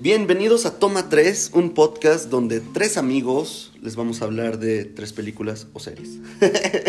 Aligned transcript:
Bienvenidos 0.00 0.64
a 0.64 0.78
Toma 0.78 1.08
3, 1.08 1.50
un 1.54 1.70
podcast 1.70 2.30
donde 2.30 2.60
tres 2.60 2.96
amigos 2.96 3.72
les 3.82 3.96
vamos 3.96 4.22
a 4.22 4.26
hablar 4.26 4.60
de 4.60 4.84
tres 4.84 5.12
películas 5.12 5.66
o 5.72 5.80
series. 5.80 6.20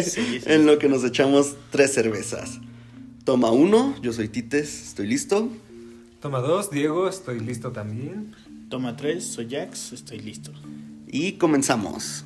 Sí, 0.05 0.39
sí, 0.39 0.41
en 0.45 0.67
lo 0.67 0.77
que 0.77 0.87
nos 0.87 1.03
echamos 1.03 1.55
tres 1.71 1.91
cervezas. 1.91 2.59
Toma 3.23 3.51
1, 3.51 3.95
yo 4.03 4.13
soy 4.13 4.29
Tites, 4.29 4.89
estoy 4.89 5.07
listo. 5.07 5.49
Toma 6.21 6.39
dos, 6.39 6.69
Diego, 6.69 7.09
estoy 7.09 7.39
listo 7.39 7.71
también. 7.71 8.35
Toma 8.69 8.95
3, 8.95 9.23
soy 9.23 9.49
Jax, 9.49 9.93
estoy 9.93 10.19
listo. 10.19 10.51
Y 11.07 11.33
comenzamos. 11.33 12.25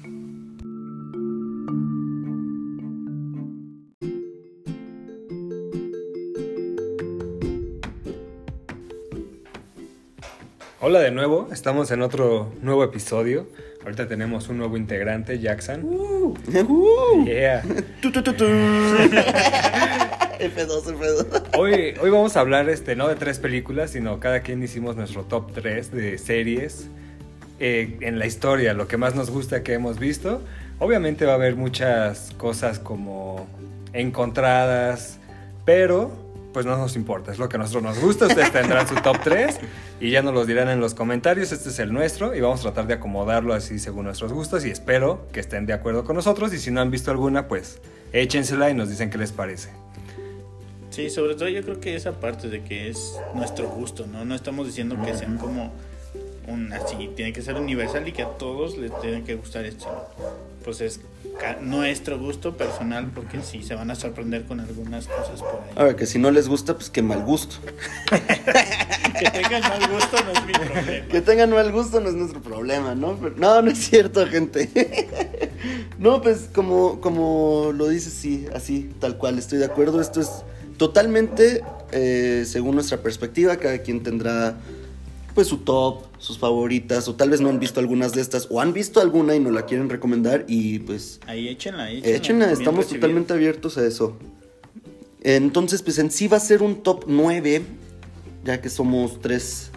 Hola 10.86 11.00
de 11.00 11.12
nuevo, 11.12 11.48
estamos 11.54 11.92
en 11.92 12.02
otro 12.02 12.52
nuevo 12.62 12.84
episodio. 12.84 13.48
Ahorita 13.86 14.10
tenemos 14.10 14.50
un 14.50 14.58
nuevo 14.58 14.76
integrante, 14.76 15.40
Jackson. 15.40 15.82
Uh, 15.86 16.36
Yeah. 17.26 17.64
tu, 18.02 18.12
tu, 18.12 18.22
tu, 18.22 18.34
tu. 18.34 18.44
F2, 18.44 19.08
F2. 20.42 21.58
Hoy, 21.58 21.94
hoy 22.02 22.10
vamos 22.10 22.36
a 22.36 22.42
hablar 22.42 22.68
este, 22.68 22.98
no 22.98 23.08
de 23.08 23.16
tres 23.16 23.40
películas, 23.40 23.92
sino 23.92 24.20
cada 24.20 24.42
quien 24.42 24.62
hicimos 24.62 24.98
nuestro 24.98 25.24
top 25.24 25.54
3 25.54 25.90
de 25.94 26.18
series 26.18 26.90
eh, 27.62 27.98
en 28.02 28.20
la 28.20 28.26
historia, 28.26 28.74
lo 28.74 28.90
que 28.90 28.98
más 28.98 29.16
nos 29.16 29.32
gusta 29.32 29.64
que 29.64 29.72
hemos 29.72 30.00
visto. 30.00 30.42
Obviamente 30.80 31.26
va 31.26 31.32
a 31.32 31.36
haber 31.36 31.56
muchas 31.56 32.32
cosas 32.36 32.80
como 32.80 33.48
encontradas, 33.94 35.18
pero 35.64 36.23
pues 36.54 36.66
no 36.66 36.78
nos 36.78 36.96
importa, 36.96 37.32
es 37.32 37.40
lo 37.40 37.50
que 37.50 37.58
a 37.58 37.60
nosotros 37.60 37.84
nos 37.84 38.00
gusta. 38.00 38.28
Ustedes 38.28 38.52
tendrán 38.52 38.88
su 38.88 38.96
top 38.96 39.18
3 39.24 39.60
y 40.00 40.12
ya 40.12 40.22
nos 40.22 40.34
los 40.34 40.48
dirán 40.48 40.70
en 40.70 40.80
los 40.80 40.94
comentarios. 40.94 41.52
Este 41.52 41.70
es 41.70 41.80
el 41.80 41.92
nuestro 41.92 42.36
y 42.36 42.42
vamos 42.42 42.60
a 42.62 42.64
tratar 42.64 42.88
de 42.88 42.94
acomodarlo 42.94 43.54
así 43.54 43.80
según 43.80 44.06
nuestros 44.06 44.32
gustos 44.32 44.64
y 44.66 44.70
espero 44.70 45.28
que 45.34 45.40
estén 45.40 45.66
de 45.66 45.74
acuerdo 45.74 46.04
con 46.04 46.16
nosotros 46.16 46.54
y 46.54 46.60
si 46.60 46.72
no 46.72 46.80
han 46.80 46.92
visto 46.92 47.12
alguna, 47.12 47.48
pues 47.48 47.82
échensela 48.14 48.70
y 48.70 48.76
nos 48.76 48.90
dicen 48.90 49.10
qué 49.10 49.18
les 49.18 49.32
parece. 49.32 49.70
Sí, 50.92 51.10
sobre 51.10 51.34
todo 51.34 51.50
yo 51.50 51.64
creo 51.64 51.80
que 51.80 51.96
esa 51.96 52.20
parte 52.20 52.50
de 52.50 52.64
que 52.64 52.88
es 52.88 53.20
nuestro 53.34 53.68
gusto, 53.68 54.06
¿no? 54.06 54.24
No 54.26 54.36
estamos 54.36 54.68
diciendo 54.68 54.96
que 55.04 55.18
sean 55.18 55.40
como 55.40 55.74
un 56.48 56.72
así, 56.74 57.10
tiene 57.16 57.34
que 57.34 57.42
ser 57.42 57.56
universal 57.56 58.08
y 58.08 58.12
que 58.12 58.24
a 58.24 58.30
todos 58.30 58.78
les 58.78 58.92
tiene 59.02 59.24
que 59.24 59.36
gustar 59.36 59.66
esto. 59.66 59.88
Pues 60.64 60.82
es 60.82 61.02
nuestro 61.62 62.20
gusto 62.20 62.56
personal 62.56 63.12
porque 63.14 63.42
sí, 63.42 63.64
se 63.64 63.76
van 63.76 63.92
a 63.92 63.96
sorprender 63.96 64.46
con 64.46 64.60
algunas 64.60 65.08
cosas 65.08 65.42
por 65.42 65.62
ahí. 65.64 65.72
A 65.76 65.84
ver, 65.84 65.96
que 65.96 66.06
si 66.06 66.20
no 66.20 66.32
les 66.32 66.48
gusta, 66.48 66.76
pues 66.76 66.90
qué 66.90 67.02
mal 67.02 67.24
gusto. 67.24 67.56
Que 69.20 69.30
tengan 69.30 69.62
mal 69.62 69.90
gusto 69.90 70.18
no 70.24 70.32
es 70.32 70.46
mi 70.46 70.54
problema. 70.54 71.08
Que 71.08 71.22
tengan 71.22 71.50
mal 71.52 71.72
gusto 71.72 72.00
no 72.02 72.10
es 72.10 72.16
nuestro 72.16 72.42
problema, 72.42 72.96
¿no? 72.96 73.16
Pero- 73.16 73.36
no, 73.38 73.62
no 73.62 73.72
es 73.72 73.78
cierto, 73.78 74.26
gente. 74.28 74.70
no, 75.98 76.22
pues 76.22 76.50
como, 76.54 77.00
como 77.00 77.72
lo 77.74 77.88
dices, 77.88 78.12
sí, 78.12 78.48
así, 78.54 78.90
tal 79.00 79.18
cual, 79.18 79.38
estoy 79.38 79.60
de 79.60 79.66
acuerdo. 79.66 80.02
Esto 80.02 80.20
es 80.20 80.30
totalmente 80.78 81.64
eh, 81.92 82.44
según 82.46 82.76
nuestra 82.76 82.98
perspectiva. 82.98 83.56
Cada 83.58 83.78
quien 83.80 84.04
tendrá 84.04 84.56
pues 85.36 85.48
su 85.48 85.58
top, 85.58 86.04
sus 86.24 86.40
favoritas, 86.40 87.10
o 87.10 87.16
tal 87.16 87.32
vez 87.32 87.42
no 87.42 87.50
han 87.50 87.60
visto 87.60 87.82
algunas 87.82 88.14
de 88.14 88.22
estas, 88.22 88.48
o 88.50 88.62
han 88.62 88.72
visto 88.72 89.02
alguna 89.02 89.36
y 89.36 89.42
nos 89.42 89.52
la 89.52 89.66
quieren 89.66 89.90
recomendar, 89.90 90.46
y 90.48 90.80
pues 90.80 91.20
Ahí 91.28 91.50
échenla, 91.50 91.92
échenla. 91.92 92.16
Échenla, 92.16 92.52
estamos 92.54 92.88
totalmente 92.88 93.34
abiertos 93.34 93.78
a 93.78 93.86
eso. 93.86 94.18
Entonces, 95.22 95.82
pues 95.82 96.00
en 96.00 96.12
sí 96.12 96.30
va 96.30 96.38
a 96.38 96.40
ser 96.40 96.64
un 96.64 96.82
top 96.82 97.04
9, 97.08 97.62
ya 98.46 98.62
que 98.62 98.70
somos 98.70 99.20
tres, 99.22 99.72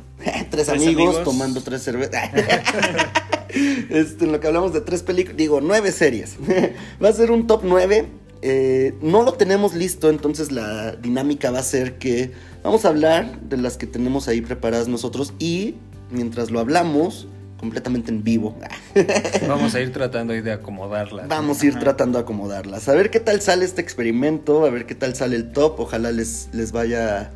tres, 0.52 0.68
amigos, 0.68 1.16
amigos. 1.16 1.24
tomando 1.24 1.62
tres 1.62 1.82
cervezas. 1.82 2.30
este, 3.90 4.24
en 4.24 4.30
lo 4.30 4.38
que 4.38 4.46
hablamos 4.46 4.72
de 4.72 4.82
tres 4.82 5.02
películas, 5.02 5.36
digo, 5.36 5.60
nueve 5.60 5.90
series. 5.90 6.36
va 7.02 7.08
a 7.08 7.12
ser 7.12 7.32
un 7.32 7.48
top 7.48 7.62
9. 7.64 8.06
eh, 8.42 8.94
no 9.02 9.24
lo 9.24 9.32
tenemos 9.32 9.74
listo, 9.74 10.10
entonces 10.10 10.52
la 10.52 10.92
dinámica 10.94 11.50
va 11.50 11.58
a 11.58 11.64
ser 11.64 11.98
que 11.98 12.30
vamos 12.62 12.84
a 12.84 12.88
hablar 12.90 13.40
de 13.40 13.56
las 13.56 13.76
que 13.76 13.88
tenemos 13.88 14.28
ahí 14.28 14.42
preparadas 14.42 14.86
nosotros 14.86 15.32
y 15.40 15.74
mientras 16.10 16.50
lo 16.50 16.60
hablamos, 16.60 17.26
completamente 17.58 18.10
en 18.10 18.22
vivo. 18.22 18.56
Vamos 19.48 19.74
a 19.74 19.80
ir 19.80 19.92
tratando 19.92 20.32
ahí 20.32 20.40
de 20.42 20.52
acomodarla. 20.52 21.26
Vamos 21.26 21.62
a 21.62 21.66
ir 21.66 21.78
tratando 21.78 22.18
de 22.18 22.22
acomodarlas. 22.24 22.88
A 22.88 22.94
ver 22.94 23.10
qué 23.10 23.20
tal 23.20 23.40
sale 23.40 23.64
este 23.64 23.80
experimento, 23.80 24.64
a 24.66 24.70
ver 24.70 24.86
qué 24.86 24.94
tal 24.94 25.14
sale 25.14 25.36
el 25.36 25.52
top. 25.52 25.80
Ojalá 25.80 26.12
les, 26.12 26.48
les 26.52 26.72
vaya 26.72 27.30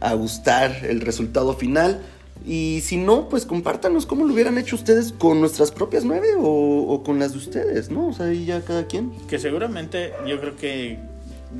a 0.00 0.14
gustar 0.14 0.84
el 0.84 1.00
resultado 1.00 1.54
final. 1.54 2.00
Y 2.46 2.80
si 2.84 2.96
no, 2.98 3.28
pues 3.28 3.46
compártanos 3.46 4.04
cómo 4.06 4.26
lo 4.26 4.34
hubieran 4.34 4.58
hecho 4.58 4.76
ustedes 4.76 5.12
con 5.12 5.40
nuestras 5.40 5.70
propias 5.72 6.04
nueve 6.04 6.28
o, 6.38 6.82
o 6.88 7.02
con 7.02 7.18
las 7.18 7.32
de 7.32 7.38
ustedes, 7.38 7.90
¿no? 7.90 8.08
O 8.08 8.12
sea, 8.12 8.26
ahí 8.26 8.44
ya 8.44 8.60
cada 8.60 8.86
quien. 8.86 9.12
Que 9.28 9.38
seguramente 9.38 10.12
yo 10.26 10.38
creo 10.40 10.54
que 10.56 10.98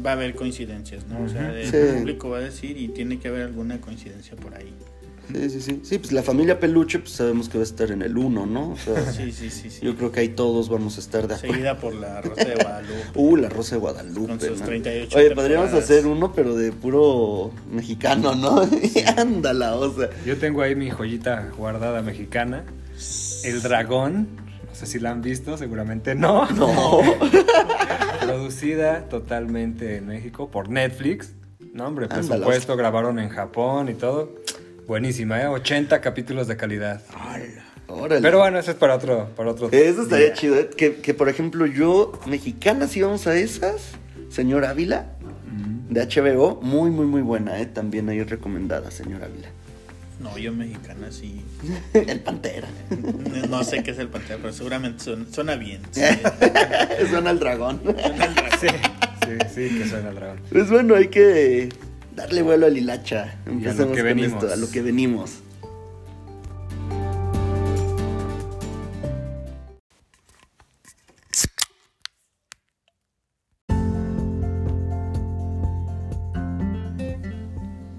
va 0.04 0.10
a 0.10 0.12
haber 0.14 0.34
coincidencias, 0.34 1.06
¿no? 1.06 1.22
O 1.24 1.28
sea, 1.28 1.52
el 1.58 1.70
Sí. 1.70 1.98
público 1.98 2.28
va 2.28 2.38
a 2.38 2.40
decir 2.42 2.76
y 2.76 2.88
tiene 2.88 3.18
que 3.18 3.28
haber 3.28 3.42
alguna 3.42 3.80
coincidencia 3.80 4.36
por 4.36 4.54
ahí. 4.54 4.74
Sí, 5.32 5.50
sí, 5.50 5.60
sí. 5.60 5.80
Sí, 5.82 5.98
pues 5.98 6.12
la 6.12 6.22
familia 6.22 6.60
Peluche, 6.60 6.98
pues 6.98 7.12
sabemos 7.12 7.48
que 7.48 7.58
va 7.58 7.62
a 7.62 7.66
estar 7.66 7.90
en 7.90 8.02
el 8.02 8.16
1, 8.16 8.46
¿no? 8.46 8.70
O 8.72 8.76
sea, 8.76 9.12
Sí, 9.12 9.32
sí, 9.32 9.50
sí, 9.50 9.70
sí. 9.70 9.80
yo 9.84 9.96
creo 9.96 10.12
que 10.12 10.20
ahí 10.20 10.28
todos 10.28 10.68
vamos 10.68 10.96
a 10.96 11.00
estar 11.00 11.26
de 11.26 11.34
acuerdo. 11.34 11.54
Seguida 11.54 11.78
por 11.78 11.94
la 11.94 12.20
Rosa 12.20 12.44
de 12.44 12.54
Guadalupe. 12.54 12.94
Uh, 13.14 13.36
la 13.36 13.48
Rosa 13.48 13.74
de 13.76 13.80
Guadalupe. 13.80 14.28
Con 14.28 14.40
sus 14.40 14.60
¿no? 14.60 14.66
38 14.66 15.18
Oye, 15.18 15.30
podríamos 15.34 15.72
hacer 15.72 16.06
uno, 16.06 16.32
pero 16.32 16.54
de 16.54 16.72
puro 16.72 17.50
mexicano, 17.70 18.34
¿no? 18.34 18.62
Ándala, 19.16 19.76
o 19.76 19.94
sea. 19.94 20.10
Yo 20.26 20.36
tengo 20.36 20.62
ahí 20.62 20.74
mi 20.74 20.90
joyita 20.90 21.48
guardada 21.56 22.02
mexicana, 22.02 22.64
el 23.44 23.62
dragón. 23.62 24.28
No 24.68 24.74
sé 24.74 24.86
si 24.86 24.98
la 24.98 25.10
han 25.12 25.22
visto, 25.22 25.56
seguramente 25.56 26.14
no. 26.16 26.46
No. 26.50 27.00
Producida 28.20 29.08
totalmente 29.08 29.96
en 29.98 30.06
México 30.08 30.50
por 30.50 30.68
Netflix. 30.68 31.32
No, 31.72 31.86
hombre, 31.86 32.06
Ándala. 32.06 32.28
presupuesto, 32.28 32.76
grabaron 32.76 33.18
en 33.18 33.28
Japón 33.28 33.88
y 33.88 33.94
todo. 33.94 34.32
Buenísima, 34.86 35.40
¿eh? 35.40 35.46
80 35.46 36.00
capítulos 36.00 36.46
de 36.46 36.56
calidad. 36.56 37.00
Órale. 37.86 38.20
Pero 38.22 38.38
bueno, 38.38 38.58
eso 38.58 38.70
es 38.70 38.76
para 38.76 38.94
otro, 38.96 39.30
para 39.36 39.50
otro 39.50 39.68
Eso 39.70 40.02
estaría 40.02 40.26
día. 40.26 40.34
chido, 40.34 40.56
¿eh? 40.56 40.70
que, 40.76 40.96
que, 40.96 41.14
por 41.14 41.28
ejemplo 41.28 41.66
yo, 41.66 42.12
mexicana, 42.26 42.86
si 42.88 43.00
vamos 43.02 43.26
a 43.26 43.36
esas, 43.36 43.92
señor 44.30 44.64
Ávila, 44.64 45.06
de 45.88 46.06
HBO, 46.06 46.60
muy, 46.60 46.90
muy, 46.90 47.06
muy 47.06 47.22
buena, 47.22 47.60
¿eh? 47.60 47.66
También 47.66 48.08
ahí 48.08 48.22
recomendada, 48.24 48.90
señor 48.90 49.22
Ávila. 49.22 49.48
No, 50.20 50.36
yo 50.38 50.52
mexicana 50.52 51.10
sí. 51.10 51.42
el 51.94 52.20
Pantera. 52.20 52.68
No 53.48 53.62
sé 53.62 53.82
qué 53.82 53.90
es 53.92 53.98
el 53.98 54.08
pantalla, 54.08 54.38
pero 54.40 54.52
seguramente 54.52 55.04
suena, 55.04 55.26
suena 55.30 55.54
bien. 55.56 55.82
sí. 55.90 56.00
Suena 57.10 57.30
el 57.30 57.38
dragón. 57.38 57.80
Sí, 58.60 58.66
sí, 58.68 59.38
sí, 59.54 59.78
que 59.78 59.88
suena 59.88 60.08
el 60.10 60.14
dragón. 60.14 60.40
Pues 60.50 60.70
bueno, 60.70 60.94
hay 60.94 61.08
que 61.08 61.68
darle 62.14 62.42
vuelo 62.42 62.66
al 62.66 62.76
hilacha. 62.76 63.38
que 63.44 63.74
con 63.76 63.92
venimos. 63.92 64.42
esto, 64.42 64.52
a 64.52 64.56
lo 64.56 64.70
que 64.70 64.82
venimos. 64.82 65.32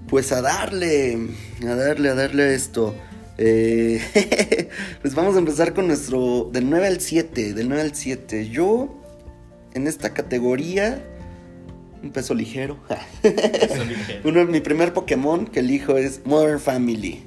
Pues 0.08 0.32
a 0.32 0.40
darle, 0.40 1.28
a 1.62 1.74
darle, 1.74 2.08
a 2.08 2.14
darle 2.14 2.42
a 2.44 2.52
esto. 2.52 2.94
Eh, 3.38 4.00
pues 5.02 5.14
vamos 5.14 5.34
a 5.34 5.38
empezar 5.38 5.74
con 5.74 5.88
nuestro 5.88 6.48
del 6.50 6.70
9 6.70 6.86
al 6.86 7.00
7, 7.00 7.52
del 7.52 7.68
9 7.68 7.82
al 7.82 7.94
7. 7.94 8.48
Yo 8.48 9.02
en 9.74 9.86
esta 9.86 10.14
categoría 10.14 11.04
un 12.06 12.12
peso 12.12 12.34
ligero. 12.34 12.78
Uno, 14.24 14.44
mi 14.46 14.60
primer 14.60 14.92
Pokémon 14.92 15.46
que 15.46 15.60
elijo 15.60 15.96
es 15.96 16.20
Modern 16.24 16.60
Family. 16.60 17.22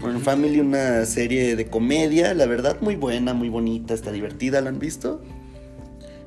Modern 0.00 0.20
Family, 0.22 0.60
una 0.60 1.04
serie 1.04 1.54
de 1.54 1.66
comedia, 1.66 2.32
la 2.32 2.46
verdad 2.46 2.78
muy 2.80 2.96
buena, 2.96 3.34
muy 3.34 3.50
bonita, 3.50 3.92
está 3.92 4.10
divertida, 4.10 4.62
¿la 4.62 4.70
han 4.70 4.78
visto? 4.78 5.20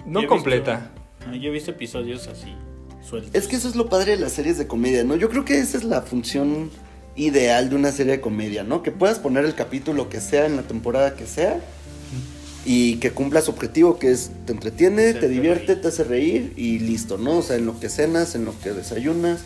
No 0.05 0.21
Yo 0.21 0.27
completa. 0.27 0.91
visto- 1.19 1.35
yo 1.35 1.49
he 1.49 1.51
visto 1.51 1.71
episodios 1.71 2.27
así, 2.27 2.53
sueltos. 3.01 3.33
Es 3.33 3.47
que 3.47 3.55
eso 3.55 3.67
es 3.67 3.75
lo 3.75 3.89
padre 3.89 4.11
de 4.15 4.17
las 4.21 4.33
series 4.33 4.57
de 4.59 4.67
comedia, 4.67 5.03
¿no? 5.03 5.15
Yo 5.15 5.29
creo 5.29 5.45
que 5.45 5.57
esa 5.59 5.77
es 5.77 5.83
la 5.83 6.01
función 6.03 6.69
ideal 7.15 7.69
de 7.71 7.75
una 7.75 7.91
serie 7.91 8.13
de 8.13 8.21
comedia, 8.21 8.63
¿no? 8.63 8.83
Que 8.83 8.91
puedas 8.91 9.17
poner 9.19 9.45
el 9.45 9.55
capítulo 9.55 10.09
que 10.09 10.21
sea 10.21 10.45
en 10.45 10.55
la 10.55 10.61
temporada 10.61 11.15
que 11.15 11.25
sea 11.25 11.59
y 12.71 12.97
que 12.97 13.09
cumpla 13.09 13.41
su 13.41 13.49
objetivo, 13.49 13.97
que 13.97 14.11
es 14.11 14.29
te 14.45 14.51
entretiene, 14.51 15.15
te 15.15 15.27
divierte, 15.27 15.75
te 15.75 15.87
hace 15.87 16.03
reír 16.03 16.53
y 16.55 16.77
listo, 16.77 17.17
¿no? 17.17 17.39
O 17.39 17.41
sea, 17.41 17.55
en 17.55 17.65
lo 17.65 17.79
que 17.79 17.89
cenas, 17.89 18.35
en 18.35 18.45
lo 18.45 18.53
que 18.59 18.73
desayunas, 18.73 19.39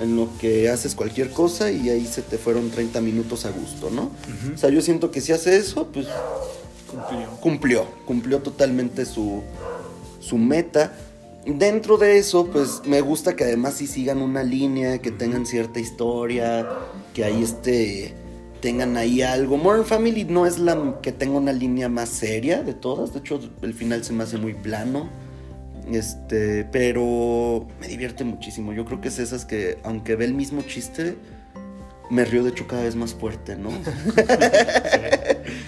en 0.00 0.16
lo 0.16 0.30
que 0.38 0.70
haces 0.70 0.94
cualquier 0.94 1.28
cosa 1.32 1.70
y 1.70 1.90
ahí 1.90 2.06
se 2.06 2.22
te 2.22 2.38
fueron 2.38 2.70
30 2.70 3.02
minutos 3.02 3.44
a 3.44 3.50
gusto, 3.50 3.90
¿no? 3.90 4.10
O 4.54 4.56
sea, 4.56 4.70
yo 4.70 4.80
siento 4.80 5.10
que 5.10 5.20
si 5.20 5.32
hace 5.32 5.54
eso, 5.58 5.88
pues 5.92 6.06
Cumplió. 6.90 7.28
cumplió, 7.40 7.86
cumplió 8.06 8.38
totalmente 8.38 9.04
su, 9.04 9.42
su 10.20 10.38
meta. 10.38 10.94
dentro 11.44 11.98
de 11.98 12.16
eso, 12.16 12.46
pues 12.46 12.80
me 12.86 13.02
gusta 13.02 13.36
que 13.36 13.44
además 13.44 13.74
sí 13.74 13.86
sigan 13.86 14.22
una 14.22 14.42
línea, 14.42 14.96
que 14.96 15.10
tengan 15.10 15.44
cierta 15.44 15.78
historia, 15.78 16.66
que 17.12 17.22
ahí 17.24 17.42
este 17.42 18.14
tengan 18.62 18.96
ahí 18.96 19.20
algo. 19.20 19.58
Modern 19.58 19.84
Family 19.84 20.24
no 20.24 20.46
es 20.46 20.58
la 20.58 20.98
que 21.02 21.12
tenga 21.12 21.36
una 21.36 21.52
línea 21.52 21.90
más 21.90 22.08
seria 22.08 22.62
de 22.62 22.72
todas, 22.72 23.12
de 23.12 23.18
hecho 23.18 23.38
el 23.60 23.74
final 23.74 24.02
se 24.04 24.14
me 24.14 24.22
hace 24.22 24.38
muy 24.38 24.54
plano. 24.54 25.10
Este, 25.90 26.64
pero 26.72 27.66
me 27.80 27.88
divierte 27.88 28.24
muchísimo. 28.24 28.72
Yo 28.72 28.84
creo 28.86 29.00
que 29.02 29.08
es 29.08 29.18
esas 29.18 29.44
que 29.44 29.78
aunque 29.82 30.14
ve 30.16 30.24
el 30.24 30.32
mismo 30.32 30.62
chiste, 30.62 31.16
me 32.08 32.24
río 32.24 32.44
de 32.44 32.50
hecho 32.50 32.66
cada 32.68 32.84
vez 32.84 32.94
más 32.96 33.12
fuerte, 33.14 33.56
¿no? 33.56 33.70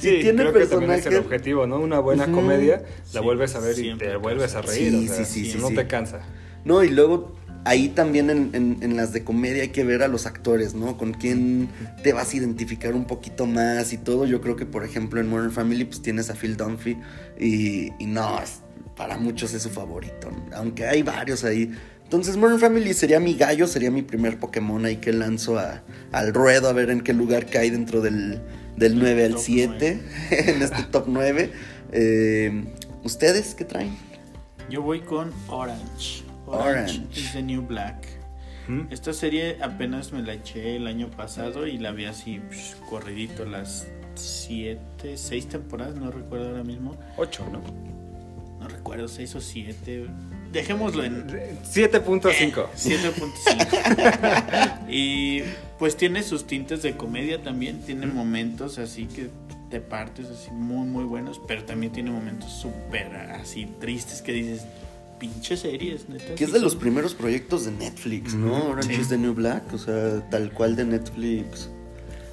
Sí, 0.00 0.18
tiene 0.20 0.42
creo 0.42 0.52
que 0.52 0.66
también 0.66 0.90
es 0.92 1.06
el 1.06 1.12
personajes- 1.12 1.18
objetivo, 1.24 1.66
¿no? 1.66 1.78
Una 1.80 1.98
buena 1.98 2.30
comedia, 2.30 2.82
la 3.14 3.20
Sí, 3.20 3.24
vuelves 3.24 3.54
a 3.54 3.60
ver 3.60 3.78
y 3.78 3.96
te 3.96 4.16
vuelves 4.16 4.54
a 4.54 4.60
reír, 4.62 4.90
Sí, 4.90 5.08
o 5.08 5.14
sea, 5.14 5.24
sí, 5.24 5.44
sí, 5.46 5.52
sí, 5.52 5.58
no 5.58 5.68
sí. 5.68 5.74
te 5.74 5.86
cansa. 5.86 6.20
No, 6.64 6.84
y 6.84 6.90
luego 6.90 7.34
ahí 7.64 7.88
también 7.88 8.30
en, 8.30 8.50
en- 8.52 8.78
en 8.82 8.96
las 8.96 9.12
de 9.12 9.24
comedia 9.24 9.62
hay 9.62 9.68
que 9.70 9.84
ver 9.84 10.02
a 10.02 10.08
los 10.08 10.26
actores, 10.26 10.74
¿no? 10.74 10.96
Con 10.96 11.12
quién 11.14 11.68
te 12.02 12.12
vas 12.12 12.32
a 12.32 12.36
identificar 12.36 12.94
un 12.94 13.06
poquito 13.06 13.46
más 13.46 13.92
y 13.92 13.98
todo. 13.98 14.26
Yo 14.26 14.40
creo 14.40 14.56
que, 14.56 14.66
por 14.66 14.84
ejemplo, 14.84 15.20
en 15.20 15.28
Modern 15.28 15.50
Family, 15.52 15.84
pues 15.84 16.02
tienes 16.02 16.30
a 16.30 16.34
Phil 16.34 16.56
Dunphy 16.56 16.96
y, 17.38 17.90
y 17.98 18.06
no, 18.06 18.40
es- 18.40 18.60
para 18.96 19.16
muchos 19.18 19.52
es 19.54 19.62
su 19.62 19.70
favorito, 19.70 20.30
aunque 20.54 20.86
hay 20.86 21.02
varios 21.02 21.42
ahí. 21.44 21.72
Entonces, 22.04 22.36
Modern 22.36 22.60
Family 22.60 22.94
sería 22.94 23.18
mi 23.18 23.34
gallo, 23.34 23.66
sería 23.66 23.90
mi 23.90 24.02
primer 24.02 24.38
Pokémon 24.38 24.84
ahí 24.84 24.96
que 24.98 25.12
lanzo 25.12 25.58
a- 25.58 25.82
al 26.12 26.32
ruedo 26.32 26.68
a 26.68 26.72
ver 26.72 26.90
en 26.90 27.00
qué 27.00 27.12
lugar 27.12 27.46
cae 27.46 27.70
dentro 27.72 28.00
del, 28.02 28.40
del 28.76 28.98
9 28.98 29.24
al 29.24 29.32
Top 29.32 29.40
7, 29.42 30.00
en 30.30 30.62
este 30.62 30.82
top 30.92 31.04
9. 31.08 31.50
Eh, 31.92 32.64
¿Ustedes 33.02 33.54
qué 33.54 33.64
traen? 33.64 33.96
Yo 34.70 34.82
voy 34.82 35.00
con 35.00 35.32
Orange. 35.48 36.22
Orange. 36.46 37.02
is 37.14 37.32
the 37.32 37.42
New 37.42 37.62
Black. 37.62 38.06
¿Mm? 38.68 38.82
Esta 38.90 39.12
serie 39.12 39.58
apenas 39.62 40.12
me 40.12 40.22
la 40.22 40.34
eché 40.34 40.76
el 40.76 40.86
año 40.86 41.10
pasado 41.10 41.66
y 41.66 41.78
la 41.78 41.92
vi 41.92 42.06
así 42.06 42.40
psh, 42.50 42.76
corridito 42.88 43.44
las 43.44 43.86
siete, 44.14 45.16
seis 45.16 45.48
temporadas, 45.48 45.96
no 45.96 46.10
recuerdo 46.10 46.48
ahora 46.48 46.64
mismo. 46.64 46.96
Ocho, 47.16 47.44
¿no? 47.50 47.60
No 48.60 48.68
recuerdo, 48.68 49.08
seis 49.08 49.34
o 49.34 49.40
siete. 49.40 50.06
Dejémoslo 50.52 51.02
en 51.04 51.26
7.5. 51.26 52.68
7.5. 52.76 54.86
y 54.88 55.42
pues 55.78 55.96
tiene 55.96 56.22
sus 56.22 56.46
tintes 56.46 56.82
de 56.82 56.96
comedia 56.96 57.42
también, 57.42 57.80
tiene 57.82 58.06
momentos 58.06 58.78
así 58.78 59.06
que 59.06 59.30
te 59.68 59.80
partes 59.80 60.26
así 60.28 60.52
muy 60.52 60.86
muy 60.86 61.02
buenos, 61.04 61.40
pero 61.48 61.64
también 61.64 61.92
tiene 61.92 62.12
momentos 62.12 62.52
súper 62.52 63.16
así 63.16 63.66
tristes 63.80 64.22
que 64.22 64.32
dices, 64.32 64.64
pinche 65.18 65.56
series, 65.56 66.08
neta. 66.08 66.34
Que 66.34 66.44
es 66.44 66.52
de 66.52 66.60
los 66.60 66.74
primeros 66.76 67.14
proyectos 67.14 67.64
de 67.66 67.72
Netflix, 67.72 68.34
¿no? 68.34 68.70
Orange 68.70 68.94
Sí. 68.94 69.00
is 69.00 69.08
the 69.08 69.18
New 69.18 69.34
Black, 69.34 69.62
o 69.72 69.78
sea, 69.78 70.28
tal 70.30 70.52
cual 70.52 70.76
de 70.76 70.84
Netflix 70.84 71.70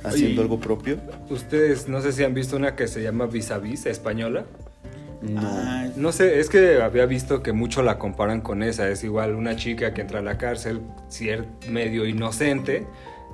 haciendo 0.04 0.34
Oye. 0.34 0.42
algo 0.42 0.60
propio. 0.60 0.98
Ustedes 1.30 1.88
no 1.88 2.02
sé 2.02 2.12
si 2.12 2.24
han 2.24 2.34
visto 2.34 2.56
una 2.56 2.76
que 2.76 2.88
se 2.88 3.02
llama 3.04 3.28
Vis 3.28 3.52
a 3.52 3.58
Vis 3.60 3.86
española. 3.86 4.46
No. 5.22 5.42
Ah, 5.44 5.88
No 5.98 6.12
sé, 6.12 6.40
es 6.40 6.50
que 6.50 6.82
había 6.82 7.06
visto 7.06 7.44
que 7.44 7.52
mucho 7.52 7.84
la 7.84 8.00
comparan 8.00 8.42
con 8.42 8.64
esa. 8.64 8.90
Es 8.90 9.04
igual 9.04 9.36
una 9.36 9.56
chica 9.56 9.94
que 9.94 10.02
entra 10.02 10.20
a 10.20 10.22
la 10.24 10.38
cárcel, 10.40 10.82
cier- 11.10 11.46
medio 11.70 12.08
inocente, 12.08 12.88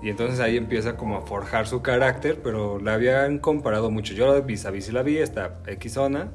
y 0.03 0.09
entonces 0.09 0.39
ahí 0.41 0.57
empieza 0.57 0.97
como 0.97 1.15
a 1.17 1.21
forjar 1.21 1.65
su 1.67 1.81
carácter, 1.81 2.39
pero 2.43 2.79
la 2.79 2.95
habían 2.95 3.39
comparado 3.39 3.89
mucho. 3.89 4.13
Yo 4.13 4.27
la 4.33 4.41
vis 4.41 4.65
a 4.65 4.71
vis 4.71 4.85
sí 4.85 4.91
la 4.91 5.01
vi, 5.03 5.17
está 5.17 5.59
X 5.65 5.93
zona, 5.93 6.31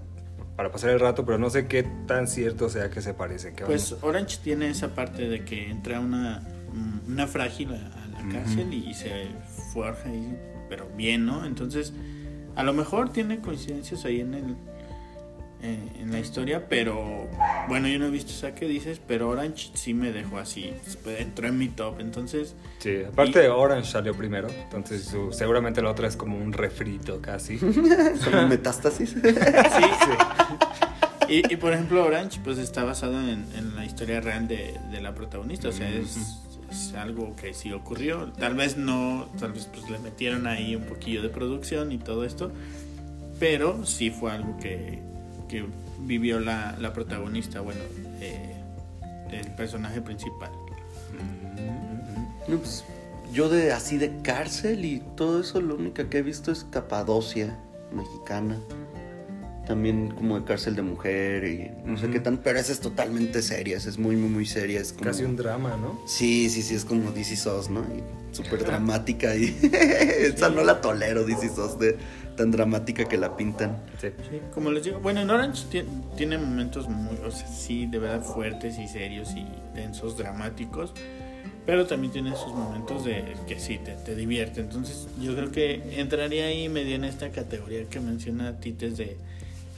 para 0.57 0.71
pasar 0.71 0.91
el 0.91 1.01
rato, 1.01 1.25
pero 1.25 1.39
no 1.39 1.51
sé 1.51 1.67
qué 1.67 1.83
tan 2.07 2.27
cierto 2.29 2.69
sea 2.69 2.91
que 2.91 3.01
se 3.01 3.15
parecen. 3.15 3.55
Pues 3.65 3.91
vamos- 3.91 4.05
Orange 4.05 4.39
tiene 4.43 4.69
esa 4.69 4.95
parte 4.95 5.29
de 5.29 5.45
que 5.45 5.71
entra 5.71 6.01
una, 6.01 6.43
una 7.07 7.27
frágil 7.27 7.73
a, 7.75 8.09
la 8.13 8.29
cárcel 8.33 8.73
y 8.73 8.95
se 8.95 9.27
forja 9.73 10.09
ahí, 10.09 10.37
pero 10.69 10.89
bien, 10.97 11.27
¿no? 11.27 11.45
Entonces, 11.45 11.93
a 12.55 12.63
lo 12.63 12.73
mejor 12.73 13.11
tiene 13.11 13.41
coincidencias 13.41 14.05
ahí 14.05 14.21
en 14.21 14.35
el 14.35 14.57
eh, 15.63 15.79
en 16.01 16.11
la 16.13 16.19
historia, 16.19 16.67
pero 16.69 17.29
bueno, 17.69 17.87
yo 17.89 17.99
no 17.99 18.07
he 18.07 18.11
visto 18.11 18.33
esa 18.33 18.55
que 18.55 18.67
dices, 18.67 19.01
pero 19.07 19.29
Orange 19.29 19.71
sí 19.75 19.95
me 19.95 20.11
dejó 20.13 20.39
así, 20.39 20.73
pues, 21.05 21.21
entró 21.21 21.47
en 21.49 21.57
mi 21.59 21.69
top, 21.69 22.01
entonces 22.01 22.55
Sí, 22.81 22.99
aparte 23.07 23.49
Orange 23.49 23.89
salió 23.91 24.15
primero, 24.15 24.49
entonces 24.51 25.05
su- 25.05 25.33
seguramente 25.33 25.81
la 25.81 25.91
otra 25.91 26.09
es 26.09 26.17
como 26.17 26.37
un 26.37 26.53
refrito 26.53 27.21
casi. 27.21 27.59
Como 28.25 28.47
metástasis. 28.49 29.11
sí, 29.23 29.23
Y, 31.29 31.53
y, 31.53 31.57
por 31.57 31.73
ejemplo, 31.73 32.05
Orange, 32.05 32.41
pues 32.45 32.59
está 32.59 32.85
basado 32.85 33.21
en, 33.21 33.47
en 33.57 33.75
la 33.77 33.85
historia 33.85 34.21
real 34.21 34.49
de, 34.49 34.75
de 34.91 35.01
la 35.01 35.15
protagonista. 35.15 35.69
O 35.69 35.73
sea, 35.73 35.89
es, 35.89 36.41
es 36.71 36.93
algo 36.95 37.35
que 37.37 37.55
sí 37.55 37.73
ocurrió. 37.73 38.33
Tal 38.33 38.55
vez 38.55 38.77
no, 38.77 39.29
tal 39.39 39.53
vez 39.53 39.67
pues 39.73 39.89
le 39.89 39.99
metieron 40.01 40.47
ahí 40.47 40.75
un 40.77 40.83
poquillo 40.85 41.23
de 41.23 41.29
producción 41.31 41.93
y 41.93 41.99
todo 41.99 42.25
esto. 42.25 42.51
Pero 43.39 43.87
sí 43.87 44.11
fue 44.11 44.33
algo 44.33 44.57
que, 44.59 45.01
que 45.53 45.67
vivió 45.99 46.41
la, 46.41 46.75
la 46.81 46.95
protagonista, 46.95 47.61
bueno, 47.61 47.83
eh, 48.23 48.57
el 49.31 49.55
personaje 49.55 50.01
principal. 50.01 50.51
No, 52.49 52.57
pues, 52.57 52.85
yo 53.35 53.51
de 53.51 53.71
así 53.71 53.99
de 53.99 54.23
cárcel 54.23 54.87
y 54.87 55.03
todo 55.15 55.43
eso, 55.43 55.61
lo 55.61 55.75
único 55.75 56.09
que 56.09 56.19
he 56.19 56.23
visto 56.23 56.53
es 56.53 56.65
Capadocia, 56.65 57.55
mexicana. 57.95 58.57
También 59.67 60.11
como 60.11 60.39
de 60.41 60.45
cárcel 60.45 60.75
de 60.75 60.83
mujer 60.83 61.45
y 61.45 61.71
no 61.89 61.97
sé 61.97 62.11
qué 62.11 62.19
tan, 62.19 62.39
pero 62.39 62.59
esa 62.59 62.73
es 62.73 62.81
totalmente 62.81 63.43
seria, 63.43 63.77
esa 63.77 63.91
es 63.91 63.99
muy, 63.99 64.17
muy, 64.17 64.29
muy 64.29 64.45
seria. 64.45 64.81
Es 64.81 64.93
como... 64.93 65.05
Casi 65.05 65.23
un 65.23 65.37
drama, 65.37 65.77
¿no? 65.81 66.01
Sí, 66.07 66.51
sí, 66.51 66.63
sí, 66.63 66.75
es 66.75 66.85
como 66.85 67.13
DC 67.13 67.37
SOS, 67.37 67.71
¿no? 67.71 67.81
Y 67.83 68.35
súper 68.35 68.65
dramática 68.65 69.37
y 69.37 69.45
esa 70.19 70.49
no 70.51 70.65
la 70.65 70.81
tolero, 70.81 71.25
DC 71.25 71.49
SOS, 71.49 71.79
de 71.79 71.97
tan 72.37 72.51
dramática 72.51 73.05
que 73.05 73.17
la 73.17 73.37
pintan. 73.37 73.77
Sí. 74.01 74.09
Sí, 74.31 74.41
como 74.53 74.73
les 74.73 74.83
digo, 74.83 74.99
bueno, 74.99 75.21
en 75.21 75.31
Orange 75.31 75.65
ti- 75.71 75.85
tiene 76.17 76.39
momentos 76.39 76.89
muy, 76.89 77.17
o 77.25 77.31
sea, 77.31 77.47
sí, 77.47 77.87
de 77.87 77.99
verdad 78.01 78.23
fuertes 78.25 78.79
y 78.81 78.89
serios 78.89 79.31
y 79.37 79.47
tensos, 79.75 80.17
dramáticos, 80.19 80.93
pero 81.67 81.87
también 81.87 82.13
tiene 82.13 82.35
sus 82.35 82.53
momentos 82.53 83.05
de 83.05 83.35
que 83.47 83.61
sí, 83.61 83.79
te, 83.79 83.93
te 83.93 84.17
divierte. 84.17 84.61
Entonces, 84.61 85.07
yo 85.21 85.37
creo 85.37 85.53
que 85.53 86.01
entraría 86.01 86.47
ahí 86.47 86.69
medio 86.69 86.97
en 86.97 87.05
esta 87.05 87.31
categoría 87.31 87.85
que 87.85 88.01
menciona 88.01 88.59
Tites 88.59 88.97
de 88.97 89.17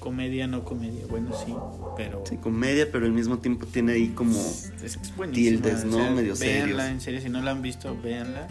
comedia, 0.05 0.47
no 0.47 0.67
comedia. 0.67 1.07
Bueno, 1.09 1.31
sí, 1.35 1.55
pero 1.97 2.23
Sí, 2.27 2.37
comedia, 2.37 2.87
pero 2.93 3.07
al 3.07 3.13
mismo 3.13 3.39
tiempo 3.39 3.65
tiene 3.65 3.95
ahí 3.95 4.09
como... 4.09 4.39
es, 4.39 4.99
tildes, 5.33 5.87
¿no? 5.87 6.11
Medio 6.11 6.37
véanla, 6.37 6.67
serios. 6.67 6.83
en 6.83 7.01
serio, 7.01 7.21
si 7.23 7.31
no 7.31 7.41
la 7.41 7.53
han 7.53 7.63
visto, 7.63 7.97
véanla. 8.03 8.47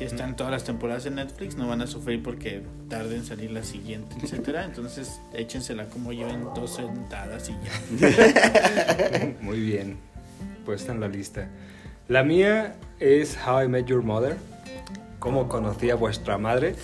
Ya 0.00 0.06
están 0.06 0.36
todas 0.36 0.50
las 0.50 0.64
temporadas 0.64 1.04
en 1.04 1.16
Netflix, 1.16 1.54
no 1.56 1.68
van 1.68 1.82
a 1.82 1.86
sufrir 1.86 2.22
porque 2.22 2.62
tarde 2.88 3.16
en 3.16 3.26
salir 3.26 3.50
la 3.50 3.62
siguiente, 3.62 4.16
etcétera. 4.22 4.64
Entonces, 4.64 5.20
échensela 5.34 5.84
como 5.90 6.14
yo 6.14 6.28
en 6.28 6.44
dos 6.54 6.76
sentadas 6.76 7.50
y 7.50 7.52
ya. 8.00 9.34
Muy 9.42 9.60
bien, 9.60 9.98
puesta 10.64 10.92
en 10.92 11.00
la 11.00 11.08
lista. 11.08 11.50
La 12.08 12.22
mía 12.22 12.76
es 13.00 13.36
How 13.46 13.64
I 13.64 13.68
Met 13.68 13.84
Your 13.84 14.02
Mother. 14.02 14.38
¿Cómo 15.18 15.46
conocí 15.48 15.90
a 15.90 15.94
vuestra 15.94 16.38
madre? 16.38 16.74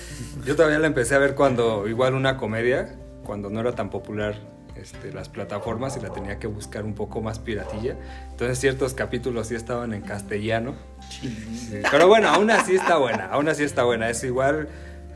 Yo 0.44 0.54
todavía 0.54 0.78
la 0.80 0.88
empecé 0.88 1.14
a 1.14 1.18
ver 1.18 1.34
cuando, 1.34 1.88
igual 1.88 2.14
una 2.14 2.36
comedia, 2.36 2.98
cuando 3.24 3.50
no 3.50 3.60
era 3.60 3.74
tan 3.74 3.90
popular 3.90 4.36
este, 4.76 5.12
las 5.12 5.28
plataformas 5.28 5.96
y 5.96 6.00
la 6.00 6.10
tenía 6.10 6.38
que 6.38 6.46
buscar 6.46 6.84
un 6.84 6.94
poco 6.94 7.20
más 7.20 7.38
piratilla. 7.38 7.96
Entonces 8.30 8.58
ciertos 8.58 8.94
capítulos 8.94 9.48
sí 9.48 9.54
estaban 9.54 9.92
en 9.92 10.02
castellano. 10.02 10.74
Sí, 11.10 11.80
Pero 11.90 12.08
bueno, 12.08 12.28
aún 12.28 12.50
así 12.50 12.74
está 12.74 12.96
buena, 12.96 13.26
aún 13.26 13.48
así 13.48 13.64
está 13.64 13.84
buena. 13.84 14.08
Es 14.08 14.24
igual, 14.24 14.68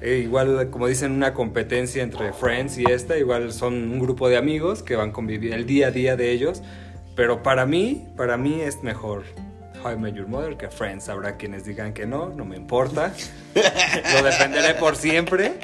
eh, 0.02 0.20
igual 0.22 0.68
como 0.70 0.88
dicen, 0.88 1.12
una 1.12 1.32
competencia 1.32 2.02
entre 2.02 2.32
Friends 2.32 2.78
y 2.78 2.84
esta. 2.84 3.16
Igual 3.16 3.52
son 3.52 3.74
un 3.74 3.98
grupo 3.98 4.28
de 4.28 4.36
amigos 4.36 4.82
que 4.82 4.94
van 4.94 5.10
conviviendo 5.10 5.56
el 5.56 5.66
día 5.66 5.88
a 5.88 5.90
día 5.90 6.16
de 6.16 6.32
ellos. 6.32 6.62
Pero 7.14 7.42
para 7.42 7.64
mí, 7.64 8.08
para 8.14 8.36
mí 8.36 8.60
es 8.60 8.82
mejor 8.82 9.24
How 9.82 9.92
I 9.92 9.96
Met 9.96 10.14
Your 10.14 10.28
Mother 10.28 10.58
que 10.58 10.68
Friends. 10.68 11.08
Habrá 11.08 11.38
quienes 11.38 11.64
digan 11.64 11.94
que 11.94 12.06
no, 12.06 12.28
no 12.28 12.44
me 12.44 12.56
importa. 12.56 13.14
Lo 13.54 14.22
defenderé 14.22 14.74
por 14.74 14.96
siempre. 14.96 15.54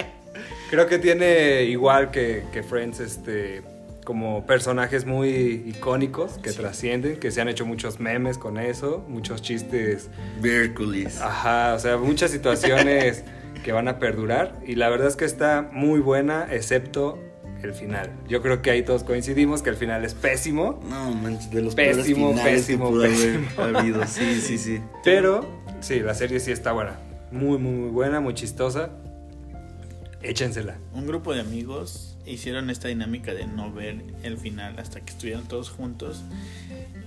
Creo 0.73 0.87
que 0.87 0.99
tiene 0.99 1.65
igual 1.65 2.11
que, 2.11 2.45
que 2.51 2.63
Friends, 2.63 2.99
este, 2.99 3.61
como 4.07 4.47
personajes 4.47 5.05
muy 5.05 5.65
icónicos 5.67 6.39
que 6.39 6.51
trascienden, 6.51 7.21
que 7.21 7.31
se 7.31 7.43
han 7.43 7.49
hecho 7.51 7.67
muchos 7.67 8.01
memes 8.01 8.39
con 8.39 8.57
eso, 8.57 9.05
muchos 9.07 9.43
chistes 9.43 10.09
Hércules. 10.43 11.21
Ajá, 11.21 11.75
o 11.75 11.79
sea, 11.79 11.99
muchas 11.99 12.31
situaciones 12.31 13.23
que 13.63 13.73
van 13.73 13.87
a 13.87 13.99
perdurar 13.99 14.59
y 14.67 14.77
la 14.77 14.89
verdad 14.89 15.09
es 15.09 15.17
que 15.17 15.27
está 15.27 15.69
muy 15.71 16.01
buena, 16.01 16.49
excepto 16.51 17.19
el 17.63 17.75
final. 17.75 18.09
Yo 18.27 18.41
creo 18.41 18.63
que 18.63 18.71
ahí 18.71 18.83
todos 18.83 19.05
coincidimos 19.05 19.61
que 19.61 19.69
el 19.69 19.77
final 19.77 20.07
es 20.07 20.15
pésimo, 20.15 20.81
No, 20.89 21.13
manches, 21.13 21.51
de 21.51 21.61
los 21.61 21.75
Pésimo, 21.75 22.31
finales 22.31 22.55
pésimo, 22.55 22.87
que 22.87 22.91
pudo 22.93 23.03
pésimo. 23.03 23.47
haber 23.59 23.77
habido. 23.77 24.07
Sí, 24.07 24.41
sí, 24.41 24.57
sí. 24.57 24.81
pero 25.05 25.47
sí, 25.81 26.01
la 26.01 26.15
serie 26.15 26.41
sí 26.41 26.51
está 26.51 26.73
buena. 26.73 26.99
Muy, 27.31 27.59
muy, 27.59 27.73
muy 27.73 27.91
buena, 27.91 28.21
muy 28.21 28.33
chistosa. 28.33 28.89
Échensela. 30.23 30.77
Un 30.95 31.07
grupo 31.07 31.33
de 31.35 31.41
amigos 31.41 32.17
hicieron 32.27 32.71
esta 32.71 32.89
dinámica 32.89 33.35
de 33.35 33.47
no 33.47 33.73
ver 33.73 34.03
el 34.23 34.39
final 34.39 34.79
hasta 34.79 35.01
que 35.01 35.11
estuvieran 35.13 35.47
todos 35.49 35.71
juntos. 35.71 36.23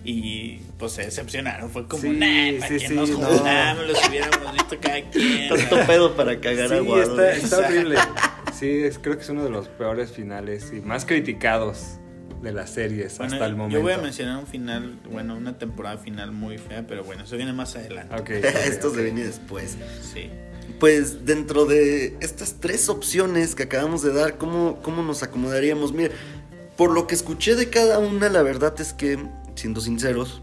Y 0.03 0.57
pues 0.77 0.91
se 0.93 1.03
decepcionaron. 1.03 1.69
Fue 1.72 1.88
como, 1.88 2.03
Sí, 2.03 2.10
nah, 2.10 2.60
¿para 2.60 2.67
sí, 2.67 2.77
qué 2.79 2.88
sí, 2.89 2.93
nos 2.93 3.10
no. 3.10 3.17
juntamos? 3.25 3.88
Los 3.88 4.07
hubiéramos 4.10 4.53
visto 4.53 4.77
cada 4.79 5.01
quien. 5.10 5.50
Tanto 5.50 5.88
pedo 5.88 6.15
para 6.15 6.39
cagar 6.39 6.69
Sí, 6.69 6.75
aguado. 6.75 7.01
está, 7.22 7.31
está 7.34 7.57
horrible. 7.67 7.95
Sí, 8.53 8.67
es- 8.84 9.00
creo 9.00 9.15
que 9.17 9.24
es 9.24 9.29
uno 9.29 9.43
de 9.43 9.50
los 9.50 9.67
peores 9.67 10.12
finales 10.12 10.72
y 10.75 10.81
más 10.81 11.05
criticados 11.05 11.98
de 12.43 12.51
las 12.51 12.69
series 12.69 13.17
Bueno, 13.17 13.34
hasta 13.34 13.45
el 13.48 13.55
momento. 13.55 13.77
Yo 13.79 13.81
voy 13.84 13.93
a 13.93 13.98
mencionar 13.98 14.38
un 14.38 14.45
final, 14.45 15.00
bueno, 15.12 15.36
una 15.36 15.57
temporada 15.57 15.98
final 15.98 16.31
muy 16.31 16.60
fea, 16.60 16.86
pero 16.88 17.03
bueno, 17.03 17.24
eso 17.24 17.36
viene 17.38 17.53
más 17.53 17.75
adelante. 17.75 18.13
Ok, 18.15 18.29
Esto 18.69 18.89
ok, 18.89 18.95
se 18.95 19.01
venía 19.03 19.25
después. 19.25 19.75
Sí. 20.13 20.29
Pues 20.79 21.25
dentro 21.25 21.65
de 21.65 22.17
estas 22.19 22.55
tres 22.60 22.89
opciones 22.89 23.55
que 23.55 23.63
acabamos 23.63 24.01
de 24.01 24.13
dar, 24.13 24.38
¿cómo, 24.38 24.81
cómo 24.81 25.03
nos 25.03 25.24
acomodaríamos? 25.24 25.93
Mire, 25.93 26.12
por 26.75 26.91
lo 26.91 27.07
que 27.07 27.15
escuché 27.15 27.55
de 27.55 27.69
cada 27.69 28.00
una, 28.00 28.29
la 28.29 28.41
verdad 28.41 28.74
es 28.79 28.93
que, 28.93 29.17
siendo 29.55 29.79
sinceros, 29.79 30.41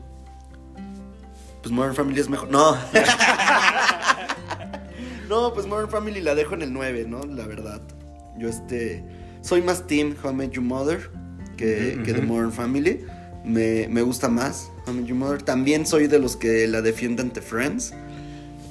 pues 1.63 1.73
Modern 1.73 1.95
Family 1.95 2.21
es 2.21 2.29
mejor. 2.29 2.51
No. 2.51 2.77
no, 5.29 5.55
pues 5.55 5.67
Modern 5.67 5.91
Family 5.91 6.21
la 6.21 6.35
dejo 6.35 6.55
en 6.55 6.63
el 6.63 6.73
9, 6.73 7.07
¿no? 7.09 7.23
La 7.25 7.47
verdad. 7.47 7.83
Yo 8.39 8.49
este, 8.49 9.05
soy 9.43 9.63
más 9.63 9.87
team 9.87 10.17
How 10.23 10.31
I 10.31 10.35
Met 10.35 10.51
Your 10.53 10.65
Mother 10.65 11.11
que, 11.57 11.95
Ujú, 11.95 12.05
que 12.05 12.15
The. 12.15 12.23
Modern 12.23 12.53
Family. 12.53 13.05
Me, 13.45 13.89
me 13.89 14.03
gusta 14.03 14.29
más 14.29 14.71
How 14.87 14.93
I 14.93 14.97
Met 14.97 15.07
Your 15.07 15.19
Mother. 15.19 15.43
También 15.43 15.87
soy 15.87 16.09
de 16.09 16.19
los 16.19 16.37
que 16.37 16.67
la 16.67 16.83
defienden 16.83 17.27
ante 17.27 17.41
Friends. 17.41 17.95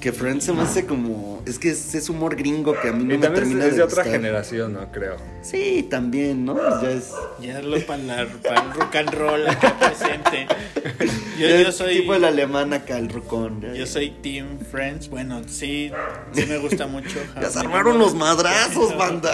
Que 0.02 0.12
Friends 0.12 0.44
se 0.46 0.52
me 0.52 0.62
hace 0.62 0.84
como. 0.84 1.40
Es 1.46 1.60
que 1.60 1.70
es, 1.70 1.94
es 1.94 2.08
humor 2.08 2.34
gringo 2.34 2.74
que 2.80 2.88
a 2.88 2.92
mí 2.92 3.04
no 3.04 3.14
Y 3.14 3.18
me 3.18 3.22
también 3.22 3.32
es, 3.44 3.48
termina 3.48 3.66
es 3.66 3.76
de 3.76 3.82
otra 3.84 4.02
generación, 4.02 4.72
¿no? 4.72 4.90
Creo. 4.90 5.16
Sí, 5.42 5.86
también, 5.88 6.44
¿no? 6.44 6.56
Ya 6.82 6.90
es. 6.90 7.12
Ya 7.40 7.62
lo 7.62 7.80
para, 7.86 8.02
la- 8.02 8.20
el 8.22 8.28
rock 8.74 8.96
and 8.96 9.10
roll 9.14 9.46
acá 9.48 9.78
presente. 9.78 10.48
Yo, 11.38 11.46
yo 11.46 11.68
es 11.68 11.76
soy. 11.76 11.98
tipo 12.00 12.14
el 12.14 12.24
alemán 12.24 12.72
acá, 12.72 12.98
el 12.98 13.08
rucón. 13.10 13.60
Yo 13.74 13.86
soy 13.86 14.10
Team 14.10 14.58
Friends. 14.68 15.08
Bueno, 15.08 15.40
sí, 15.46 15.92
sí 16.32 16.46
me 16.46 16.58
gusta 16.58 16.88
mucho. 16.88 17.20
Ya 17.40 17.48
se 17.48 17.60
armaron 17.60 17.96
Mother. 17.98 18.16
madrazos, 18.16 18.96
banda. 18.98 19.32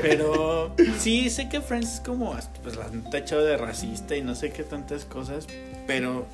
Pero 0.00 0.76
sí, 1.00 1.28
sé 1.28 1.48
que 1.48 1.60
Friends 1.60 1.94
es 1.94 2.00
como, 2.00 2.36
pues 2.62 2.76
la 2.76 2.84
han 2.84 3.10
tachado 3.10 3.44
de 3.44 3.56
racista 3.56 4.16
y 4.16 4.22
no 4.22 4.36
sé 4.36 4.52
qué 4.52 4.62
tantas 4.62 5.04
cosas, 5.04 5.46
pero 5.88 6.26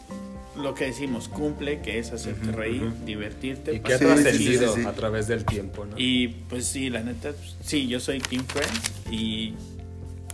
lo 0.56 0.74
que 0.74 0.86
decimos 0.86 1.28
cumple, 1.28 1.80
que 1.80 1.98
es 1.98 2.12
hacerte 2.12 2.52
reír, 2.52 2.90
divertirte. 3.04 3.74
Y 3.74 3.80
que 3.80 3.94
ha 3.94 3.98
Sí, 3.98 4.04
pasar- 4.04 4.16
sí, 4.18 4.22
sí, 4.22 4.28
trascendido 4.44 4.74
sí, 4.74 4.80
sí. 4.82 4.86
a 4.86 4.92
través 4.92 5.26
del 5.26 5.44
tiempo, 5.44 5.84
¿no? 5.84 5.94
Y 5.98 6.28
pues 6.48 6.64
sí, 6.66 6.90
la 6.90 7.02
neta, 7.02 7.32
pues, 7.32 7.56
sí, 7.64 7.86
yo 7.88 8.00
soy 8.00 8.20
Team 8.20 8.44
Friends 8.46 8.92
y 9.10 9.54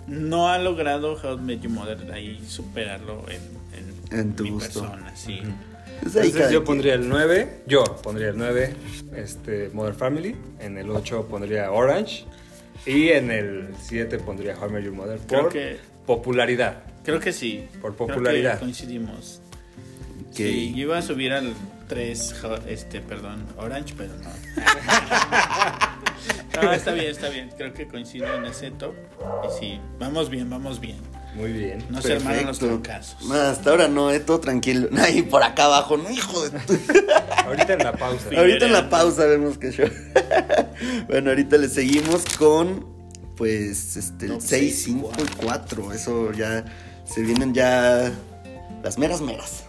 no 0.06 0.48
ha 0.48 0.58
logrado 0.58 1.14
How 1.22 1.38
I 1.38 1.40
Met 1.40 1.60
Your 1.62 1.72
Mother 1.72 2.12
ahí 2.12 2.42
superarlo 2.46 3.24
en, 3.28 4.10
en, 4.12 4.18
En 4.20 4.36
tu 4.36 4.44
mi 4.44 4.50
gusto. 4.50 4.80
persona, 4.82 5.16
sí. 5.16 5.40
Pues 6.02 6.16
Entonces 6.16 6.50
yo 6.50 6.64
pondría 6.64 6.94
el 6.94 7.08
9, 7.08 7.62
yo 7.66 7.84
pondría 8.02 8.30
el 8.30 8.38
9, 8.38 8.74
este, 9.16 9.68
Modern 9.74 9.96
Family, 9.96 10.34
en 10.60 10.78
el 10.78 10.88
8 10.90 11.26
pondría 11.28 11.70
Orange 11.70 12.24
y 12.86 13.08
en 13.08 13.30
el 13.30 13.68
7 13.82 14.18
pondría 14.18 14.56
How 14.58 14.68
I 14.68 14.72
Met 14.72 14.84
Your 14.84 14.94
Mother 14.94 15.18
Creo 15.28 15.42
por 15.42 15.52
que, 15.52 15.76
popularidad. 16.06 16.82
creo 17.04 17.20
que 17.20 17.32
sí. 17.32 17.66
Por 17.82 17.94
Creo 17.94 18.06
que 18.06 18.12
popularidad. 18.14 18.58
coincidimos. 18.60 19.39
Ok. 20.30 20.36
Sí, 20.36 20.72
yo 20.74 20.82
iba 20.82 20.98
a 20.98 21.02
subir 21.02 21.32
al 21.32 21.54
3, 21.88 22.34
este, 22.68 23.00
perdón, 23.00 23.44
Orange, 23.56 23.94
pero 23.96 24.12
no. 24.16 24.30
no, 26.62 26.72
está 26.72 26.92
bien, 26.92 27.10
está 27.10 27.28
bien. 27.28 27.50
Creo 27.56 27.72
que 27.72 27.88
coincido 27.88 28.32
en 28.34 28.44
ese 28.44 28.70
top. 28.70 28.94
Y 29.44 29.58
sí, 29.58 29.80
vamos 29.98 30.30
bien, 30.30 30.48
vamos 30.48 30.80
bien. 30.80 30.98
Muy 31.34 31.52
bien. 31.52 31.84
No 31.90 32.02
se 32.02 32.14
armaron 32.14 32.46
los. 32.46 32.60
No, 32.62 32.80
hasta 33.34 33.70
ahora 33.70 33.88
no, 33.88 34.10
eh, 34.10 34.20
todo 34.20 34.40
tranquilo. 34.40 34.88
Ahí 34.98 35.22
por 35.22 35.42
acá 35.42 35.64
abajo, 35.64 35.96
no, 35.96 36.10
hijo 36.10 36.48
de 36.48 36.58
tu- 36.60 36.74
Ahorita 37.46 37.72
en 37.74 37.78
la 37.80 37.92
pausa. 37.92 38.30
Sí. 38.30 38.36
Ahorita 38.36 38.66
en 38.66 38.72
la 38.72 38.90
pausa 38.90 39.26
vemos 39.26 39.58
que 39.58 39.72
show. 39.72 39.88
bueno, 41.08 41.30
ahorita 41.30 41.56
le 41.56 41.68
seguimos 41.68 42.24
con 42.36 42.86
pues 43.36 43.96
este 43.96 44.26
el 44.26 44.32
Top 44.32 44.40
6, 44.42 44.48
seis, 44.48 44.82
5 44.84 45.12
y 45.18 45.44
4. 45.44 45.92
Eso 45.92 46.32
ya 46.32 46.64
se 47.04 47.22
vienen 47.22 47.54
ya 47.54 48.12
las 48.82 48.98
meras 48.98 49.20
meras. 49.20 49.64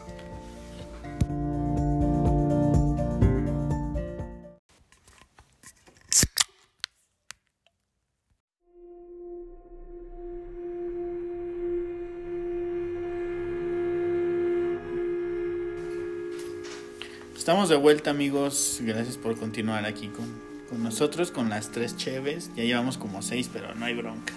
Estamos 17.42 17.70
de 17.70 17.76
vuelta, 17.76 18.12
amigos. 18.12 18.82
Gracias 18.84 19.18
por 19.18 19.36
continuar 19.36 19.84
aquí 19.86 20.10
con, 20.10 20.28
con 20.70 20.84
nosotros, 20.84 21.32
con 21.32 21.50
las 21.50 21.72
tres 21.72 21.98
cheves. 21.98 22.52
Ya 22.56 22.64
llevamos 22.64 23.00
como 23.00 23.24
seis, 23.24 23.50
pero 23.52 23.74
no 23.74 23.84
hay 23.84 23.96
bronca. 23.96 24.32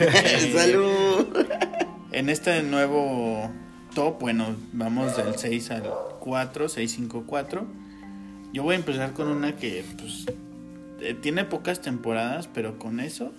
Eh, 0.00 0.52
Salud. 0.54 1.28
En 2.12 2.28
este 2.28 2.62
nuevo 2.62 3.50
top, 3.94 4.20
bueno, 4.20 4.54
vamos 4.74 5.16
del 5.16 5.38
6 5.38 5.70
al 5.70 5.90
4, 6.20 6.68
6, 6.68 6.92
5, 6.92 7.24
4. 7.26 7.66
Yo 8.52 8.62
voy 8.62 8.74
a 8.74 8.78
empezar 8.78 9.14
con 9.14 9.28
una 9.28 9.56
que 9.56 9.82
pues, 9.98 10.26
eh, 11.00 11.14
tiene 11.14 11.46
pocas 11.46 11.80
temporadas, 11.80 12.50
pero 12.52 12.78
con 12.78 13.00
eso 13.00 13.32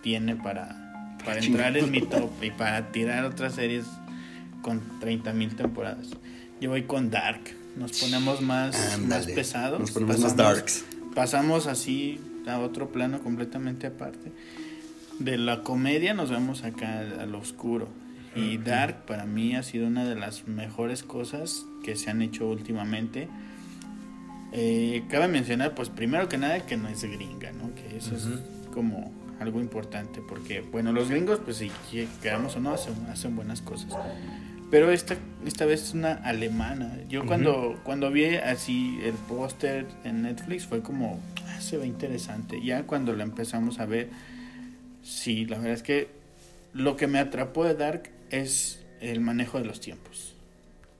tiene 0.00 0.36
para, 0.36 1.16
para 1.24 1.40
entrar 1.40 1.76
en 1.76 1.90
mi 1.90 2.02
top 2.02 2.30
y 2.40 2.52
para 2.52 2.92
tirar 2.92 3.24
otras 3.24 3.56
series 3.56 3.86
con 4.62 4.80
30 5.00 5.32
mil 5.32 5.56
temporadas. 5.56 6.10
Yo 6.60 6.70
voy 6.70 6.84
con 6.84 7.10
Dark. 7.10 7.63
Nos 7.76 7.98
ponemos 8.00 8.40
más, 8.40 8.98
más 9.00 9.26
pesados. 9.26 9.80
Nos 9.80 9.90
ponemos 9.90 10.18
más 10.20 10.32
pasamos- 10.34 10.54
darks. 10.56 10.84
Pasamos 11.14 11.66
así 11.66 12.20
a 12.46 12.58
otro 12.58 12.90
plano 12.90 13.20
completamente 13.22 13.86
aparte. 13.86 14.32
De 15.18 15.38
la 15.38 15.62
comedia 15.62 16.12
nos 16.14 16.30
vamos 16.30 16.64
acá 16.64 17.00
al, 17.20 17.34
oscuro. 17.34 17.88
Y 18.36 18.58
Dark 18.58 19.06
para 19.06 19.26
mí 19.26 19.54
ha 19.54 19.62
sido 19.62 19.86
una 19.86 20.04
de 20.04 20.16
las 20.16 20.48
mejores 20.48 21.04
cosas 21.04 21.66
que 21.84 21.94
se 21.94 22.10
han 22.10 22.20
hecho 22.20 22.48
últimamente. 22.48 23.28
Eh, 24.52 25.04
cabe 25.08 25.28
mencionar, 25.28 25.74
pues 25.74 25.88
primero 25.88 26.28
que 26.28 26.36
nada, 26.38 26.66
que 26.66 26.76
no 26.76 26.88
es 26.88 27.02
gringa, 27.04 27.52
¿no? 27.52 27.72
Que 27.76 27.96
eso 27.96 28.16
es 28.16 28.26
como 28.72 29.12
algo 29.40 29.60
importante. 29.60 30.20
Porque, 30.28 30.60
bueno, 30.62 30.92
los 30.92 31.10
gringos, 31.10 31.40
pues 31.44 31.58
si 31.58 31.70
que- 31.90 32.08
queramos 32.22 32.56
o 32.56 32.60
no, 32.60 32.72
hacen, 32.72 32.94
hacen 33.08 33.36
buenas 33.36 33.60
cosas. 33.62 33.92
Pero 34.74 34.90
esta, 34.90 35.16
esta 35.46 35.66
vez 35.66 35.84
es 35.84 35.94
una 35.94 36.14
alemana. 36.14 36.98
Yo 37.08 37.24
cuando, 37.24 37.78
cuando 37.84 38.10
vi 38.10 38.24
así 38.24 38.98
el 39.04 39.12
póster 39.12 39.86
en 40.02 40.22
Netflix 40.22 40.66
fue 40.66 40.82
como, 40.82 41.20
"Ah, 41.46 41.60
se 41.60 41.76
ve 41.76 41.86
interesante. 41.86 42.60
Ya 42.60 42.82
cuando 42.82 43.12
la 43.14 43.22
empezamos 43.22 43.78
a 43.78 43.86
ver, 43.86 44.08
sí, 45.04 45.46
la 45.46 45.58
verdad 45.58 45.74
es 45.74 45.84
que 45.84 46.08
lo 46.72 46.96
que 46.96 47.06
me 47.06 47.20
atrapó 47.20 47.64
de 47.64 47.74
Dark 47.76 48.10
es 48.30 48.80
el 49.00 49.20
manejo 49.20 49.58
de 49.60 49.64
los 49.64 49.78
tiempos. 49.78 50.34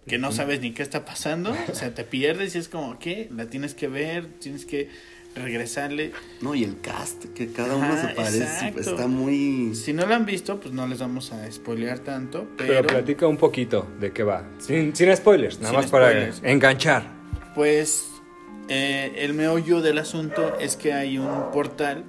Que 0.07 0.19
no 0.19 0.31
sabes 0.31 0.61
ni 0.61 0.71
qué 0.71 0.85
está 0.85 1.04
pasando, 1.04 1.52
o 1.69 1.75
sea, 1.75 1.93
te 1.97 2.04
pierdes 2.04 2.54
y 2.54 2.59
es 2.59 2.69
como, 2.69 3.00
¿qué? 3.00 3.28
La 3.35 3.47
tienes 3.47 3.75
que 3.75 3.88
ver, 3.88 4.28
tienes 4.38 4.66
que 4.66 4.88
regresarle. 5.35 6.12
No, 6.41 6.55
y 6.55 6.64
el 6.64 6.81
cast, 6.81 7.25
que 7.35 7.50
cada 7.53 7.76
uno 7.76 8.00
se 8.00 8.09
parece, 8.14 8.45
exacto. 8.45 8.81
está 8.81 9.07
muy... 9.07 9.75
Si 9.75 9.93
no 9.93 10.07
lo 10.07 10.14
han 10.14 10.26
visto, 10.26 10.61
pues 10.61 10.73
no 10.73 10.87
les 10.87 10.99
vamos 11.00 11.33
a 11.33 11.50
spoilear 11.50 11.99
tanto, 12.00 12.47
Pero 12.57 12.75
pero... 12.75 12.87
platica 12.87 13.26
un 13.26 13.37
poquito 13.37 13.87
de 14.00 14.12
qué 14.12 14.23
va. 14.23 14.45
Sin, 14.59 14.95
sin 14.95 15.14
spoilers, 15.17 15.59
nada 15.59 15.71
Sin 15.71 15.81
más 15.81 15.91
para 15.91 16.29
enganchar. 16.43 17.05
Pues 17.55 18.09
eh, 18.69 19.12
el 19.17 19.35
meollo 19.35 19.83
del 19.83 19.99
asunto 19.99 20.57
es 20.59 20.76
que 20.76 20.93
hay 20.93 21.19
un 21.19 21.50
portal 21.53 22.05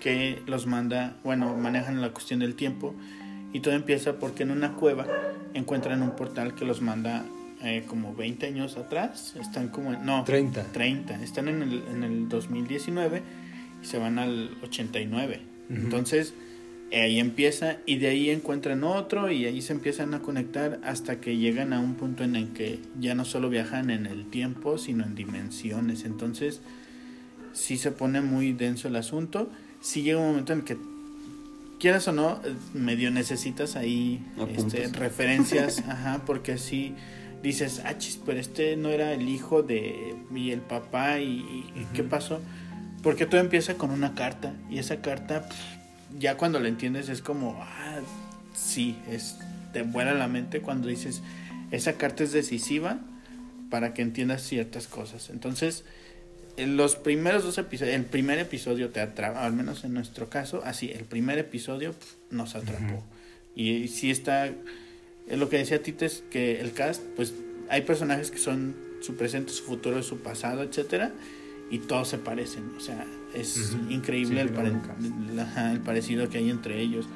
que 0.00 0.42
los 0.46 0.66
manda, 0.66 1.16
bueno, 1.24 1.56
manejan 1.56 2.00
la 2.00 2.10
cuestión 2.10 2.40
del 2.40 2.54
tiempo 2.54 2.94
y 3.52 3.60
todo 3.60 3.74
empieza 3.74 4.18
porque 4.18 4.42
en 4.42 4.50
una 4.50 4.74
cueva 4.74 5.06
encuentran 5.54 6.02
un 6.02 6.10
portal 6.10 6.54
que 6.54 6.64
los 6.64 6.82
manda 6.82 7.24
eh, 7.62 7.84
como 7.86 8.14
20 8.14 8.46
años 8.46 8.76
atrás, 8.76 9.34
están 9.40 9.68
como 9.68 9.92
en, 9.92 10.04
no, 10.04 10.24
30. 10.24 10.72
30, 10.72 11.22
están 11.22 11.48
en 11.48 11.62
el, 11.62 11.82
en 11.90 12.04
el 12.04 12.28
2019 12.28 13.22
y 13.82 13.86
se 13.86 13.98
van 13.98 14.18
al 14.18 14.56
89. 14.62 15.40
Ujú. 15.70 15.80
Entonces, 15.80 16.34
eh, 16.90 17.02
ahí 17.02 17.18
empieza 17.18 17.78
y 17.86 17.96
de 17.96 18.08
ahí 18.08 18.30
encuentran 18.30 18.84
otro 18.84 19.30
y 19.30 19.46
ahí 19.46 19.62
se 19.62 19.72
empiezan 19.72 20.14
a 20.14 20.20
conectar 20.20 20.80
hasta 20.84 21.20
que 21.20 21.36
llegan 21.36 21.72
a 21.72 21.80
un 21.80 21.94
punto 21.94 22.24
en 22.24 22.36
el 22.36 22.52
que 22.52 22.78
ya 23.00 23.14
no 23.14 23.24
solo 23.24 23.48
viajan 23.48 23.90
en 23.90 24.06
el 24.06 24.26
tiempo, 24.26 24.78
sino 24.78 25.04
en 25.04 25.14
dimensiones. 25.14 26.04
Entonces, 26.04 26.60
sí 27.52 27.78
se 27.78 27.90
pone 27.90 28.20
muy 28.20 28.52
denso 28.52 28.88
el 28.88 28.96
asunto. 28.96 29.50
Sí 29.80 30.02
llega 30.02 30.20
un 30.20 30.28
momento 30.28 30.52
en 30.52 30.62
que, 30.62 30.76
quieras 31.80 32.06
o 32.08 32.12
no, 32.12 32.40
medio 32.72 33.10
necesitas 33.10 33.76
ahí 33.76 34.24
este, 34.56 34.88
referencias, 34.88 35.80
ajá, 35.88 36.22
porque 36.24 36.52
así 36.52 36.94
dices, 37.44 37.82
ah, 37.84 37.96
chis, 37.98 38.18
pero 38.24 38.40
este 38.40 38.76
no 38.76 38.88
era 38.88 39.12
el 39.12 39.28
hijo 39.28 39.62
de 39.62 40.16
y 40.34 40.50
el 40.50 40.60
papá 40.60 41.20
y, 41.20 41.66
qué 41.94 42.02
pasó. 42.02 42.40
Porque 43.02 43.26
todo 43.26 43.40
empieza 43.40 43.74
con 43.74 43.90
una 43.90 44.14
carta 44.14 44.54
y 44.70 44.78
esa 44.78 45.02
carta 45.02 45.46
pff, 45.48 46.18
ya 46.18 46.36
cuando 46.36 46.58
la 46.58 46.68
entiendes 46.68 47.10
es 47.10 47.20
como, 47.20 47.62
ah, 47.62 48.00
sí, 48.54 48.96
es 49.10 49.38
te 49.74 49.82
vuela 49.82 50.14
la 50.14 50.26
mente 50.26 50.60
cuando 50.60 50.88
dices, 50.88 51.20
esa 51.70 51.94
carta 51.94 52.24
es 52.24 52.32
decisiva 52.32 52.98
para 53.70 53.92
que 53.92 54.02
entiendas 54.02 54.42
ciertas 54.42 54.86
cosas. 54.86 55.28
Entonces, 55.28 55.84
en 56.56 56.76
los 56.76 56.96
primeros 56.96 57.42
dos 57.42 57.58
episodios, 57.58 57.94
el 57.94 58.04
primer 58.04 58.38
episodio 58.38 58.90
te 58.90 59.00
atrapa, 59.00 59.44
al 59.44 59.52
menos 59.52 59.84
en 59.84 59.92
nuestro 59.92 60.30
caso, 60.30 60.62
así, 60.64 60.90
el 60.90 61.04
primer 61.04 61.38
episodio 61.38 61.94
nos 62.30 62.54
atrapó. 62.54 63.02
Y 63.56 63.88
sí 63.88 64.10
está, 64.10 64.46
es 64.46 64.54
lo 65.28 65.48
que 65.48 65.58
decía 65.58 65.82
Tito 65.82 66.04
es 66.04 66.22
que 66.30 66.60
el 66.60 66.72
cast, 66.72 67.02
pues 67.16 67.34
hay 67.68 67.82
personajes 67.82 68.30
que 68.30 68.38
son 68.38 68.74
su 69.00 69.16
presente, 69.16 69.52
su 69.52 69.64
futuro, 69.64 70.02
su 70.02 70.18
pasado, 70.18 70.62
etcétera, 70.62 71.12
y 71.70 71.78
todos 71.78 72.08
se 72.08 72.18
parecen. 72.18 72.72
O 72.76 72.80
sea, 72.80 73.04
es 73.34 73.76
increíble 73.88 74.42
Sí, 74.42 74.48
el, 74.48 74.50
pare- 74.50 75.80
parecido 75.84 76.28
que 76.28 76.38
hay 76.38 76.50
entre 76.50 76.80
ellos. 76.80 77.06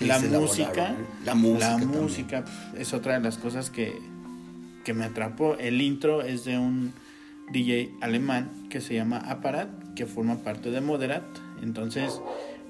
La, 0.00 0.18
la 0.20 0.38
música, 0.40 0.90
¿eh? 0.92 0.96
La 1.24 1.34
música 1.34 1.70
la 1.72 1.78
también. 1.78 2.02
música 2.02 2.44
es 2.76 2.92
otra 2.92 3.14
de 3.14 3.20
las 3.20 3.38
cosas 3.38 3.70
que, 3.70 3.98
que 4.84 4.92
me 4.94 5.04
atrapó. 5.04 5.56
El 5.58 5.80
intro 5.80 6.22
es 6.22 6.44
de 6.44 6.58
un 6.58 6.92
DJ 7.50 7.94
alemán 8.02 8.68
que 8.68 8.80
se 8.80 8.94
llama 8.94 9.18
Aparat, 9.18 9.94
que 9.94 10.04
forma 10.06 10.36
parte 10.44 10.70
de 10.70 10.80
Moderat. 10.82 11.24
Entonces, 11.62 12.20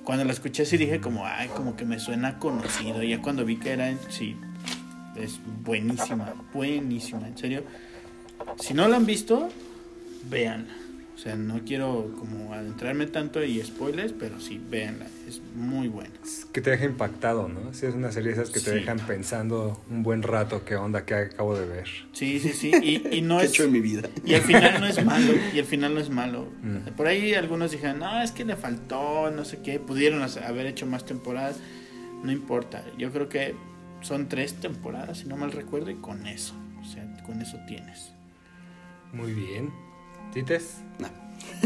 cuando 0.04 0.24
la 0.24 0.32
escuché 0.32 0.64
sí 0.66 0.76
dije 0.76 1.00
como, 1.00 1.26
ay, 1.26 1.48
como 1.48 1.74
que 1.76 1.84
me 1.84 1.98
suena 1.98 2.38
conocido. 2.38 3.02
Y 3.02 3.10
ya 3.10 3.20
cuando 3.20 3.44
vi 3.44 3.56
que 3.56 3.70
era, 3.70 3.92
sí, 4.08 4.36
es 5.18 5.40
buenísima, 5.64 6.34
buenísima, 6.52 7.26
en 7.26 7.36
serio. 7.38 7.62
Si 8.60 8.74
no 8.74 8.86
la 8.88 8.96
han 8.96 9.06
visto, 9.06 9.48
véanla. 10.30 10.72
O 11.14 11.18
sea, 11.18 11.34
no 11.34 11.60
quiero 11.64 12.14
como 12.18 12.52
adentrarme 12.52 13.06
tanto 13.06 13.42
y 13.42 13.62
spoilers, 13.62 14.12
pero 14.12 14.38
sí, 14.38 14.60
véanla. 14.70 15.06
Es 15.26 15.40
muy 15.54 15.88
buena. 15.88 16.10
Es 16.22 16.44
que 16.52 16.60
te 16.60 16.68
deja 16.68 16.84
impactado, 16.84 17.48
¿no? 17.48 17.72
Sí, 17.72 17.86
es 17.86 17.94
una 17.94 18.12
serie 18.12 18.34
de 18.34 18.42
esas 18.42 18.50
que 18.50 18.60
te 18.60 18.70
Sí. 18.70 18.76
dejan 18.76 18.98
pensando 18.98 19.82
un 19.88 20.02
buen 20.02 20.22
rato 20.22 20.62
qué 20.66 20.76
onda, 20.76 21.06
qué 21.06 21.14
acabo 21.14 21.56
de 21.58 21.64
ver. 21.66 21.88
Sí, 22.12 22.38
sí, 22.38 22.50
sí. 22.52 22.70
Y, 22.82 23.16
y 23.16 23.22
no 23.22 23.38
¿Qué 23.38 23.44
he 23.44 23.46
es... 23.46 23.52
hecho 23.52 23.64
en 23.64 23.72
mi 23.72 23.80
vida? 23.80 24.10
Y 24.26 24.34
al 24.34 24.42
final 24.42 24.78
no 24.78 24.86
es 24.86 25.02
malo, 25.02 25.32
y 25.54 25.58
al 25.58 25.64
final 25.64 25.94
no 25.94 26.00
es 26.00 26.10
malo. 26.10 26.48
Mm. 26.62 26.90
Por 26.94 27.06
ahí 27.06 27.32
algunos 27.32 27.70
dijeron, 27.70 27.98
no, 28.00 28.20
es 28.22 28.30
que 28.32 28.44
le 28.44 28.54
faltó, 28.54 29.30
no 29.30 29.46
sé 29.46 29.60
qué, 29.62 29.80
pudieron 29.80 30.20
hacer- 30.22 30.44
haber 30.44 30.66
hecho 30.66 30.84
más 30.84 31.06
temporadas, 31.06 31.56
no 32.22 32.30
importa. 32.30 32.84
Yo 32.98 33.10
creo 33.10 33.30
que 33.30 33.54
son 34.00 34.28
tres 34.28 34.54
temporadas, 34.54 35.18
si 35.18 35.26
no 35.26 35.36
mal 35.36 35.52
recuerdo, 35.52 35.90
y 35.90 35.96
con 35.96 36.26
eso, 36.26 36.54
o 36.80 36.84
sea, 36.84 37.04
con 37.24 37.40
eso 37.42 37.58
tienes. 37.66 38.10
Muy 39.12 39.32
bien. 39.32 39.70
¿Tites? 40.32 40.78
No. 40.98 41.08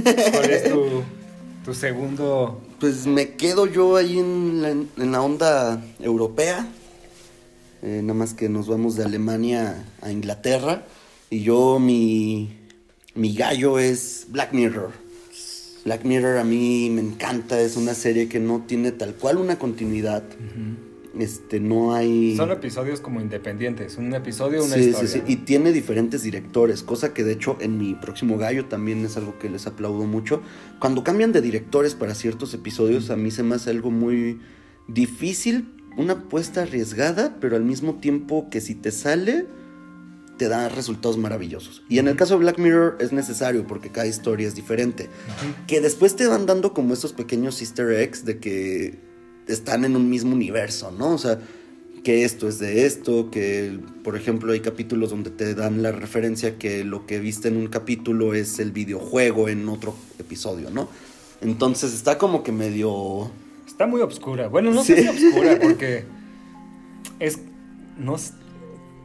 ¿Cuál 0.03 0.51
es 0.51 0.71
tu, 0.71 1.03
tu 1.65 1.75
segundo? 1.75 2.61
Pues 2.79 3.07
me 3.07 3.35
quedo 3.35 3.67
yo 3.67 3.97
ahí 3.97 4.19
en 4.19 4.63
la, 4.63 4.71
en 4.71 5.13
la 5.13 5.23
onda 5.23 5.83
europea. 5.99 6.69
Eh, 7.83 8.01
nada 8.03 8.15
más 8.15 8.35
que 8.35 8.49
nos 8.49 8.69
vamos 8.69 8.97
de 8.97 9.05
Alemania 9.05 9.85
a 10.03 10.13
Inglaterra. 10.13 10.85
Y 11.31 11.43
yo, 11.43 11.79
mi, 11.79 12.57
mi 13.15 13.35
gallo 13.35 13.79
es 13.79 14.27
Black 14.29 14.53
Mirror. 14.53 14.93
Black 15.85 16.05
Mirror 16.05 16.39
a 16.39 16.45
mí 16.45 16.91
me 16.91 17.01
encanta. 17.01 17.61
Es 17.61 17.77
una 17.77 17.95
serie 17.95 18.29
que 18.29 18.39
no 18.39 18.65
tiene 18.67 18.93
tal 18.93 19.15
cual 19.15 19.39
una 19.39 19.59
continuidad. 19.59 20.23
Este, 21.19 21.59
no 21.59 21.93
hay. 21.95 22.37
Son 22.37 22.51
episodios 22.53 23.01
como 23.01 23.21
independientes. 23.21 23.97
Un 23.97 24.15
episodio, 24.15 24.65
una 24.65 24.75
Sí, 24.77 24.81
historia. 24.91 25.09
sí, 25.09 25.19
sí. 25.27 25.33
Y 25.33 25.37
tiene 25.37 25.73
diferentes 25.73 26.23
directores, 26.23 26.83
cosa 26.85 27.13
que 27.13 27.25
de 27.25 27.33
hecho 27.33 27.57
en 27.61 27.79
mi 27.79 27.95
próximo 27.95 28.39
gallo 28.39 28.67
también 28.67 29.05
es 29.05 29.17
algo 29.17 29.39
que 29.39 29.51
les 29.51 29.67
aplaudo 29.67 30.05
mucho. 30.07 30.41
Cuando 30.79 31.03
cambian 31.03 31.33
de 31.33 31.41
directores 31.41 31.95
para 31.95 32.15
ciertos 32.15 32.55
episodios, 32.55 33.11
a 33.11 33.17
mí 33.17 33.31
se 33.33 33.43
me 33.43 33.57
hace 33.57 33.71
algo 33.71 33.91
muy 33.91 34.41
difícil, 34.87 35.75
una 35.97 36.13
apuesta 36.15 36.63
arriesgada, 36.63 37.37
pero 37.41 37.57
al 37.57 37.65
mismo 37.65 37.97
tiempo 37.97 38.49
que 38.51 38.61
si 38.61 38.75
te 38.77 38.93
sale, 38.93 39.47
te 40.39 40.49
da 40.49 40.69
resultados 40.69 41.19
maravillosos. 41.19 41.83
Y 41.89 41.99
en 41.99 42.09
el 42.09 42.17
caso 42.17 42.35
de 42.35 42.41
Black 42.41 42.59
Mirror 42.59 42.97
es 43.01 43.13
necesario 43.13 43.67
porque 43.67 43.91
cada 43.91 44.07
historia 44.07 44.47
es 44.49 44.55
diferente. 44.55 45.11
Que 45.67 45.81
después 45.81 46.17
te 46.17 46.27
van 46.27 46.47
dando 46.47 46.73
como 46.73 46.95
estos 46.95 47.13
pequeños 47.13 47.61
easter 47.61 47.91
eggs 47.91 48.25
de 48.25 48.39
que 48.39 49.10
están 49.53 49.85
en 49.85 49.97
un 49.97 50.09
mismo 50.11 50.33
universo, 50.35 50.91
¿no? 50.91 51.15
O 51.15 51.19
sea, 51.19 51.39
que 52.05 52.25
esto 52.25 52.49
es 52.49 52.59
de 52.59 52.87
esto, 52.87 53.31
que 53.31 53.79
por 54.03 54.17
ejemplo 54.17 54.53
hay 54.53 54.61
capítulos 54.61 55.11
donde 55.11 55.31
te 55.31 55.55
dan 55.55 55.83
la 55.83 55.93
referencia 55.93 56.57
que 56.59 56.83
lo 56.85 57.07
que 57.07 57.19
viste 57.19 57.49
en 57.49 57.57
un 57.59 57.67
capítulo 57.67 58.33
es 58.35 58.59
el 58.59 58.73
videojuego 58.73 59.49
en 59.49 59.69
otro 59.69 59.95
episodio, 60.19 60.71
¿no? 60.71 60.89
Entonces 61.43 61.93
está 61.95 62.17
como 62.19 62.43
que 62.43 62.53
medio... 62.53 63.31
Está 63.67 63.87
muy 63.87 64.01
obscura. 64.01 64.49
Bueno, 64.49 64.71
no 64.73 64.83
Sí. 64.85 64.95
sé 64.95 65.03
si 65.03 65.09
obscura 65.09 65.59
porque 65.61 66.05
es 67.19 67.39
no, 67.99 68.17
es 68.17 68.33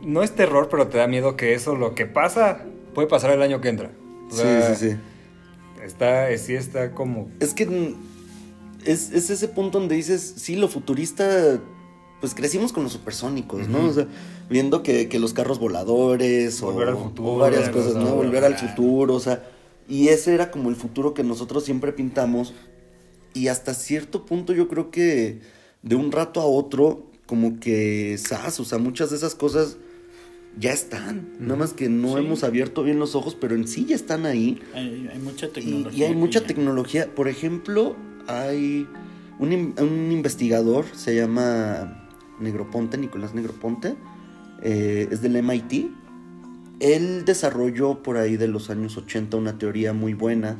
no 0.01 0.23
es 0.23 0.31
terror, 0.31 0.67
pero 0.69 0.87
te 0.87 0.97
da 0.97 1.07
miedo 1.07 1.35
que 1.35 1.53
eso 1.53 1.75
lo 1.75 1.95
que 1.95 2.05
pasa 2.05 2.63
puede 2.93 3.07
pasar 3.07 3.31
el 3.31 3.41
año 3.41 3.59
que 3.61 3.69
entra. 3.69 3.91
O 4.29 4.33
sea, 4.33 4.73
sí, 4.73 4.75
sí, 4.75 4.89
sí. 4.91 4.97
Está, 5.83 6.35
sí 6.37 6.53
está 6.55 6.91
como 6.91 7.29
Es 7.39 7.53
que 7.53 7.93
es, 8.85 9.11
es 9.11 9.29
ese 9.29 9.47
punto 9.47 9.79
donde 9.79 9.95
dices, 9.95 10.33
sí, 10.37 10.55
lo 10.55 10.67
futurista, 10.67 11.59
pues 12.21 12.33
crecimos 12.35 12.71
con 12.73 12.83
los 12.83 12.93
supersónicos, 12.93 13.67
¿no? 13.67 13.79
Ujú. 13.79 13.87
O 13.87 13.93
sea, 13.93 14.07
viendo 14.49 14.83
que, 14.83 15.09
que 15.09 15.19
los 15.19 15.33
carros 15.33 15.59
voladores 15.59 16.61
o, 16.61 16.69
al 16.79 16.95
futuro, 16.97 17.33
o 17.33 17.37
varias 17.37 17.69
volver 17.71 17.83
cosas, 17.85 17.95
¿no? 18.03 18.15
Volver 18.15 18.43
al 18.45 18.55
futuro, 18.57 19.13
o 19.15 19.19
sea, 19.19 19.43
y 19.87 20.07
ese 20.09 20.33
era 20.33 20.51
como 20.51 20.69
el 20.69 20.75
futuro 20.75 21.13
que 21.13 21.23
nosotros 21.23 21.63
siempre 21.65 21.91
pintamos 21.93 22.53
y 23.33 23.47
hasta 23.49 23.73
cierto 23.73 24.25
punto 24.25 24.53
yo 24.53 24.67
creo 24.67 24.89
que 24.91 25.41
de 25.83 25.95
un 25.95 26.11
rato 26.11 26.41
a 26.41 26.45
otro, 26.45 27.11
como 27.25 27.59
que, 27.59 28.17
sas, 28.17 28.59
o 28.59 28.65
sea, 28.65 28.77
muchas 28.77 29.09
de 29.09 29.17
esas 29.17 29.35
cosas 29.35 29.77
ya 30.57 30.71
están, 30.71 31.33
nada 31.39 31.57
más 31.57 31.73
que 31.73 31.89
no 31.89 32.13
Sí. 32.13 32.19
hemos 32.23 32.43
abierto 32.43 32.81
bien 32.83 32.97
los 32.97 33.13
ojos, 33.13 33.35
pero 33.39 33.55
en 33.55 33.67
sí 33.67 33.85
ya 33.85 33.95
están 33.95 34.25
ahí. 34.25 34.59
Hay, 34.73 35.09
hay 35.11 35.19
mucha 35.19 35.49
tecnología. 35.49 36.07
y 36.07 36.09
hay 36.09 36.15
mucha 36.15 36.39
ya- 36.39 36.47
tecnología. 36.47 37.13
Por 37.13 37.27
ejemplo, 37.27 37.95
hay 38.27 38.87
un, 39.39 39.73
un 39.77 40.11
investigador, 40.11 40.85
se 40.93 41.15
llama 41.15 42.07
Negroponte, 42.39 42.97
Nicolás 42.97 43.33
Negroponte, 43.33 43.95
eh, 44.61 45.07
es 45.11 45.21
del 45.21 45.41
MIT. 45.41 45.91
Él 46.79 47.23
desarrolló 47.25 48.03
por 48.03 48.17
ahí 48.17 48.37
de 48.37 48.47
los 48.47 48.69
años 48.69 48.97
80 48.97 49.37
una 49.37 49.57
teoría 49.57 49.93
muy 49.93 50.13
buena 50.13 50.57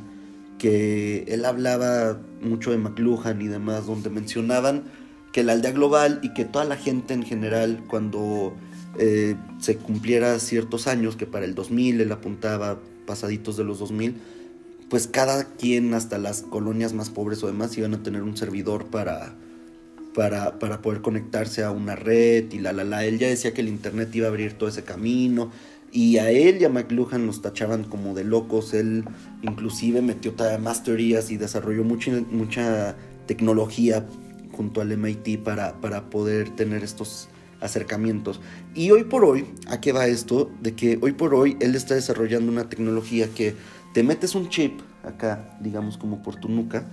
que 0.58 1.24
él 1.28 1.44
hablaba 1.44 2.18
mucho 2.40 2.70
de 2.70 2.78
McLuhan 2.78 3.42
y 3.42 3.48
demás, 3.48 3.86
donde 3.86 4.08
mencionaban 4.08 4.84
que 5.32 5.44
la 5.44 5.52
aldea 5.52 5.72
global 5.72 6.20
y 6.22 6.32
que 6.32 6.44
toda 6.46 6.64
la 6.64 6.76
gente 6.76 7.12
en 7.12 7.22
general, 7.22 7.84
cuando 7.88 8.54
eh, 8.98 9.36
se 9.58 9.76
cumpliera 9.76 10.38
ciertos 10.38 10.86
años, 10.86 11.16
que 11.16 11.26
para 11.26 11.44
el 11.44 11.54
2000 11.54 12.00
él 12.00 12.12
apuntaba 12.12 12.78
pasaditos 13.06 13.56
de 13.58 13.64
los 13.64 13.78
2000, 13.78 14.16
pues 14.88 15.06
cada 15.06 15.44
quien, 15.44 15.94
hasta 15.94 16.18
las 16.18 16.42
colonias 16.42 16.92
más 16.92 17.10
pobres 17.10 17.42
o 17.42 17.46
demás, 17.46 17.76
iban 17.76 17.94
a 17.94 18.02
tener 18.02 18.22
un 18.22 18.36
servidor 18.36 18.86
para, 18.86 19.34
para, 20.14 20.58
para 20.58 20.80
poder 20.80 21.02
conectarse 21.02 21.64
a 21.64 21.70
una 21.70 21.96
red 21.96 22.52
y 22.52 22.58
la, 22.58 22.72
la, 22.72 22.84
la. 22.84 23.04
Él 23.04 23.18
ya 23.18 23.28
decía 23.28 23.52
que 23.52 23.62
el 23.62 23.68
Internet 23.68 24.14
iba 24.14 24.26
a 24.26 24.30
abrir 24.30 24.54
todo 24.54 24.68
ese 24.68 24.84
camino. 24.84 25.50
Y 25.92 26.18
a 26.18 26.30
él 26.30 26.60
y 26.60 26.64
a 26.64 26.68
McLuhan 26.68 27.26
los 27.26 27.42
tachaban 27.42 27.84
como 27.84 28.14
de 28.14 28.24
locos. 28.24 28.74
Él 28.74 29.04
inclusive 29.42 30.02
metió 30.02 30.34
más 30.60 30.84
teorías 30.84 31.30
y 31.30 31.36
desarrolló 31.36 31.84
mucha, 31.84 32.12
mucha 32.30 32.96
tecnología 33.26 34.06
junto 34.52 34.80
al 34.80 34.96
MIT 34.96 35.42
para, 35.42 35.80
para 35.80 36.10
poder 36.10 36.50
tener 36.50 36.84
estos 36.84 37.28
acercamientos. 37.60 38.40
Y 38.74 38.90
hoy 38.90 39.04
por 39.04 39.24
hoy, 39.24 39.46
¿a 39.68 39.80
qué 39.80 39.92
va 39.92 40.06
esto? 40.06 40.50
De 40.60 40.74
que 40.74 40.98
hoy 41.00 41.12
por 41.12 41.34
hoy 41.34 41.56
él 41.60 41.74
está 41.74 41.94
desarrollando 41.94 42.52
una 42.52 42.68
tecnología 42.68 43.28
que 43.34 43.54
te 43.96 44.02
metes 44.02 44.34
un 44.34 44.50
chip 44.50 44.82
acá, 45.04 45.56
digamos 45.58 45.96
como 45.96 46.22
por 46.22 46.36
tu 46.36 46.50
nuca, 46.50 46.86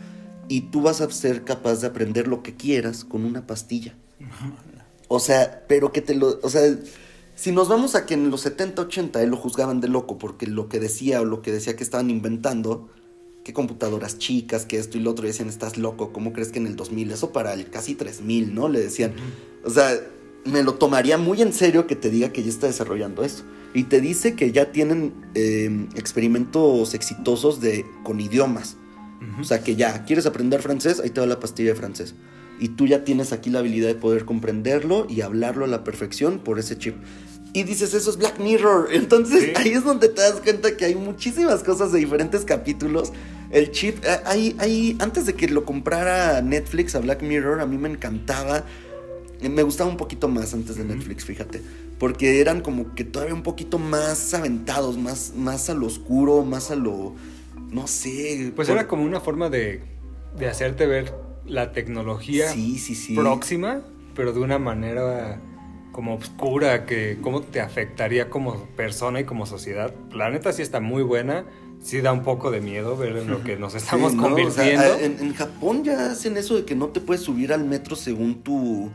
y 0.47 0.61
tú 0.71 0.83
vas 0.83 1.01
a 1.01 1.11
ser 1.11 1.43
capaz 1.43 1.81
de 1.81 1.87
aprender 1.87 2.29
lo 2.29 2.41
que 2.41 2.55
quieras 2.55 3.03
con 3.03 3.25
una 3.25 3.45
pastilla. 3.45 3.93
O 5.09 5.19
sea, 5.19 5.65
pero 5.67 5.91
que 5.91 5.99
te 5.99 6.15
lo... 6.15 6.39
O 6.41 6.49
sea, 6.49 6.61
si 7.35 7.51
nos 7.51 7.67
vamos 7.67 7.95
a 7.95 8.05
que 8.05 8.13
en 8.13 8.29
los 8.29 8.39
70, 8.39 8.83
80 8.83 9.21
él 9.21 9.31
lo 9.31 9.35
juzgaban 9.35 9.81
de 9.81 9.89
loco 9.89 10.17
porque 10.17 10.47
lo 10.47 10.69
que 10.69 10.79
decía 10.79 11.19
o 11.19 11.25
lo 11.25 11.41
que 11.41 11.51
decía 11.51 11.75
que 11.75 11.83
estaban 11.83 12.09
inventando, 12.09 12.87
que 13.43 13.51
computadoras 13.51 14.17
chicas, 14.17 14.65
que 14.65 14.77
esto 14.77 14.97
y 14.97 15.01
lo 15.01 15.11
otro, 15.11 15.25
y 15.25 15.27
decían, 15.27 15.49
estás 15.49 15.77
loco, 15.77 16.13
¿cómo 16.13 16.31
crees 16.31 16.53
que 16.53 16.59
en 16.59 16.67
el 16.67 16.77
2000? 16.77 17.11
Eso 17.11 17.33
para 17.33 17.51
el 17.51 17.69
casi 17.69 17.95
3000, 17.95 18.55
¿no? 18.55 18.69
Le 18.69 18.79
decían. 18.79 19.13
O 19.65 19.69
sea, 19.69 19.91
me 20.45 20.63
lo 20.63 20.75
tomaría 20.75 21.17
muy 21.17 21.41
en 21.41 21.51
serio 21.51 21.85
que 21.85 21.97
te 21.97 22.09
diga 22.09 22.31
que 22.31 22.43
ya 22.43 22.49
está 22.49 22.67
desarrollando 22.67 23.25
esto. 23.25 23.43
Y 23.73 23.85
te 23.85 24.01
dice 24.01 24.35
que 24.35 24.51
ya 24.51 24.71
tienen 24.71 25.13
eh, 25.33 25.87
experimentos 25.95 26.93
exitosos 26.93 27.59
de, 27.59 27.85
con 28.03 28.19
idiomas. 28.19 28.77
O 29.39 29.45
sea, 29.45 29.63
que 29.63 29.77
ya, 29.77 30.03
¿quieres 30.03 30.25
aprender 30.25 30.61
francés? 30.61 30.99
Ahí 30.99 31.09
te 31.09 31.21
va 31.21 31.25
la 31.25 31.39
pastilla 31.39 31.69
de 31.69 31.75
francés. 31.75 32.13
Y 32.59 32.69
tú 32.69 32.87
ya 32.87 33.05
tienes 33.05 33.31
aquí 33.31 33.49
la 33.49 33.59
habilidad 33.59 33.87
de 33.87 33.95
poder 33.95 34.25
comprenderlo 34.25 35.07
y 35.09 35.21
hablarlo 35.21 35.63
a 35.63 35.67
la 35.69 35.85
perfección 35.85 36.39
por 36.39 36.59
ese 36.59 36.77
chip. 36.77 36.95
Y 37.53 37.63
dices, 37.63 37.93
eso 37.93 38.09
es 38.09 38.17
Black 38.17 38.39
Mirror. 38.39 38.89
Entonces 38.93 39.43
Sí. 39.43 39.51
ahí 39.55 39.69
es 39.69 39.85
donde 39.85 40.09
te 40.09 40.21
das 40.21 40.41
cuenta 40.43 40.75
que 40.75 40.85
hay 40.85 40.95
muchísimas 40.95 41.63
cosas 41.63 41.93
de 41.93 41.99
diferentes 41.99 42.43
capítulos. 42.43 43.13
El 43.49 43.71
chip, 43.71 44.03
eh, 44.03 44.19
ahí, 44.25 44.55
ahí, 44.59 44.97
antes 44.99 45.25
de 45.25 45.35
que 45.35 45.47
lo 45.47 45.63
comprara 45.63 46.41
Netflix 46.41 46.93
a 46.95 46.99
Black 46.99 47.21
Mirror, 47.23 47.61
a 47.61 47.65
mí 47.65 47.77
me 47.77 47.89
encantaba 47.89 48.65
Me 49.41 49.63
gustaba 49.63 49.89
un 49.89 49.97
poquito 49.97 50.27
más 50.27 50.53
antes 50.53 50.75
de 50.77 50.83
Netflix, 50.85 51.25
fíjate. 51.25 51.61
Porque 51.99 52.41
eran 52.41 52.61
como 52.61 52.95
que 52.95 53.03
todavía 53.03 53.33
un 53.33 53.43
poquito 53.43 53.79
más 53.79 54.33
aventados, 54.33 54.97
más, 54.97 55.33
más 55.35 55.69
a 55.69 55.73
lo 55.73 55.85
oscuro, 55.85 56.43
más 56.43 56.71
a 56.71 56.75
lo. 56.75 57.13
No 57.71 57.87
sé. 57.87 58.51
Pues 58.55 58.67
por- 58.67 58.77
era 58.77 58.87
como 58.87 59.03
una 59.03 59.19
forma 59.19 59.49
de, 59.49 59.81
de 60.37 60.47
hacerte 60.47 60.85
ver 60.85 61.13
la 61.45 61.71
tecnología 61.71 62.49
Sí, 62.51 62.77
sí, 62.79 62.95
sí. 62.95 63.15
próxima, 63.15 63.81
pero 64.15 64.33
de 64.33 64.39
una 64.39 64.59
manera 64.59 65.39
como 65.91 66.15
oscura, 66.15 66.85
que 66.85 67.19
cómo 67.21 67.41
te 67.41 67.61
afectaría 67.61 68.29
como 68.29 68.65
persona 68.75 69.19
y 69.19 69.23
como 69.25 69.45
sociedad. 69.45 69.93
La 70.11 70.29
neta 70.29 70.51
sí 70.51 70.61
está 70.63 70.79
muy 70.79 71.03
buena, 71.03 71.45
sí 71.81 72.01
da 72.01 72.11
un 72.11 72.23
poco 72.23 72.49
de 72.49 72.61
miedo 72.61 72.97
ver 72.97 73.15
en 73.17 73.29
lo 73.29 73.43
que 73.43 73.57
nos 73.57 73.75
estamos 73.75 74.11
Sí, 74.13 74.17
¿no? 74.17 74.23
O 74.23 74.27
sea, 74.27 74.35
convirtiendo. 74.65 74.99
en, 74.99 75.19
en 75.19 75.33
Japón 75.35 75.83
ya 75.83 76.11
hacen 76.11 76.35
eso 76.37 76.55
de 76.55 76.65
que 76.65 76.73
no 76.75 76.87
te 76.87 76.99
puedes 76.99 77.21
subir 77.23 77.53
al 77.53 77.63
metro 77.65 77.95
según 77.95 78.41
tu, 78.41 78.89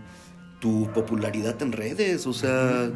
tu 0.61 0.91
popularidad 0.93 1.61
en 1.63 1.73
redes. 1.73 2.27
O 2.27 2.33
sea, 2.33 2.91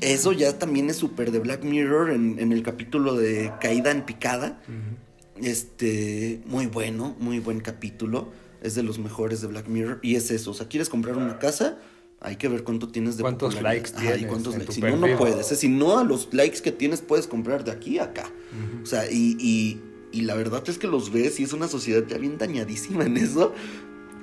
eso 0.00 0.32
ya 0.32 0.58
también 0.58 0.90
es 0.90 0.96
súper 0.96 1.30
de 1.30 1.38
Black 1.38 1.64
Mirror 1.64 2.10
en, 2.10 2.38
en 2.38 2.52
el 2.52 2.62
capítulo 2.62 3.14
de 3.16 3.52
Caída 3.60 3.90
en 3.90 4.02
Picada. 4.02 4.60
Este, 5.42 6.40
muy 6.46 6.66
bueno, 6.66 7.16
muy 7.18 7.40
buen 7.40 7.60
capítulo. 7.60 8.32
Es 8.62 8.74
de 8.74 8.82
los 8.82 8.98
mejores 8.98 9.40
de 9.40 9.48
Black 9.48 9.68
Mirror. 9.68 9.98
Y 10.02 10.16
es 10.16 10.30
eso, 10.30 10.52
o 10.52 10.54
sea, 10.54 10.68
quieres 10.68 10.88
comprar 10.88 11.16
una 11.18 11.38
casa, 11.38 11.78
hay 12.20 12.36
que 12.36 12.48
ver 12.48 12.64
cuánto 12.64 12.88
tienes 12.88 13.18
de 13.18 13.22
¿Cuántos 13.22 13.60
likes 13.60 13.90
Ajá, 13.94 14.14
tienes 14.14 14.26
cuántos 14.26 14.56
likes. 14.56 14.72
Si 14.72 14.80
no, 14.80 14.96
no 14.96 15.18
puedes. 15.18 15.52
¿eh? 15.52 15.56
Si 15.56 15.68
no, 15.68 15.98
a 15.98 16.04
los 16.04 16.32
likes 16.32 16.60
que 16.62 16.72
tienes 16.72 17.02
puedes 17.02 17.26
comprar 17.26 17.64
de 17.64 17.72
aquí 17.72 17.98
a 17.98 18.04
acá. 18.04 18.30
O 18.82 18.86
sea, 18.86 19.10
y, 19.10 19.36
y, 19.38 19.80
y 20.12 20.22
la 20.22 20.34
verdad 20.34 20.62
es 20.66 20.78
que 20.78 20.86
los 20.86 21.12
ves 21.12 21.38
y 21.40 21.42
es 21.42 21.52
una 21.52 21.68
sociedad 21.68 22.02
ya 22.08 22.16
bien 22.16 22.38
dañadísima 22.38 23.04
en 23.04 23.18
eso. 23.18 23.52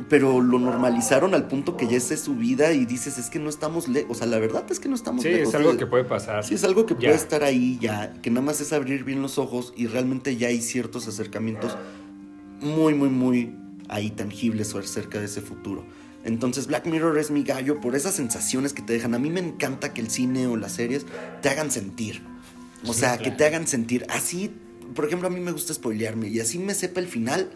Pero 0.10 0.42
lo 0.42 0.58
normalizaron 0.60 1.34
al 1.34 1.48
punto 1.48 1.78
que 1.78 1.88
ya 1.88 1.98
esa 1.98 2.14
es 2.14 2.22
su 2.22 2.36
vida 2.36 2.72
y 2.74 2.86
dices, 2.86 3.18
es 3.18 3.30
que 3.30 3.40
no 3.40 3.50
estamos 3.50 3.88
lejos. 3.88 4.12
O 4.12 4.20
sea, 4.20 4.28
la 4.28 4.40
verdad 4.40 4.66
es 4.70 4.80
que 4.80 4.90
no 4.90 4.96
estamos 4.96 5.24
Sí, 5.24 5.30
lejos. 5.30 5.50
es 5.50 5.56
algo 5.56 5.72
de- 5.74 5.78
que 5.78 5.86
puede 5.86 6.04
pasar. 6.06 6.44
Sí, 6.44 6.54
es 6.56 6.64
algo 6.64 6.86
que 6.86 6.94
Ya. 6.96 7.00
puede 7.00 7.16
estar 7.16 7.44
ahí 7.44 7.78
ya, 7.82 8.14
que 8.22 8.30
nada 8.30 8.46
más 8.46 8.62
es 8.62 8.74
abrir 8.74 9.04
bien 9.04 9.22
los 9.22 9.38
ojos 9.38 9.74
y 9.76 9.88
realmente 9.88 10.36
ya 10.38 10.48
hay 10.48 10.62
ciertos 10.62 11.08
acercamientos 11.08 11.78
muy, 12.62 12.94
muy, 12.94 13.10
muy 13.10 13.56
ahí 13.90 14.10
tangibles 14.12 14.74
o 14.76 14.80
acerca 14.80 15.20
de 15.20 15.26
ese 15.26 15.42
futuro. 15.42 15.84
Entonces 16.24 16.68
Black 16.68 16.86
Mirror 16.86 17.18
es 17.18 17.32
mi 17.32 17.44
gallo 17.44 17.82
por 17.82 17.96
esas 17.96 18.14
sensaciones 18.14 18.74
que 18.74 18.82
te 18.82 18.94
dejan. 18.94 19.14
A 19.16 19.20
mí 19.20 19.30
me 19.30 19.40
encanta 19.40 19.94
que 19.94 20.02
el 20.02 20.10
cine 20.10 20.48
o 20.48 20.56
las 20.56 20.74
series 20.74 21.06
te 21.42 21.50
hagan 21.50 21.72
sentir. 21.72 22.22
O 22.88 22.94
Sí, 22.94 23.00
sea, 23.02 23.18
que 23.18 23.24
claro. 23.26 23.38
te 23.38 23.46
hagan 23.46 23.68
sentir 23.68 24.06
así. 24.10 24.52
Por 24.96 25.06
ejemplo, 25.06 25.28
a 25.28 25.32
mí 25.32 25.40
me 25.40 25.52
gusta 25.52 25.74
spoilearme 25.74 26.28
y 26.30 26.40
así 26.40 26.60
me 26.60 26.74
sepa 26.76 27.00
el 27.00 27.08
final, 27.08 27.50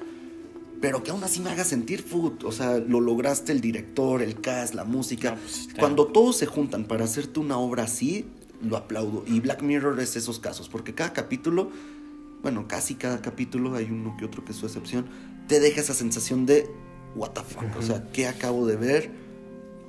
pero 0.85 1.01
que 1.01 1.09
aún 1.09 1.23
así 1.23 1.39
me 1.39 1.49
haga 1.49 1.63
sentir 1.63 2.03
food. 2.03 2.43
O 2.43 2.51
sea, 2.51 2.77
lo 2.77 3.01
lograste 3.01 3.51
el 3.51 3.59
director, 3.59 4.21
el 4.21 4.39
cast, 4.39 4.75
la 4.75 4.83
música. 4.83 5.31
No, 5.31 5.37
pues, 5.37 5.69
Cuando 5.79 6.05
todos 6.05 6.37
se 6.37 6.45
juntan 6.45 6.85
para 6.85 7.05
hacerte 7.05 7.39
una 7.39 7.57
obra 7.57 7.85
así, 7.85 8.27
lo 8.61 8.77
aplaudo. 8.77 9.23
Y 9.25 9.39
Black 9.39 9.63
Mirror 9.63 9.99
es 9.99 10.15
esos 10.15 10.37
casos, 10.37 10.69
porque 10.69 10.93
cada 10.93 11.11
capítulo, 11.11 11.71
bueno, 12.43 12.67
casi 12.67 12.93
cada 12.93 13.19
capítulo, 13.19 13.73
hay 13.73 13.85
uno 13.85 14.15
que 14.15 14.25
otro 14.25 14.45
que 14.45 14.51
es 14.51 14.59
su 14.59 14.67
excepción, 14.67 15.07
te 15.47 15.59
deja 15.59 15.81
esa 15.81 15.95
sensación 15.95 16.45
de, 16.45 16.69
what 17.15 17.31
the 17.31 17.41
fuck, 17.41 17.63
o 17.79 17.81
sea, 17.81 18.07
¿qué 18.11 18.27
acabo 18.27 18.67
de 18.67 18.75
ver? 18.75 19.11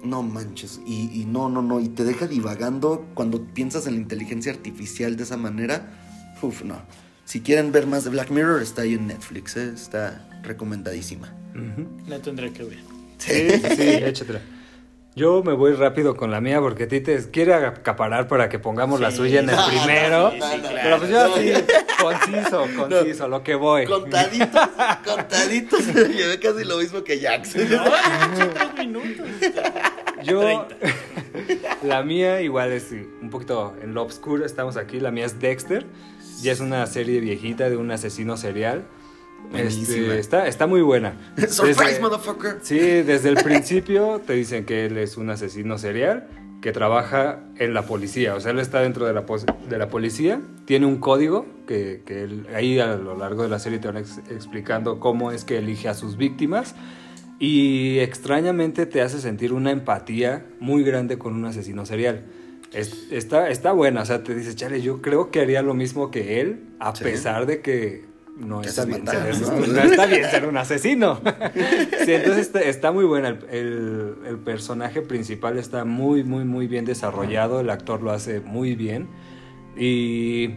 No 0.03 0.23
manches, 0.23 0.81
y, 0.87 1.11
y 1.13 1.27
no, 1.27 1.51
no, 1.51 1.61
no, 1.61 1.79
y 1.79 1.91
te 1.91 2.05
deja 2.05 2.27
divagando 2.27 3.07
cuando 3.13 3.45
piensas 3.45 3.87
en 3.87 3.97
la 3.97 4.01
inteligencia 4.01 4.51
artificial 4.51 5.15
de 5.17 5.25
esa 5.25 5.37
manera, 5.37 5.93
uf, 6.41 6.65
no. 6.65 6.81
Si 7.27 7.41
quieren 7.43 7.73
ver 7.73 7.87
más 7.87 8.05
de 8.05 8.11
Black 8.11 8.31
Mirror, 8.31 8.63
está 8.63 8.83
ahí 8.83 8.95
en 8.95 9.09
Netflix, 9.09 9.57
¿eh? 9.57 9.73
está 9.75 10.25
recomendadísima. 10.43 11.35
Ujú. 11.55 11.89
La 12.09 12.21
tendré 12.21 12.53
que 12.53 12.63
ver. 12.63 12.79
Sí, 13.19 13.51
sí, 13.51 13.77
sí, 13.77 13.83
échatela. 14.05 14.41
Yo 15.17 15.43
me 15.43 15.55
voy 15.55 15.73
rápido 15.73 16.15
con 16.17 16.31
la 16.31 16.41
mía 16.43 16.61
porque 16.61 16.87
Tite 16.87 17.31
quiere 17.33 17.55
acaparar 17.55 18.29
para 18.29 18.49
que 18.51 18.59
pongamos 18.59 19.01
la 19.01 19.11
Sí. 19.11 19.17
suya 19.17 19.41
en 19.41 19.49
el 19.51 19.57
No, 19.57 19.67
primero. 19.67 20.31
sí, 20.31 20.37
sí, 20.41 20.61
claro. 20.61 20.79
Pero 20.83 20.99
pues 20.99 21.11
yo 21.11 21.21
así, 21.25 21.53
conciso, 22.01 22.67
conciso, 22.77 23.29
lo 23.29 23.43
que 23.43 23.55
voy. 23.57 23.87
Contaditos, 23.87 24.69
contaditos, 25.07 25.87
llevé 25.95 26.39
casi 26.39 26.65
lo 26.65 26.77
mismo 26.79 27.03
que 27.03 27.19
Jackson. 27.19 27.63
No, 27.71 27.85
tres 28.55 28.87
minutos. 28.87 29.27
Yo, 30.23 30.41
30. 30.41 30.77
la 31.83 32.03
mía 32.03 32.41
igual 32.43 32.73
es 32.73 32.93
un 32.93 33.31
poquito 33.31 33.75
en 33.83 33.95
lo 33.95 34.05
oscuro, 34.05 34.45
estamos 34.45 34.77
aquí. 34.77 35.01
La 35.01 35.11
mía 35.11 35.25
es 35.25 35.41
Dexter. 35.41 35.87
Ya 36.43 36.53
es 36.53 36.61
una 36.61 36.87
serie 36.87 37.21
viejita 37.21 37.69
de 37.71 37.77
un 37.77 37.91
asesino 37.91 38.37
serial. 38.37 38.85
Este, 39.55 40.19
está, 40.19 40.49
está 40.49 40.67
muy 40.67 40.81
buena. 40.83 41.15
Surprise, 41.49 41.85
Desde- 41.85 42.01
motherfucker. 42.01 42.59
Sí, 42.63 42.79
desde 42.79 43.29
el 43.29 43.37
principio 43.37 44.21
te 44.27 44.33
dicen 44.33 44.65
que 44.65 44.87
él 44.87 44.99
es 44.99 45.17
un 45.17 45.31
asesino 45.31 45.79
serial 45.79 46.27
que 46.61 46.73
trabaja 46.73 47.41
en 47.59 47.75
la 47.75 47.83
policía. 47.83 48.35
O 48.35 48.41
sea, 48.41 48.51
él 48.51 48.59
está 48.59 48.81
dentro 48.81 49.07
de 49.07 49.13
la, 49.13 49.25
de 49.69 49.79
la 49.79 49.89
policía, 49.89 50.41
tiene 50.65 50.87
un 50.87 50.97
código 50.97 51.47
que, 51.69 52.03
que 52.05 52.23
él- 52.25 52.47
ahí 52.55 52.81
a 52.81 52.97
lo 52.97 53.17
largo 53.17 53.43
de 53.45 53.49
la 53.49 53.59
serie 53.59 53.79
te 53.79 53.87
van 53.89 53.99
ex- 53.99 54.19
explicando 54.31 54.99
cómo 54.99 55.31
es 55.31 55.45
que 55.45 55.59
elige 55.59 55.89
a 55.89 55.95
sus 55.95 56.17
víctimas. 56.17 56.75
Y 57.39 57.99
extrañamente 57.99 58.87
te 58.87 59.03
hace 59.03 59.21
sentir 59.21 59.53
una 59.53 59.71
empatía 59.71 60.47
muy 60.59 60.83
grande 60.83 61.19
con 61.19 61.35
un 61.35 61.45
asesino 61.45 61.85
serial. 61.85 62.25
Es- 62.73 63.07
está, 63.11 63.49
está 63.51 63.73
buena, 63.73 64.03
o 64.03 64.05
sea, 64.05 64.23
te 64.23 64.35
dices, 64.35 64.57
chale, 64.57 64.81
yo 64.83 65.01
creo 65.01 65.31
que 65.31 65.41
haría 65.41 65.63
lo 65.63 65.75
mismo 65.75 66.11
que 66.11 66.41
él, 66.41 66.65
a 66.81 66.95
Sí. 66.95 67.05
pesar 67.05 67.47
de 67.47 67.61
que 67.61 68.05
no 68.37 68.61
está 68.61 68.85
bien 68.85 69.07
ser, 69.07 69.41
¿no? 69.41 69.67
no 69.67 69.81
está 69.83 70.07
bien 70.07 70.25
ser 70.31 70.47
un 70.47 70.57
asesino. 70.59 71.21
Sí, 72.05 72.13
entonces 72.13 72.47
está, 72.47 72.61
está 72.61 72.93
muy 72.93 73.05
buena. 73.05 73.29
El, 73.29 73.39
el- 73.51 74.15
el 74.29 74.39
personaje 74.39 75.01
principal 75.03 75.59
está 75.59 75.85
muy, 75.85 76.23
muy, 76.23 76.45
muy 76.45 76.67
bien 76.69 76.85
desarrollado. 76.85 77.61
El 77.61 77.71
actor 77.71 78.03
lo 78.03 78.11
hace 78.13 78.41
muy 78.41 78.75
bien. 78.77 79.09
Y 79.77 80.51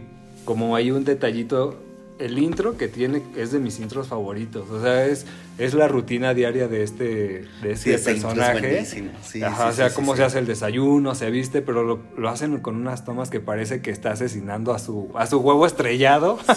como 0.44 0.76
hay 0.76 0.90
un 0.90 1.04
detallito, 1.04 1.80
el 2.20 2.38
intro 2.38 2.76
que 2.76 2.86
tiene 2.88 3.22
es 3.36 3.50
de 3.52 3.58
mis 3.58 3.80
intros 3.80 4.08
favoritos. 4.08 4.68
O 4.70 4.80
sea, 4.82 5.06
es, 5.06 5.26
es 5.58 5.74
la 5.74 5.88
rutina 5.88 6.34
diaria 6.34 6.68
de 6.68 6.82
este, 6.82 7.44
de 7.62 7.76
Sí, 7.76 7.90
este 7.92 8.12
es 8.12 8.22
personaje. 8.22 8.60
buenísimo. 8.60 9.10
Sí, 9.22 9.42
Ajá, 9.42 9.64
sí, 9.64 9.68
o 9.70 9.72
sea, 9.76 9.88
sí, 9.88 9.94
cómo 9.96 10.12
sí, 10.12 10.18
se 10.18 10.22
sí. 10.22 10.26
hace 10.26 10.38
el 10.40 10.46
desayuno, 10.46 11.14
se 11.14 11.30
viste, 11.30 11.62
pero 11.62 11.82
lo, 11.82 11.98
lo 12.16 12.28
hacen 12.28 12.58
con 12.60 12.76
unas 12.76 13.04
tomas 13.04 13.30
que 13.30 13.40
parece 13.40 13.80
que 13.82 13.90
está 13.90 14.12
asesinando 14.12 14.72
a 14.74 14.78
su, 14.78 15.10
a 15.14 15.26
su 15.26 15.38
huevo 15.38 15.66
estrellado. 15.66 16.38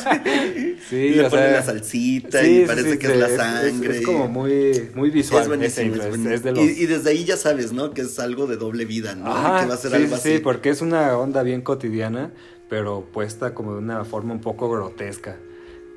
Sí, 0.90 0.98
Y 0.98 1.10
le 1.12 1.28
o 1.28 1.30
ponen 1.30 1.46
sea, 1.46 1.54
la 1.54 1.64
salsita 1.64 2.42
sí, 2.42 2.46
y 2.48 2.60
sí, 2.62 2.64
parece 2.68 2.92
sí, 2.94 2.98
que 3.00 3.08
sí, 3.08 3.14
es 3.14 3.20
la 3.20 3.28
es- 3.30 3.36
sangre. 3.38 3.98
Es, 4.00 4.06
como 4.06 4.28
muy, 4.28 4.90
muy 4.94 5.10
visual. 5.12 5.42
es 5.44 5.48
buenísimo, 5.48 5.96
ese 5.96 6.00
es 6.00 6.04
es- 6.04 6.10
buenísimo. 6.10 6.36
es 6.36 6.44
de 6.44 6.52
los... 6.52 6.64
y, 6.66 6.84
y 6.84 6.86
desde 6.88 7.10
ahí 7.12 7.24
ya 7.24 7.38
sabes, 7.38 7.72
¿no? 7.72 7.92
Que 7.92 8.02
es 8.02 8.20
algo 8.20 8.48
de 8.48 8.58
doble 8.58 8.84
vida, 8.84 9.16
¿no? 9.16 9.28
Ajá, 9.32 9.62
que 9.62 9.68
va 9.68 9.76
a 9.76 9.78
ser 9.78 9.92
sí, 9.92 9.96
algo 9.98 10.08
sí, 10.10 10.14
así. 10.16 10.34
sí, 10.34 10.40
porque 10.40 10.70
es 10.70 10.82
una 10.82 11.18
onda 11.18 11.42
bien 11.42 11.62
cotidiana, 11.62 12.34
pero 12.70 13.06
puesta 13.14 13.54
como 13.54 13.72
de 13.74 13.80
una 13.80 14.04
forma 14.04 14.34
un 14.34 14.42
poco 14.42 14.70
grotesca. 14.70 15.38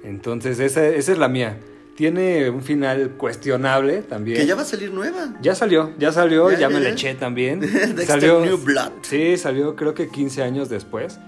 Entonces, 0.07 0.61
esa, 0.61 0.87
esa 0.87 1.13
es 1.13 1.19
la 1.19 1.29
mía. 1.29 1.59
Tiene 1.97 2.49
un 2.51 2.63
final 2.63 3.13
cuestionable 3.17 4.03
también. 4.03 4.39
Que 4.39 4.47
ya 4.47 4.55
va 4.55 4.63
a 4.63 4.67
salir 4.67 4.93
nueva. 4.93 5.35
Ya 5.43 5.55
salió, 5.55 5.93
ya 5.99 6.13
salió, 6.13 6.51
Ya, 6.51 6.57
ya, 6.57 6.61
ya, 6.61 6.69
me 6.69 6.81
la 6.81 6.91
eché 6.91 7.15
también. 7.15 7.61
Dexter 7.97 8.41
New 8.41 8.59
Blood. 8.59 8.93
Sí, 9.03 9.37
salió 9.37 9.75
creo 9.75 9.95
que 9.95 10.09
15 10.09 10.43
años 10.43 10.69
después. 10.69 11.19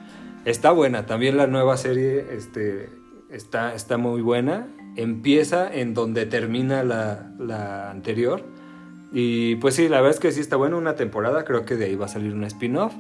Está 0.45 0.71
buena, 0.71 1.07
también 1.07 1.37
la 1.37 1.47
nueva 1.47 1.77
serie 1.77 2.25
este, 2.33 2.88
está, 3.31 3.75
está 3.75 3.97
muy 3.97 4.23
buena. 4.23 4.69
Empieza 4.97 5.73
en 5.73 5.95
donde 5.95 6.27
termina 6.27 6.85
la, 6.85 7.33
la 7.38 7.91
anterior. 7.91 8.45
Y 9.12 9.57
pues 9.57 9.75
sí, 9.75 9.88
la 9.88 9.97
verdad 9.97 10.14
es 10.14 10.21
que 10.21 10.33
sí 10.33 10.41
está 10.41 10.57
buena 10.57 10.77
una 10.77 10.95
temporada, 10.95 11.45
creo 11.45 11.64
que 11.64 11.77
de 11.77 11.87
ahí 11.87 11.97
va 11.97 12.07
a 12.07 12.11
salir 12.11 12.33
un 12.33 12.45
spin-off. 12.45 12.95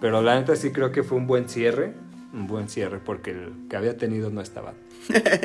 Pero 0.00 0.22
la 0.22 0.38
neta 0.38 0.54
sí 0.54 0.70
creo 0.70 0.92
que 0.92 1.02
fue 1.02 1.16
un 1.16 1.26
buen 1.26 1.48
cierre, 1.48 1.94
un 2.32 2.46
buen 2.46 2.68
cierre, 2.68 3.00
porque 3.02 3.30
el 3.30 3.52
que 3.68 3.76
había 3.76 3.96
tenido 3.96 4.30
no 4.30 4.40
estaba, 4.42 4.74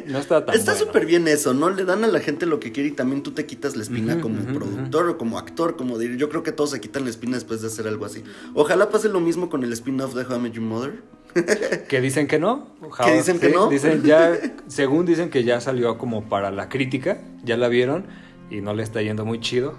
no 0.08 0.20
estaba 0.20 0.46
tan 0.46 0.56
Está 0.56 0.72
bueno. 0.72 0.86
súper 0.88 1.06
bien 1.06 1.28
eso, 1.28 1.54
¿no? 1.54 1.70
Le 1.70 1.86
dan 1.86 2.04
a 2.04 2.08
la 2.08 2.20
gente 2.20 2.46
lo 2.46 2.60
que 2.60 2.72
quiere 2.72 2.90
y 2.90 2.92
también 2.94 3.24
tú 3.24 3.32
te 3.32 3.46
quitas 3.46 3.76
la 3.76 3.84
espina 3.84 4.20
como 4.22 4.44
productor 4.44 5.08
o 5.10 5.18
como 5.18 5.38
actor, 5.38 5.76
como 5.76 5.98
dir. 5.98 6.18
Yo 6.18 6.30
creo 6.30 6.44
que 6.44 6.52
todos 6.52 6.72
se 6.72 6.80
quitan 6.82 7.04
la 7.04 7.10
espina 7.10 7.36
después 7.36 7.62
de 7.62 7.68
hacer 7.68 7.88
algo 7.88 8.06
así. 8.06 8.24
Ojalá 8.54 8.90
pase 8.90 9.10
lo 9.10 9.20
mismo 9.20 9.50
con 9.50 9.64
el 9.64 9.72
spin-off 9.74 10.14
de 10.16 10.24
How 10.24 10.38
I 10.38 10.40
Met 10.40 10.54
Your 10.54 10.64
Mother. 10.64 11.02
Que 11.88 12.02
dicen 12.02 12.28
que 12.28 12.40
no. 12.40 12.76
¿Que 13.06 13.14
dicen 13.14 13.40
que 13.40 13.50
no? 13.50 13.68
Dicen 13.68 14.04
ya, 14.04 14.38
según 14.68 15.06
dicen 15.06 15.30
que 15.30 15.44
ya 15.44 15.62
salió 15.62 15.98
como 15.98 16.28
para 16.28 16.52
la 16.52 16.68
crítica, 16.68 17.22
ya 17.44 17.56
la 17.58 17.68
vieron 17.70 18.06
y 18.50 18.62
no 18.62 18.74
le 18.74 18.84
está 18.84 19.02
yendo 19.02 19.26
muy 19.26 19.40
chido. 19.40 19.76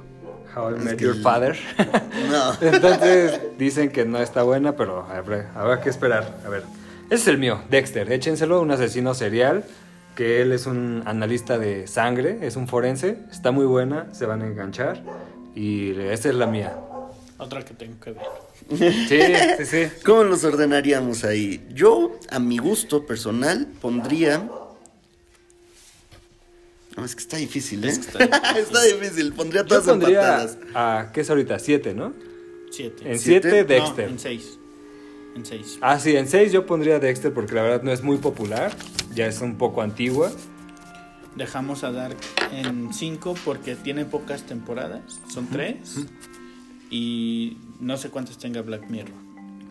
How 0.56 0.70
I 0.72 0.74
Es 0.78 0.84
Met 0.84 0.96
que 0.96 1.04
Your 1.04 1.16
Father. 1.20 1.58
No. 2.30 2.52
Entonces 2.66 3.40
dicen 3.58 3.90
que 3.90 4.04
no 4.04 4.18
está 4.18 4.42
buena, 4.42 4.76
pero 4.76 5.02
habrá, 5.06 5.50
habrá 5.54 5.80
que 5.80 5.90
esperar. 5.90 6.38
A 6.46 6.48
ver, 6.48 6.62
ese 7.14 7.22
es 7.22 7.28
el 7.28 7.38
mío, 7.38 7.60
Dexter. 7.70 8.10
Échenselo, 8.12 8.60
un 8.60 8.70
asesino 8.70 9.14
serial, 9.14 9.64
que 10.16 10.42
él 10.42 10.52
es 10.52 10.66
un 10.66 11.02
analista 11.06 11.58
de 11.58 11.86
sangre, 11.86 12.38
es 12.42 12.56
un 12.56 12.68
forense. 12.68 13.18
Está 13.30 13.50
muy 13.52 13.64
buena, 13.66 14.12
se 14.14 14.26
van 14.26 14.42
a 14.42 14.46
enganchar. 14.46 15.02
Y 15.54 15.90
esa 16.00 16.30
es 16.30 16.34
la 16.34 16.46
mía. 16.46 16.76
Otra 17.38 17.64
que 17.64 17.74
tengo 17.74 17.98
que 18.00 18.12
ver. 18.12 18.22
Sí, 19.08 19.20
sí, 19.58 19.64
sí. 19.66 19.88
¿Cómo 20.04 20.22
los 20.24 20.44
ordenaríamos 20.44 21.24
ahí? 21.24 21.66
Yo, 21.74 22.18
a 22.30 22.38
mi 22.38 22.58
gusto 22.58 23.04
personal, 23.04 23.66
pondría 23.80 24.48
No, 26.96 27.04
es 27.04 27.14
que 27.16 27.20
está 27.22 27.36
difícil, 27.38 27.84
¿eh? 27.84 27.88
Es 27.88 27.98
que 27.98 28.06
está 28.06 28.18
difícil. 28.54 28.62
está 28.62 28.82
difícil. 28.84 29.32
Pondría 29.32 29.62
Yo 29.62 29.66
todas 29.68 29.84
pondría 29.84 30.20
empatadas. 30.42 30.58
a, 30.74 31.10
¿qué 31.12 31.20
es 31.22 31.30
ahorita? 31.30 31.58
Siete, 31.58 31.92
¿no? 31.94 32.12
Siete. 32.70 33.10
En 33.12 33.18
¿Siete? 33.18 33.50
siete, 33.50 33.78
No, 33.78 33.84
Dexter. 33.84 34.08
en 34.08 34.18
seis. 34.18 34.58
En 35.34 35.46
seis. 35.46 35.78
Ah, 35.80 35.98
sí, 35.98 36.16
en 36.16 36.28
6 36.28 36.52
yo 36.52 36.66
pondría 36.66 36.98
Dexter 36.98 37.32
porque 37.32 37.54
la 37.54 37.62
verdad 37.62 37.82
no 37.82 37.90
es 37.90 38.02
muy 38.02 38.18
popular, 38.18 38.76
ya 39.14 39.26
es 39.26 39.40
un 39.40 39.56
poco 39.56 39.80
antigua. 39.82 40.30
Dejamos 41.36 41.84
a 41.84 41.92
Dark 41.92 42.18
en 42.52 42.92
5 42.92 43.34
porque 43.44 43.74
tiene 43.74 44.04
pocas 44.04 44.42
temporadas, 44.42 45.20
son 45.28 45.48
3. 45.48 46.06
Y 46.90 47.56
no 47.80 47.96
sé 47.96 48.10
cuántas 48.10 48.36
tenga 48.36 48.60
Black 48.60 48.90
Mirror. 48.90 49.14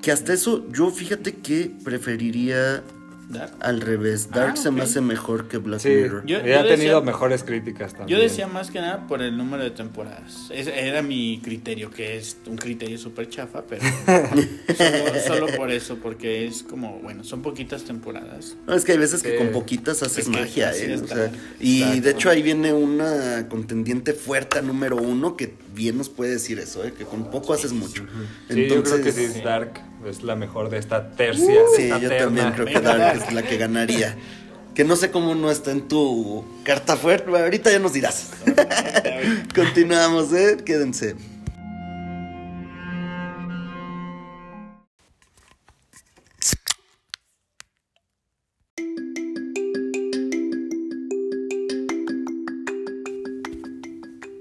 Que 0.01 0.11
hasta 0.11 0.33
eso, 0.33 0.67
yo 0.71 0.89
fíjate 0.89 1.35
que 1.35 1.71
preferiría 1.83 2.83
Dark. 3.31 3.53
al 3.59 3.81
revés. 3.81 4.29
Dark 4.31 4.53
Ah, 4.53 4.55
se 4.55 4.71
me 4.71 4.81
hace 4.83 5.01
mejor 5.01 5.47
que 5.47 5.57
Black 5.57 5.79
Sí, 5.81 5.89
Mirror. 5.89 6.25
Yo- 6.25 6.37
ya 6.39 6.59
ha 6.59 6.63
decía- 6.63 6.75
tenido 6.75 7.01
mejores 7.01 7.43
críticas 7.43 7.93
también. 7.93 8.17
Yo 8.17 8.23
decía 8.23 8.47
más 8.47 8.71
que 8.71 8.79
nada 8.81 9.07
por 9.07 9.21
el 9.21 9.37
número 9.37 9.63
de 9.63 9.71
temporadas. 9.71 10.47
Ese 10.51 10.77
era 10.87 11.01
mi 11.01 11.39
criterio, 11.43 11.89
que 11.91 12.17
es 12.17 12.37
un 12.47 12.57
criterio 12.57 12.97
súper 12.97 13.29
chafa, 13.29 13.63
pero 13.67 13.81
solo, 14.77 15.19
solo 15.27 15.47
por 15.57 15.71
eso, 15.71 15.97
porque 15.97 16.45
es 16.47 16.63
como, 16.63 16.99
bueno, 16.99 17.23
son 17.23 17.41
poquitas 17.41 17.83
temporadas. 17.83 18.55
No, 18.67 18.73
es 18.73 18.85
que 18.85 18.93
hay 18.93 18.97
veces 18.97 19.21
que 19.23 19.31
Sí. 19.31 19.37
con 19.37 19.49
poquitas 19.51 20.01
haces 20.03 20.19
Es 20.19 20.29
que 20.29 20.39
magia, 20.39 20.71
¿eh? 20.75 20.95
O 21.01 21.07
sea, 21.07 21.31
y 21.59 21.81
Exacto. 21.81 22.01
de 22.01 22.11
hecho 22.11 22.29
ahí 22.29 22.41
viene 22.41 22.73
una 22.73 23.47
contendiente 23.49 24.13
fuerte 24.13 24.61
número 24.61 24.97
uno 24.97 25.35
que 25.37 25.53
bien 25.73 25.97
nos 25.97 26.09
puede 26.09 26.31
decir 26.31 26.59
eso, 26.59 26.83
¿eh? 26.83 26.93
Que 26.97 27.05
con 27.05 27.29
poco 27.31 27.53
haces 27.53 27.71
mucho. 27.71 28.03
Sí, 28.49 28.67
yo 28.67 28.83
creo 28.83 29.01
que 29.01 29.11
sí, 29.11 29.21
Entonces, 29.23 29.43
Dark 29.43 29.81
es 30.07 30.23
la 30.23 30.35
mejor 30.35 30.69
de 30.69 30.77
esta 30.77 31.11
tercia. 31.11 31.45
de 31.61 31.67
Sí, 31.75 31.83
esta 31.83 31.99
yo 31.99 32.09
terna. 32.09 32.25
también 32.25 32.51
creo 32.53 32.65
que 32.65 32.79
Dark 32.81 33.17
es 33.27 33.33
la 33.33 33.43
que 33.43 33.57
ganaría. 33.57 34.15
Que 34.73 34.83
no 34.85 34.95
sé 34.95 35.11
cómo 35.11 35.35
no 35.35 35.51
está 35.51 35.71
en 35.71 35.87
tu 35.87 36.45
carta 36.63 36.95
fuerte. 36.95 37.29
Ahorita 37.37 37.71
ya 37.71 37.79
nos 37.79 37.93
dirás. 37.93 38.31
Continuamos, 39.55 40.31
¿eh? 40.33 40.57
Quédense. 40.65 41.15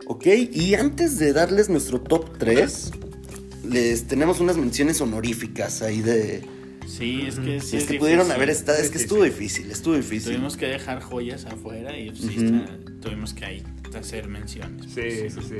Ok, 0.06 0.26
y 0.52 0.74
antes 0.74 1.18
de 1.18 1.32
darles 1.32 1.68
nuestro 1.68 2.00
top 2.00 2.36
3, 2.38 2.90
les 3.70 4.06
tenemos 4.06 4.40
unas 4.40 4.56
menciones 4.56 5.00
honoríficas 5.00 5.82
ahí 5.82 6.00
de... 6.02 6.44
Sí, 6.86 7.24
es 7.26 7.38
que 7.38 7.60
sí. 7.60 7.76
es 7.76 7.82
es 7.84 7.88
que 7.88 7.98
pudieron 7.98 8.24
difícil. 8.26 8.36
haber 8.36 8.50
estado, 8.50 8.78
es 8.78 8.90
que 8.90 8.98
Sí, 8.98 8.98
sí, 8.98 9.04
estuvo 9.04 9.22
difícil, 9.22 9.70
estuvo 9.70 9.94
difícil. 9.94 10.32
Tuvimos 10.32 10.56
que 10.56 10.66
dejar 10.66 11.00
joyas 11.00 11.46
afuera 11.46 11.96
y 11.96 12.14
sí 12.16 12.36
Ujú. 12.36 12.56
está- 12.56 12.78
tuvimos 13.00 13.32
que 13.32 13.44
ahí 13.44 13.62
hacer 13.96 14.26
menciones. 14.28 14.86
Sí, 14.92 15.30
sí, 15.30 15.40
sí. 15.48 15.56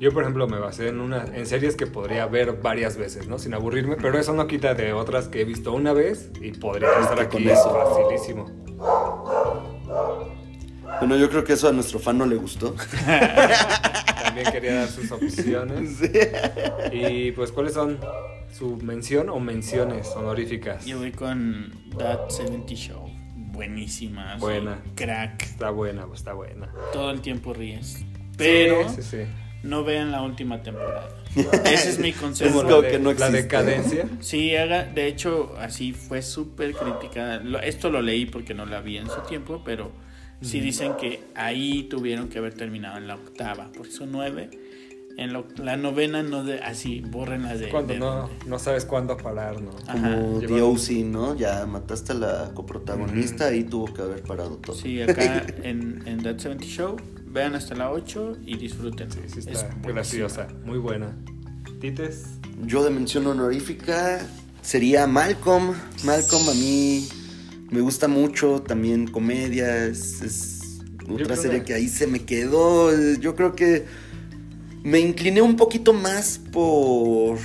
Yo, 0.00 0.12
por 0.12 0.24
ejemplo, 0.24 0.48
me 0.48 0.58
basé 0.58 0.88
en 0.88 0.98
una 1.00 1.24
en 1.34 1.46
series 1.46 1.76
que 1.76 1.86
podría 1.86 2.26
ver 2.26 2.54
varias 2.60 2.96
veces, 2.96 3.28
¿no? 3.28 3.38
Sin 3.38 3.54
aburrirme, 3.54 3.94
pero 3.96 4.18
eso 4.18 4.32
no 4.32 4.48
quita 4.48 4.74
de 4.74 4.92
otras 4.92 5.28
que 5.28 5.42
he 5.42 5.44
visto 5.44 5.72
una 5.72 5.92
vez 5.92 6.30
y 6.40 6.50
podría 6.52 6.88
estar 7.00 7.14
que 7.16 7.22
aquí 7.22 7.44
con 7.44 7.48
eso. 7.48 7.86
facilísimo. 7.94 8.50
Bueno, 10.98 11.16
yo 11.16 11.30
creo 11.30 11.44
que 11.44 11.52
eso 11.52 11.68
a 11.68 11.72
nuestro 11.72 12.00
fan 12.00 12.18
no 12.18 12.26
le 12.26 12.36
gustó. 12.36 12.74
También 14.34 14.52
quería 14.52 14.74
dar 14.74 14.88
sus 14.88 15.10
opciones. 15.10 15.98
Y 16.92 17.32
pues, 17.32 17.52
¿cuáles 17.52 17.74
son 17.74 17.98
su 18.52 18.76
mención 18.76 19.28
o 19.30 19.38
menciones 19.40 20.08
honoríficas? 20.16 20.84
Yo 20.84 20.98
voy 20.98 21.12
con 21.12 21.72
That 21.98 22.28
70 22.30 22.74
Show. 22.74 23.10
Buenísima. 23.36 24.36
Buena. 24.38 24.78
Crack. 24.94 25.42
Está 25.42 25.70
buena, 25.70 26.06
pues, 26.06 26.20
está 26.20 26.32
buena. 26.32 26.68
Todo 26.92 27.10
el 27.10 27.20
tiempo 27.20 27.52
ríes. 27.52 28.04
Pero 28.36 28.88
Sí, 28.88 28.96
sí, 29.02 29.02
sí. 29.02 29.18
no 29.62 29.84
vean 29.84 30.10
la 30.10 30.22
última 30.22 30.62
temporada. 30.62 31.08
Ese 31.64 31.90
es 31.90 31.98
mi 31.98 32.10
Es 32.10 32.16
consejo. 32.16 32.62
como 32.62 32.80
la, 32.82 32.88
que 32.88 32.98
no 32.98 33.12
la 33.12 33.26
existe. 33.26 33.42
decadencia. 33.42 34.08
Sí, 34.20 34.54
haga, 34.56 34.84
de 34.84 35.06
hecho, 35.06 35.54
así 35.58 35.92
fue 35.92 36.22
súper 36.22 36.72
criticada. 36.74 37.38
Lo- 37.40 37.60
Esto 37.60 37.90
lo 37.90 38.00
leí 38.02 38.26
porque 38.26 38.54
no 38.54 38.66
la 38.66 38.80
vi 38.80 38.96
en 38.98 39.08
su 39.08 39.20
tiempo, 39.28 39.62
pero 39.64 39.92
sí 40.42 40.60
dicen 40.60 40.94
que 41.00 41.20
ahí 41.34 41.84
tuvieron 41.84 42.28
que 42.28 42.38
haber 42.38 42.54
terminado 42.54 42.98
en 42.98 43.06
la 43.08 43.14
octava, 43.14 43.70
porque 43.76 43.92
son 43.92 44.12
nueve. 44.12 44.50
En 45.18 45.34
lo- 45.34 45.46
la 45.58 45.76
novena 45.76 46.22
no 46.22 46.42
de 46.42 46.60
así, 46.60 47.00
borrenla 47.00 47.54
de. 47.54 47.68
Cuando 47.68 47.92
de- 47.92 47.98
no, 48.00 48.30
no 48.46 48.58
sabes 48.58 48.86
cuándo 48.86 49.16
parar, 49.18 49.60
¿no? 49.60 49.70
Ajá. 49.86 49.92
Como 50.16 50.40
The 50.40 50.46
Llevaron- 50.48 50.76
OC, 50.76 51.04
¿no? 51.04 51.36
Ya 51.36 51.66
mataste 51.66 52.12
a 52.12 52.14
la 52.14 52.50
coprotagonista 52.54 53.54
y 53.54 53.64
tuvo 53.64 53.92
que 53.92 54.00
haber 54.00 54.22
parado 54.22 54.56
todo. 54.56 54.74
Sí, 54.74 55.02
acá 55.02 55.44
en, 55.62 56.02
en 56.06 56.22
That 56.22 56.38
70 56.38 56.64
Show, 56.64 56.96
vean 57.26 57.54
hasta 57.54 57.74
la 57.74 57.90
8 57.90 58.38
y 58.46 58.56
disfruten. 58.56 59.10
Sí, 59.12 59.18
sí 59.26 59.38
Es 59.40 59.46
está 59.48 59.66
buenísima. 59.66 59.92
graciosa, 59.92 60.48
muy 60.64 60.78
buena. 60.78 61.14
Tites, 61.80 62.38
Yo 62.66 62.82
de 62.82 62.90
mención 62.90 63.26
honorífica 63.26 64.26
sería 64.62 65.06
Malcolm. 65.06 65.74
Malcolm 66.04 66.48
a 66.48 66.54
mí 66.54 67.06
me 67.72 67.80
gusta 67.80 68.06
mucho, 68.06 68.62
también 68.62 69.06
comedia, 69.08 69.86
es, 69.86 70.20
es 70.22 70.60
otra 71.08 71.34
serie 71.36 71.58
que- 71.60 71.64
que 71.66 71.74
ahí 71.74 71.88
se 71.88 72.06
me 72.06 72.20
quedó. 72.24 72.92
eh, 72.92 73.16
Yo 73.20 73.34
creo 73.34 73.54
que 73.56 73.84
me 74.84 75.00
incliné 75.00 75.42
un 75.42 75.56
poquito 75.56 75.92
más 75.92 76.38
por 76.52 77.38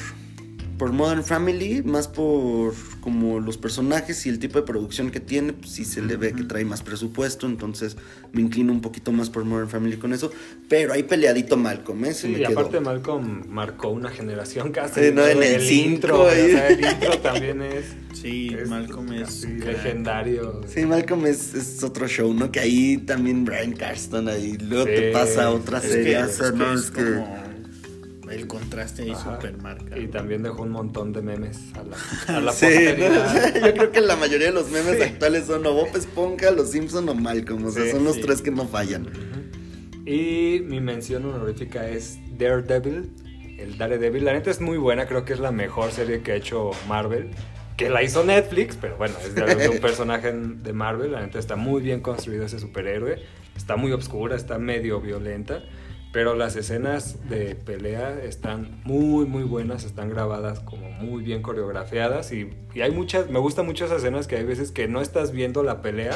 por 0.78 0.92
Modern 0.94 1.24
Family, 1.24 1.82
más 1.82 2.08
por 2.08 2.76
como 3.08 3.40
los 3.40 3.58
personajes 3.58 4.26
y 4.26 4.30
el 4.30 4.38
tipo 4.38 4.60
de 4.60 4.66
producción 4.66 5.12
que 5.12 5.22
tiene, 5.22 5.54
pues 5.54 5.72
sí 5.72 5.86
se 5.86 6.02
le 6.02 6.18
ve 6.18 6.34
que 6.34 6.44
trae 6.44 6.66
más 6.66 6.82
presupuesto, 6.82 7.48
entonces 7.48 7.96
me 8.34 8.42
inclino 8.42 8.74
un 8.74 8.82
poquito 8.82 9.14
más 9.14 9.30
por 9.30 9.46
Modern 9.46 9.70
Family 9.70 9.96
con 9.96 10.12
eso, 10.12 10.30
pero 10.68 10.92
ahí 10.92 11.04
peleadito 11.04 11.56
Malcolm, 11.56 12.04
¿eh? 12.04 12.14
Se 12.14 12.28
Sí, 12.28 12.28
me 12.28 12.40
y 12.40 12.44
quedó. 12.44 12.60
aparte 12.60 12.82
Malcolm 12.82 13.44
marcó 13.48 13.88
una 13.92 14.10
generación 14.10 14.74
casi. 14.74 15.00
Sí, 15.00 15.12
no, 15.14 15.26
en 15.26 15.42
el 15.42 15.72
intro, 15.72 16.24
o 16.24 16.28
ahí. 16.28 16.52
sea, 16.52 16.68
el 16.68 16.82
intro 16.84 17.18
también 17.20 17.62
es, 17.62 17.86
Sí, 18.22 18.54
es 18.60 18.68
Malcolm 18.68 19.14
es. 19.14 19.46
legendario. 19.46 20.62
Sí, 20.68 20.86
Malcolm 20.86 21.28
es, 21.28 21.54
es 21.54 21.82
otro 21.84 22.10
show, 22.10 22.34
¿no? 22.34 22.52
Que 22.52 22.60
ahí 22.60 22.98
también 22.98 23.46
Brian 23.46 23.72
Carston 23.72 24.28
ahí, 24.28 24.58
luego 24.58 24.84
te 24.86 25.12
pasa 25.14 25.50
otra 25.52 25.78
Es 25.78 25.86
serie, 25.86 26.18
que, 26.18 26.24
o 26.24 26.28
sea, 26.28 26.48
es 26.48 26.52
que 26.52 26.58
no, 26.58 26.74
es 26.74 26.82
es 26.84 26.92
que... 26.92 27.47
el 28.30 28.48
contraste 28.48 29.04
ahí 29.04 29.12
Ajá. 29.12 29.36
súper 29.36 29.58
marcado. 29.58 30.02
Y 30.02 30.08
también 30.08 30.44
dejó 30.44 30.64
un 30.64 30.72
montón 30.72 31.14
de 31.14 31.22
memes 31.22 31.60
a 31.76 31.84
la, 31.84 31.98
a 32.38 32.42
la 32.42 32.52
Sí, 32.52 32.68
yo 32.68 33.74
creo 33.74 33.92
que 33.92 34.02
la 34.02 34.16
mayoría 34.16 34.48
de 34.48 34.54
los 34.54 34.70
memes 34.70 35.02
actuales 35.02 35.46
son 35.46 35.66
o 35.66 35.74
Bob 35.74 35.96
Esponja, 35.96 36.52
Los 36.52 36.72
Simpson 36.72 37.08
o 37.10 37.16
Malcolm, 37.16 37.66
o 37.66 37.72
sea, 37.72 37.84
Sí, 37.84 37.92
son 37.92 38.04
los 38.04 38.20
tres 38.20 38.42
que 38.42 38.52
no 38.52 38.68
fallan. 38.68 39.08
Y 40.06 40.62
mi 40.66 40.80
mención 40.80 41.26
honorífica 41.26 41.90
es 41.90 42.18
Daredevil, 42.38 43.12
el 43.60 43.78
Daredevil. 43.78 44.24
La 44.24 44.32
neta 44.32 44.50
es 44.50 44.62
muy 44.62 44.78
buena, 44.78 45.06
creo 45.06 45.26
que 45.26 45.34
es 45.34 45.40
la 45.40 45.52
mejor 45.52 45.92
serie 45.92 46.22
que 46.22 46.32
ha 46.32 46.36
hecho 46.36 46.72
Marvel. 46.88 47.32
Que 47.76 47.90
la 47.90 48.02
hizo 48.02 48.24
Netflix, 48.24 48.78
pero 48.80 48.98
bueno, 48.98 49.16
es 49.22 49.36
de, 49.36 49.70
un 49.70 49.78
personaje 49.82 50.32
de 50.32 50.74
Marvel. 50.74 51.12
La 51.12 51.22
neta 51.22 51.40
está 51.40 51.58
muy 51.58 51.82
bien 51.82 52.00
construido 52.00 52.46
ese 52.46 52.58
superhéroe. 52.58 53.22
Está 53.56 53.76
muy 53.76 53.92
oscura, 53.92 54.36
está 54.38 54.58
medio 54.58 55.02
violenta. 55.02 55.64
Pero 56.18 56.34
las 56.34 56.56
escenas 56.56 57.30
de 57.30 57.54
pelea 57.54 58.24
están 58.24 58.82
muy, 58.86 59.28
muy 59.28 59.44
buenas. 59.44 59.84
Están 59.84 60.10
grabadas 60.10 60.60
como 60.62 60.90
muy 60.90 61.22
bien 61.22 61.44
coreografiadas. 61.44 62.32
Y, 62.32 62.50
y 62.74 62.82
hay 62.82 62.90
muchas, 62.90 63.30
me 63.30 63.38
gustan 63.38 63.68
mucho 63.68 63.86
esas 63.86 64.00
escenas 64.00 64.26
que 64.26 64.36
hay 64.36 64.44
veces 64.44 64.72
que 64.72 64.88
no 64.88 65.00
estás 65.00 65.32
viendo 65.32 65.62
la 65.62 65.84
pelea. 65.84 66.16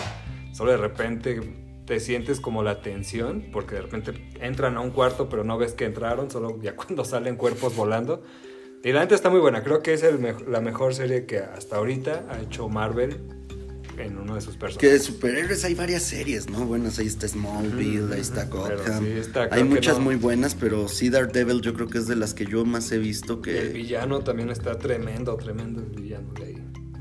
Solo 0.54 0.72
de 0.72 0.78
repente 0.78 1.40
te 1.86 2.00
sientes 2.00 2.42
como 2.42 2.64
la 2.64 2.82
tensión, 2.82 3.46
porque 3.54 3.76
de 3.76 3.82
repente 3.82 4.28
entran 4.42 4.76
a 4.76 4.80
un 4.80 4.90
cuarto, 4.90 5.30
pero 5.30 5.44
no 5.44 5.60
ves 5.60 5.74
que 5.74 5.86
entraron, 5.86 6.32
solo 6.32 6.60
ya 6.64 6.76
cuando 6.76 7.06
salen 7.06 7.36
cuerpos 7.36 7.76
volando. 7.76 8.24
Y 8.84 8.94
la 8.94 9.02
neta 9.02 9.14
está 9.14 9.30
muy 9.30 9.40
buena, 9.40 9.62
creo 9.64 9.84
que 9.84 9.94
es 9.94 10.02
el 10.02 10.20
la 10.48 10.62
mejor 10.62 10.96
serie 10.96 11.28
que 11.28 11.38
hasta 11.38 11.76
ahorita 11.76 12.26
ha 12.28 12.42
hecho 12.42 12.68
Marvel 12.70 13.41
en 14.04 14.18
uno 14.18 14.36
de 14.36 14.42
sus 14.42 14.56
Que 14.56 14.60
de 14.60 14.74
personajes. 14.74 15.04
superhéroes 15.04 15.64
hay 15.66 15.76
varias 15.76 16.04
series, 16.04 16.50
¿no? 16.50 16.66
Buenas, 16.66 17.00
ahí 17.00 17.08
está 17.08 17.28
Smallville, 17.28 18.14
ahí 18.14 18.22
está 18.22 18.46
Gotham. 18.46 19.04
sí, 19.06 19.30
creo 19.32 19.48
hay 19.52 19.64
muchas 19.64 19.98
no. 19.98 20.04
muy 20.06 20.16
buenas, 20.16 20.56
pero 20.56 20.88
sí 20.88 21.10
Daredevil 21.10 21.62
yo 21.62 21.74
creo 21.74 21.88
que 21.88 21.98
es 22.00 22.08
de 22.08 22.16
las 22.16 22.34
que 22.34 22.46
yo 22.46 22.66
más 22.66 22.92
he 22.92 22.98
visto 23.00 23.36
El 23.36 23.42
que... 23.42 23.64
villano 23.70 24.20
también 24.22 24.50
está 24.50 24.78
tremendo, 24.78 25.36
tremendo 25.38 25.82
el 25.82 25.90
villano 26.02 26.34
de 26.34 26.46
ahí. 26.46 26.58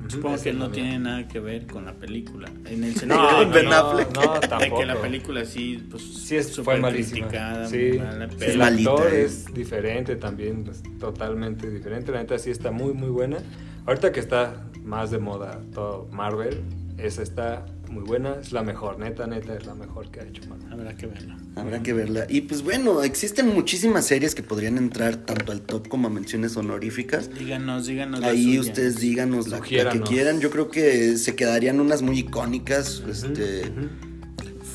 Supongo 0.09 0.43
que 0.43 0.53
no 0.53 0.65
también. 0.65 0.87
tiene 0.89 0.99
nada 0.99 1.29
que 1.29 1.39
ver 1.39 1.67
con 1.69 1.85
la 1.85 1.95
película. 1.95 2.51
En 2.67 2.83
el 2.83 2.95
No, 3.07 3.31
sentido 3.31 3.31
no, 3.31 3.39
de, 3.39 3.47
Ben 3.53 3.69
que, 3.69 3.75
Affleck. 3.75 4.13
no, 4.17 4.23
no, 4.25 4.41
de 4.41 4.49
tampoco. 4.49 4.81
que 4.81 4.87
la 4.87 5.01
película 5.01 5.45
sí, 5.45 5.87
pues, 5.89 6.03
Sí, 6.03 6.37
es, 6.37 6.49
súper 6.49 6.65
fue 6.65 6.81
malísima. 6.81 7.29
criticada, 7.29 7.69
Sí, 7.69 7.93
mala, 7.97 8.29
Sí, 8.29 8.37
pero 8.39 8.53
el 8.53 8.63
actor 8.63 9.07
eh. 9.13 9.25
es 9.25 9.55
diferente 9.55 10.17
también, 10.17 10.67
es 10.69 10.83
totalmente 10.99 11.71
diferente. 11.71 12.11
La 12.11 12.19
neta 12.19 12.39
sí 12.41 12.51
está 12.51 12.73
muy, 12.73 12.93
muy 12.93 13.11
buena. 13.11 13.39
Ahorita 13.87 14.11
que 14.11 14.19
está 14.19 14.69
más 14.83 15.13
de 15.13 15.19
moda 15.21 15.61
todo 15.73 16.09
Marvel, 16.11 16.61
esa 17.07 17.23
está 17.23 17.67
muy 17.91 18.05
buena, 18.05 18.37
es 18.41 18.53
la 18.53 18.63
mejor, 18.63 18.99
neta, 18.99 19.27
neta, 19.27 19.55
es 19.57 19.67
la 19.67 19.75
mejor 19.75 20.11
que 20.11 20.21
ha 20.21 20.25
hecho 20.25 20.43
Marvel. 20.49 20.73
habrá 20.73 20.97
que 20.97 21.07
verla. 21.07 21.39
Habrá 21.57 21.83
que 21.83 21.93
verla. 21.93 22.27
Y 22.29 22.43
pues 22.43 22.63
bueno, 22.63 23.03
existen 23.03 23.49
muchísimas 23.49 24.07
series 24.07 24.35
que 24.35 24.43
podrían 24.43 24.79
entrar 24.79 25.17
tanto 25.17 25.53
al 25.53 25.63
top 25.63 25.89
como 25.89 26.07
a 26.09 26.11
menciones 26.11 26.57
honoríficas. 26.57 27.31
Díganos, 27.35 27.87
díganos. 27.87 28.21
la 28.21 28.29
Ahí 28.29 28.59
ustedes 28.59 29.01
díganos 29.01 29.49
la, 29.49 29.59
la 29.59 29.63
que 29.91 30.01
quieran. 30.03 30.41
Yo 30.41 30.51
creo 30.51 30.69
que 30.71 31.17
se 31.17 31.35
quedarían 31.35 31.81
unas 31.81 32.03
muy 32.03 32.19
icónicas. 32.21 33.03
este, 33.09 33.63
Ujú. 33.63 34.10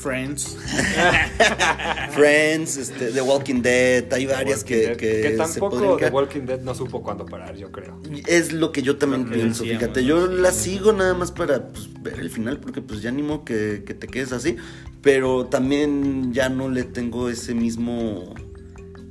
Friends. 0.06 0.56
Friends, 2.12 2.76
este, 2.76 3.10
The 3.10 3.22
Walking 3.22 3.60
Dead, 3.60 4.04
hay 4.12 4.26
varias 4.26 4.62
que, 4.62 4.76
Dead, 4.76 4.96
que, 4.96 5.20
que 5.20 5.30
se 5.30 5.36
tampoco 5.36 5.70
podrían 5.70 5.96
The. 5.98 6.10
Walking 6.10 6.46
Dead 6.46 6.60
no 6.60 6.76
supo 6.76 7.02
cuándo 7.02 7.26
parar, 7.26 7.56
yo 7.56 7.72
creo. 7.72 8.00
Es 8.28 8.52
lo 8.52 8.70
que 8.70 8.82
yo 8.82 8.98
también 8.98 9.28
pienso, 9.28 9.64
decíamos, 9.64 9.82
fíjate, 9.82 10.04
yo 10.04 10.28
Sí, 10.28 10.34
la 10.34 10.52
sí. 10.52 10.70
sigo 10.70 10.92
nada 10.92 11.14
más 11.14 11.32
para 11.32 11.72
pues, 11.72 11.88
ver 12.02 12.20
el 12.20 12.30
final, 12.30 12.60
porque 12.60 12.82
pues 12.82 13.02
ya 13.02 13.08
animo 13.08 13.44
que, 13.44 13.82
que 13.84 13.94
te 13.94 14.06
quedes 14.06 14.30
así, 14.30 14.54
pero 15.02 15.46
también 15.46 16.32
ya 16.32 16.50
no 16.50 16.68
le 16.68 16.84
tengo 16.84 17.28
ese 17.28 17.54
mismo 17.54 18.32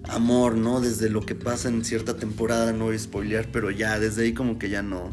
amor, 0.08 0.56
¿no? 0.56 0.80
Desde 0.80 1.10
lo 1.10 1.20
que 1.26 1.36
pasa 1.36 1.68
en 1.68 1.84
cierta 1.84 2.16
temporada, 2.16 2.72
no 2.72 2.86
voy 2.86 2.96
a 2.96 3.00
spoilear, 3.00 3.50
pero 3.52 3.70
ya, 3.70 4.00
desde 4.00 4.24
ahí 4.24 4.34
como 4.34 4.58
que 4.58 4.70
ya 4.70 4.82
no. 4.82 5.10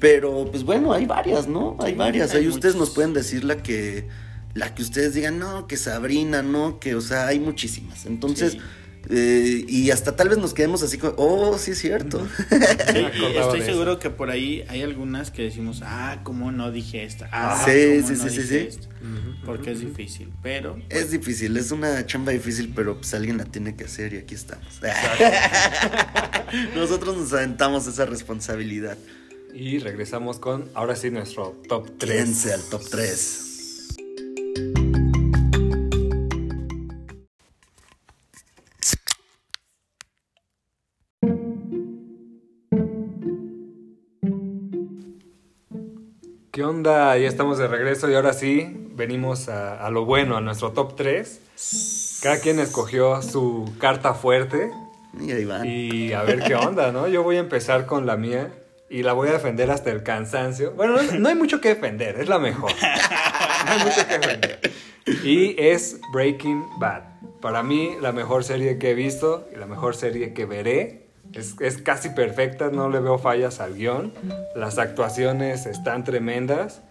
Pero 0.00 0.48
pues 0.50 0.64
bueno, 0.64 0.92
hay 0.92 1.06
varias, 1.06 1.46
¿no? 1.46 1.76
Hay 1.78 1.94
varias, 1.94 2.34
hay 2.34 2.42
ahí 2.42 2.48
ustedes 2.48 2.74
nos 2.74 2.90
pueden 2.90 3.14
decir 3.14 3.44
la 3.44 3.62
que, 3.62 4.08
la 4.54 4.74
que 4.74 4.82
ustedes 4.82 5.14
digan, 5.14 5.38
no, 5.38 5.66
que 5.66 5.76
Sabrina, 5.76 6.42
no, 6.42 6.78
que, 6.80 6.94
o 6.94 7.00
sea, 7.00 7.26
hay 7.26 7.40
muchísimas, 7.40 8.06
entonces... 8.06 8.52
Sí. 8.52 8.58
eh, 9.10 9.64
y 9.68 9.90
hasta 9.90 10.16
tal 10.16 10.30
vez 10.30 10.38
nos 10.38 10.54
quedemos 10.54 10.82
así 10.82 10.96
como, 10.96 11.12
oh, 11.18 11.58
sí 11.58 11.72
es 11.72 11.78
cierto. 11.78 12.26
Sí, 12.48 12.98
y 12.98 13.36
estoy 13.36 13.62
seguro 13.62 13.98
que 13.98 14.08
por 14.10 14.30
ahí 14.30 14.64
hay 14.68 14.82
algunas 14.82 15.30
que 15.30 15.42
decimos, 15.42 15.80
ah, 15.84 16.20
¿cómo 16.22 16.52
no 16.52 16.70
dije 16.70 17.02
esta? 17.04 17.28
Ah, 17.32 17.62
Sí, 17.66 18.00
¿cómo 18.02 18.08
sí, 18.08 18.14
no 18.14 18.24
sí, 18.24 18.30
sí, 18.30 18.42
dije 18.42 18.60
sí. 18.60 18.66
esta?". 18.68 18.88
Porque 19.44 19.72
es 19.72 19.80
difícil, 19.80 20.32
pero 20.42 20.78
Es 20.88 21.10
difícil, 21.10 21.54
es 21.58 21.70
una 21.70 22.06
chamba 22.06 22.32
difícil, 22.32 22.72
pero 22.74 22.96
pues 22.96 23.12
alguien 23.12 23.36
la 23.36 23.44
tiene 23.44 23.76
que 23.76 23.84
hacer 23.84 24.14
y 24.14 24.16
aquí 24.18 24.34
estamos. 24.34 24.80
Nosotros 26.74 27.16
nos 27.16 27.32
aventamos 27.34 27.86
esa 27.86 28.06
responsabilidad. 28.06 28.96
Y 29.52 29.78
regresamos 29.80 30.38
con, 30.38 30.70
ahora 30.74 30.96
sí, 30.96 31.10
nuestro 31.10 31.60
top 31.68 31.90
3. 31.98 32.10
Créense 32.10 32.52
al 32.54 32.62
top 32.70 32.82
3. 32.90 33.40
¿Qué 46.54 46.62
onda? 46.62 47.18
Ya 47.18 47.26
estamos 47.26 47.58
de 47.58 47.66
regreso 47.66 48.08
y 48.08 48.14
ahora 48.14 48.32
sí, 48.32 48.70
venimos 48.92 49.48
a, 49.48 49.84
a 49.84 49.90
lo 49.90 50.04
bueno, 50.04 50.36
a 50.36 50.40
nuestro 50.40 50.70
top 50.70 50.94
3. 50.94 52.20
Cada 52.22 52.38
quien 52.38 52.60
escogió 52.60 53.20
su 53.22 53.74
carta 53.80 54.14
fuerte 54.14 54.70
Y 55.18 55.32
ahí 55.32 55.44
van. 55.44 55.66
y 55.66 56.12
a 56.12 56.22
ver 56.22 56.44
qué 56.44 56.54
onda, 56.54 56.92
¿no? 56.92 57.08
Yo 57.08 57.24
voy 57.24 57.38
a 57.38 57.40
empezar 57.40 57.86
con 57.86 58.06
la 58.06 58.16
mía 58.16 58.52
y 58.88 59.02
la 59.02 59.14
voy 59.14 59.30
a 59.30 59.32
defender 59.32 59.72
hasta 59.72 59.90
el 59.90 60.04
cansancio. 60.04 60.74
Bueno, 60.76 60.94
no, 60.94 61.02
no 61.18 61.28
hay 61.28 61.34
mucho 61.34 61.60
que 61.60 61.70
defender, 61.70 62.20
es 62.20 62.28
la 62.28 62.38
mejor. 62.38 62.70
No 62.70 63.72
hay 63.72 63.78
mucho 63.84 64.06
que 64.06 64.18
defender. 64.18 64.60
Y 65.24 65.56
es 65.60 65.98
Breaking 66.12 66.62
Bad. 66.78 67.02
Para 67.40 67.64
mí, 67.64 67.96
la 68.00 68.12
mejor 68.12 68.44
serie 68.44 68.78
que 68.78 68.92
he 68.92 68.94
visto 68.94 69.48
y 69.52 69.58
la 69.58 69.66
mejor 69.66 69.96
serie 69.96 70.32
que 70.34 70.46
veré. 70.46 71.03
Es, 71.36 71.54
es 71.60 71.78
casi 71.78 72.10
perfecta, 72.10 72.70
no 72.70 72.88
le 72.90 73.00
veo 73.00 73.18
fallas 73.18 73.60
al 73.60 73.74
guion. 73.74 74.12
Las 74.54 74.78
actuaciones 74.78 75.66
están 75.66 76.04
tremendas. 76.04 76.82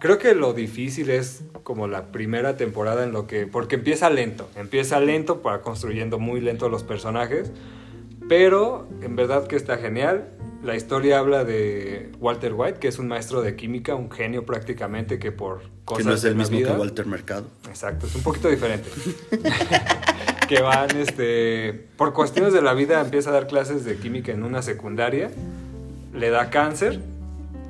Creo 0.00 0.18
que 0.18 0.34
lo 0.34 0.54
difícil 0.54 1.10
es 1.10 1.42
como 1.62 1.86
la 1.86 2.06
primera 2.06 2.56
temporada 2.56 3.04
en 3.04 3.12
lo 3.12 3.26
que... 3.26 3.46
Porque 3.46 3.74
empieza 3.76 4.08
lento, 4.08 4.48
empieza 4.56 4.98
lento 5.00 5.42
para 5.42 5.60
construyendo 5.60 6.18
muy 6.18 6.40
lento 6.40 6.68
los 6.70 6.82
personajes. 6.84 7.52
Pero 8.28 8.88
en 9.02 9.16
verdad 9.16 9.46
que 9.46 9.56
está 9.56 9.76
genial. 9.76 10.28
La 10.62 10.76
historia 10.76 11.18
habla 11.18 11.42
de 11.44 12.12
Walter 12.20 12.52
White, 12.54 12.78
que 12.80 12.88
es 12.88 12.98
un 12.98 13.08
maestro 13.08 13.40
de 13.42 13.56
química, 13.56 13.94
un 13.94 14.10
genio 14.10 14.44
prácticamente 14.44 15.18
que 15.18 15.32
por 15.32 15.62
cosas 15.86 16.04
Que 16.04 16.08
no 16.10 16.14
es 16.14 16.24
el 16.24 16.34
mismo 16.36 16.58
vida- 16.58 16.72
que 16.74 16.78
Walter 16.80 17.06
Mercado. 17.06 17.46
Exacto, 17.68 18.06
es 18.06 18.14
un 18.14 18.22
poquito 18.22 18.48
diferente. 18.48 18.88
que 20.50 20.62
van, 20.62 20.90
este, 20.96 21.86
por 21.96 22.12
cuestiones 22.12 22.52
de 22.52 22.60
la 22.60 22.74
vida 22.74 23.00
empieza 23.00 23.30
a 23.30 23.34
dar 23.34 23.46
clases 23.46 23.84
de 23.84 23.98
química 23.98 24.32
en 24.32 24.42
una 24.42 24.62
secundaria, 24.62 25.30
le 26.12 26.30
da 26.30 26.50
cáncer 26.50 27.00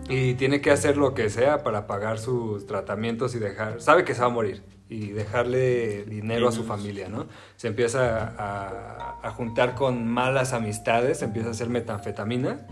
y 0.09 0.33
tiene 0.33 0.63
que 0.63 0.71
hacer 0.71 0.97
lo 0.97 1.13
que 1.13 1.29
sea 1.29 1.63
para 1.63 1.87
pagar 1.87 2.19
sus 2.19 2.67
tratamientos 2.67 3.35
y 3.35 3.39
dejar, 3.39 3.83
sabe 3.83 4.05
que 4.05 4.15
se 4.15 4.23
va 4.23 4.29
a 4.29 4.31
morir 4.31 4.63
y 4.89 5.09
dejarle 5.09 6.05
dinero 6.05 6.49
a 6.49 6.53
su 6.53 6.65
familia, 6.65 7.11
¿no? 7.11 7.27
Se 7.57 7.69
empieza 7.69 8.35
a, 8.39 9.19
a 9.23 9.31
juntar 9.31 9.75
con 9.75 10.09
malas 10.09 10.55
amistades, 10.55 11.21
empieza 11.21 11.49
a 11.49 11.51
hacer 11.51 11.69
metanfetamina 11.69 12.67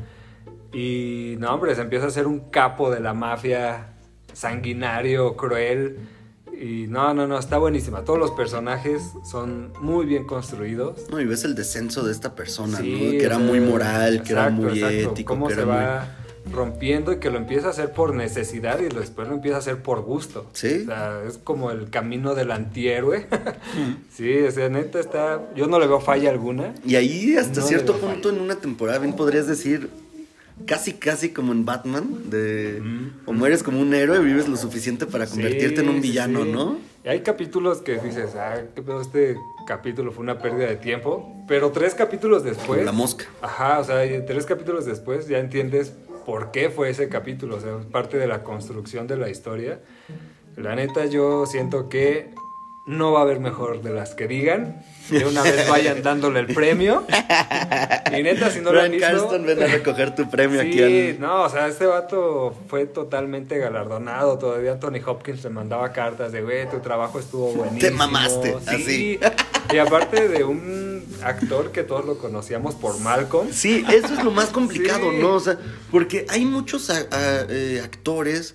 y 0.72 1.36
no, 1.38 1.52
hombre, 1.52 1.74
se 1.74 1.82
empieza 1.82 2.06
a 2.06 2.10
ser 2.10 2.26
un 2.26 2.48
capo 2.48 2.90
de 2.90 3.00
la 3.00 3.12
mafia 3.12 3.88
sanguinario, 4.32 5.36
cruel. 5.36 5.98
Y 6.60 6.86
no, 6.88 7.14
no, 7.14 7.26
no, 7.28 7.38
está 7.38 7.58
buenísima. 7.58 8.02
Todos 8.02 8.18
los 8.18 8.32
personajes 8.32 9.12
son 9.24 9.72
muy 9.80 10.06
bien 10.06 10.24
construidos. 10.24 11.08
No, 11.10 11.20
y 11.20 11.24
ves 11.24 11.44
el 11.44 11.54
descenso 11.54 12.02
de 12.02 12.10
esta 12.10 12.34
persona, 12.34 12.78
Sí, 12.78 12.92
¿no? 12.92 13.10
Que 13.12 13.24
era 13.24 13.38
muy 13.38 13.60
moral, 13.60 14.22
que 14.22 14.32
era 14.32 14.50
muy 14.50 14.80
exacto. 14.80 15.12
ético, 15.12 15.34
Cómo 15.34 15.48
que 15.48 15.54
se 15.54 15.62
era 15.62 15.68
va 15.68 16.14
rompiendo 16.52 17.12
y 17.12 17.18
que 17.18 17.30
lo 17.30 17.38
empieza 17.38 17.68
a 17.68 17.70
hacer 17.70 17.92
por 17.92 18.14
necesidad 18.14 18.80
y 18.80 18.88
después 18.88 19.28
lo 19.28 19.34
empieza 19.34 19.56
a 19.56 19.60
hacer 19.60 19.82
por 19.82 20.02
gusto. 20.02 20.46
Sí. 20.52 20.80
O 20.82 20.86
sea, 20.86 21.22
es 21.26 21.38
como 21.38 21.70
el 21.70 21.90
camino 21.90 22.34
del 22.34 22.50
antihéroe. 22.50 23.26
sí, 24.10 24.42
o 24.42 24.50
sea, 24.50 24.68
neta 24.68 24.98
está... 24.98 25.42
Yo 25.54 25.66
no 25.66 25.78
le 25.78 25.86
veo 25.86 26.00
falla 26.00 26.30
alguna. 26.30 26.74
Y 26.84 26.96
ahí 26.96 27.36
hasta 27.36 27.60
No 27.60 27.66
cierto 27.66 27.96
punto 27.96 28.30
en 28.30 28.40
una 28.40 28.56
temporada 28.56 28.98
bien 28.98 29.14
podrías 29.14 29.46
decir 29.46 29.90
casi 30.66 30.94
casi 30.94 31.30
como 31.30 31.52
en 31.52 31.64
Batman 31.64 32.30
de 32.30 32.82
o 33.26 33.32
mueres 33.32 33.62
como 33.62 33.80
un 33.80 33.94
héroe 33.94 34.18
vives 34.20 34.48
lo 34.48 34.56
suficiente 34.56 35.06
para 35.06 35.26
convertirte 35.26 35.80
en 35.80 35.88
un 35.88 36.00
villano, 36.00 36.44
sí. 36.44 36.50
¿no? 36.50 36.78
Y 37.04 37.08
hay 37.08 37.20
capítulos 37.20 37.78
que 37.78 37.98
dices, 37.98 38.34
ah, 38.36 38.62
qué 38.74 38.82
pedo, 38.82 39.00
este 39.00 39.36
capítulo 39.66 40.12
fue 40.12 40.22
una 40.22 40.38
pérdida 40.38 40.66
de 40.66 40.76
tiempo. 40.76 41.32
Pero 41.46 41.70
tres 41.70 41.94
capítulos 41.94 42.44
después. 42.44 42.66
Como 42.66 42.82
la 42.82 42.92
mosca. 42.92 43.24
Ajá, 43.40 43.78
o 43.78 43.84
sea, 43.84 44.26
tres 44.26 44.46
capítulos 44.46 44.84
después 44.84 45.28
ya 45.28 45.38
entiendes 45.38 45.92
por 46.26 46.50
qué 46.50 46.70
fue 46.70 46.90
ese 46.90 47.08
capítulo. 47.08 47.56
O 47.56 47.60
sea, 47.60 47.78
es 47.78 47.86
parte 47.86 48.18
de 48.18 48.26
la 48.26 48.42
construcción 48.42 49.06
de 49.06 49.16
la 49.16 49.30
historia. 49.30 49.80
La 50.56 50.74
neta, 50.74 51.06
yo 51.06 51.46
siento 51.46 51.88
que 51.88 52.34
no 52.88 53.12
va 53.12 53.20
a 53.20 53.22
haber 53.22 53.38
mejor 53.40 53.82
de 53.82 53.90
las 53.90 54.14
que 54.14 54.26
digan. 54.26 54.82
De 55.10 55.24
una 55.24 55.42
vez 55.42 55.66
vayan 55.68 56.02
dándole 56.02 56.40
el 56.40 56.46
premio. 56.54 57.04
Y 58.18 58.22
neta, 58.22 58.50
si 58.50 58.60
no 58.60 58.72
lo 58.72 58.80
han 58.80 58.90
visto. 58.90 59.06
Carston, 59.06 59.44
ven 59.46 59.62
a 59.62 59.66
recoger 59.66 60.14
tu 60.14 60.28
premio 60.30 60.60
aquí 60.60 60.82
al... 60.82 61.20
no, 61.20 61.42
o 61.42 61.48
sea, 61.50 61.68
este 61.68 61.84
vato 61.86 62.54
fue 62.68 62.86
totalmente 62.86 63.58
galardonado. 63.58 64.38
Todavía 64.38 64.72
Anthony 64.72 65.00
Hopkins 65.06 65.44
le 65.44 65.50
mandaba 65.50 65.92
cartas 65.92 66.32
de, 66.32 66.42
güey, 66.42 66.68
tu 66.70 66.80
trabajo 66.80 67.18
estuvo 67.20 67.52
buenísimo. 67.52 67.96
mamaste, 67.98 68.56
Sí. 68.66 68.74
así. 68.74 69.20
Y 69.72 69.78
aparte 69.78 70.28
de 70.28 70.42
un 70.44 71.04
actor 71.22 71.70
que 71.70 71.82
todos 71.84 72.04
lo 72.06 72.18
conocíamos 72.18 72.74
por 72.74 72.98
Malcolm. 73.00 73.48
Sí, 73.52 73.84
eso 73.92 74.14
es 74.14 74.24
lo 74.24 74.30
más 74.30 74.46
complicado, 74.48 75.10
Sí. 75.10 75.18
¿no? 75.20 75.34
O 75.34 75.40
sea, 75.40 75.58
porque 75.90 76.24
hay 76.30 76.44
muchos 76.46 76.88
a- 76.90 77.06
a- 77.10 77.46
eh, 77.50 77.80
actores 77.84 78.54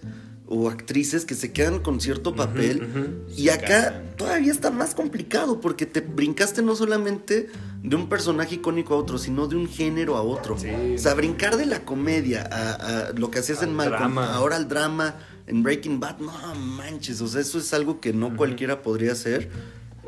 o 0.55 0.69
actrices 0.69 1.25
que 1.25 1.33
se 1.33 1.51
quedan 1.51 1.79
con 1.79 1.99
cierto 1.99 2.35
papel 2.35 2.83
ujú. 2.83 3.33
y 3.35 3.49
acá 3.49 4.03
todavía 4.17 4.51
está 4.51 4.69
más 4.69 4.93
complicado 4.93 5.59
porque 5.59 5.85
te 5.87 6.01
brincaste 6.01 6.61
no 6.61 6.75
solamente 6.75 7.49
de 7.81 7.95
un 7.95 8.07
personaje 8.07 8.55
icónico 8.55 8.93
a 8.93 8.97
otro, 8.97 9.17
sino 9.17 9.47
de 9.47 9.55
un 9.55 9.67
género 9.67 10.15
a 10.15 10.21
otro. 10.21 10.57
Sí. 10.57 10.69
O 10.95 10.97
sea, 10.97 11.15
brincar 11.15 11.57
de 11.57 11.65
la 11.65 11.83
comedia 11.83 12.47
a, 12.51 13.07
a 13.09 13.11
lo 13.13 13.31
que 13.31 13.39
hacías 13.39 13.63
Al 13.63 13.69
en 13.69 13.75
Malcolm, 13.75 14.13
drama. 14.15 14.33
ahora 14.33 14.55
al 14.57 14.67
drama, 14.67 15.15
en 15.47 15.63
Breaking 15.63 15.99
Bad, 15.99 16.19
no 16.19 16.31
manches, 16.55 17.19
o 17.21 17.27
sea, 17.27 17.41
eso 17.41 17.57
es 17.57 17.73
algo 17.73 17.99
que 17.99 18.13
no 18.13 18.37
cualquiera 18.37 18.81
podría 18.81 19.11
hacer. 19.13 19.49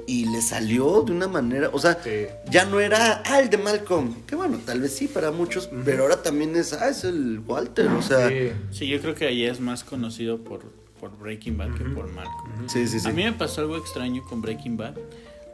Y 0.08 0.26
le 0.26 0.42
salió 0.42 1.02
de 1.02 1.12
una 1.14 1.28
manera, 1.28 1.70
o 1.74 1.80
sea, 1.80 1.98
Sí. 2.04 2.28
ya 2.52 2.66
no 2.66 2.80
era 2.80 3.24
ah, 3.26 3.40
el 3.40 3.50
de 3.50 3.58
Malcolm, 3.58 4.14
que 4.28 4.36
bueno, 4.36 4.60
tal 4.64 4.82
vez 4.82 4.96
sí 4.96 5.08
para 5.08 5.32
muchos, 5.32 5.68
pero 5.84 6.04
ahora 6.04 6.22
también 6.22 6.56
es, 6.56 6.74
ah, 6.74 6.90
es 6.90 7.04
el 7.04 7.40
Walter, 7.40 7.88
o 7.88 8.02
sea, 8.04 8.30
sí, 8.30 8.36
Sí. 8.36 8.78
sí, 8.80 8.88
yo 8.88 9.02
creo 9.02 9.16
que 9.16 9.26
ahí 9.26 9.44
es 9.46 9.60
más 9.60 9.84
conocido 9.84 10.38
por, 10.44 10.62
por 11.00 11.18
Breaking 11.18 11.58
Bad 11.58 11.74
que 11.76 11.86
por 11.86 12.08
Malcolm. 12.12 12.70
sí, 12.70 12.88
sí. 12.88 13.00
A 13.08 13.12
mí 13.12 13.24
me 13.24 13.34
pasó 13.34 13.62
algo 13.62 13.78
extraño 13.78 14.24
con 14.24 14.42
Breaking 14.44 14.78
Bad, 14.78 14.94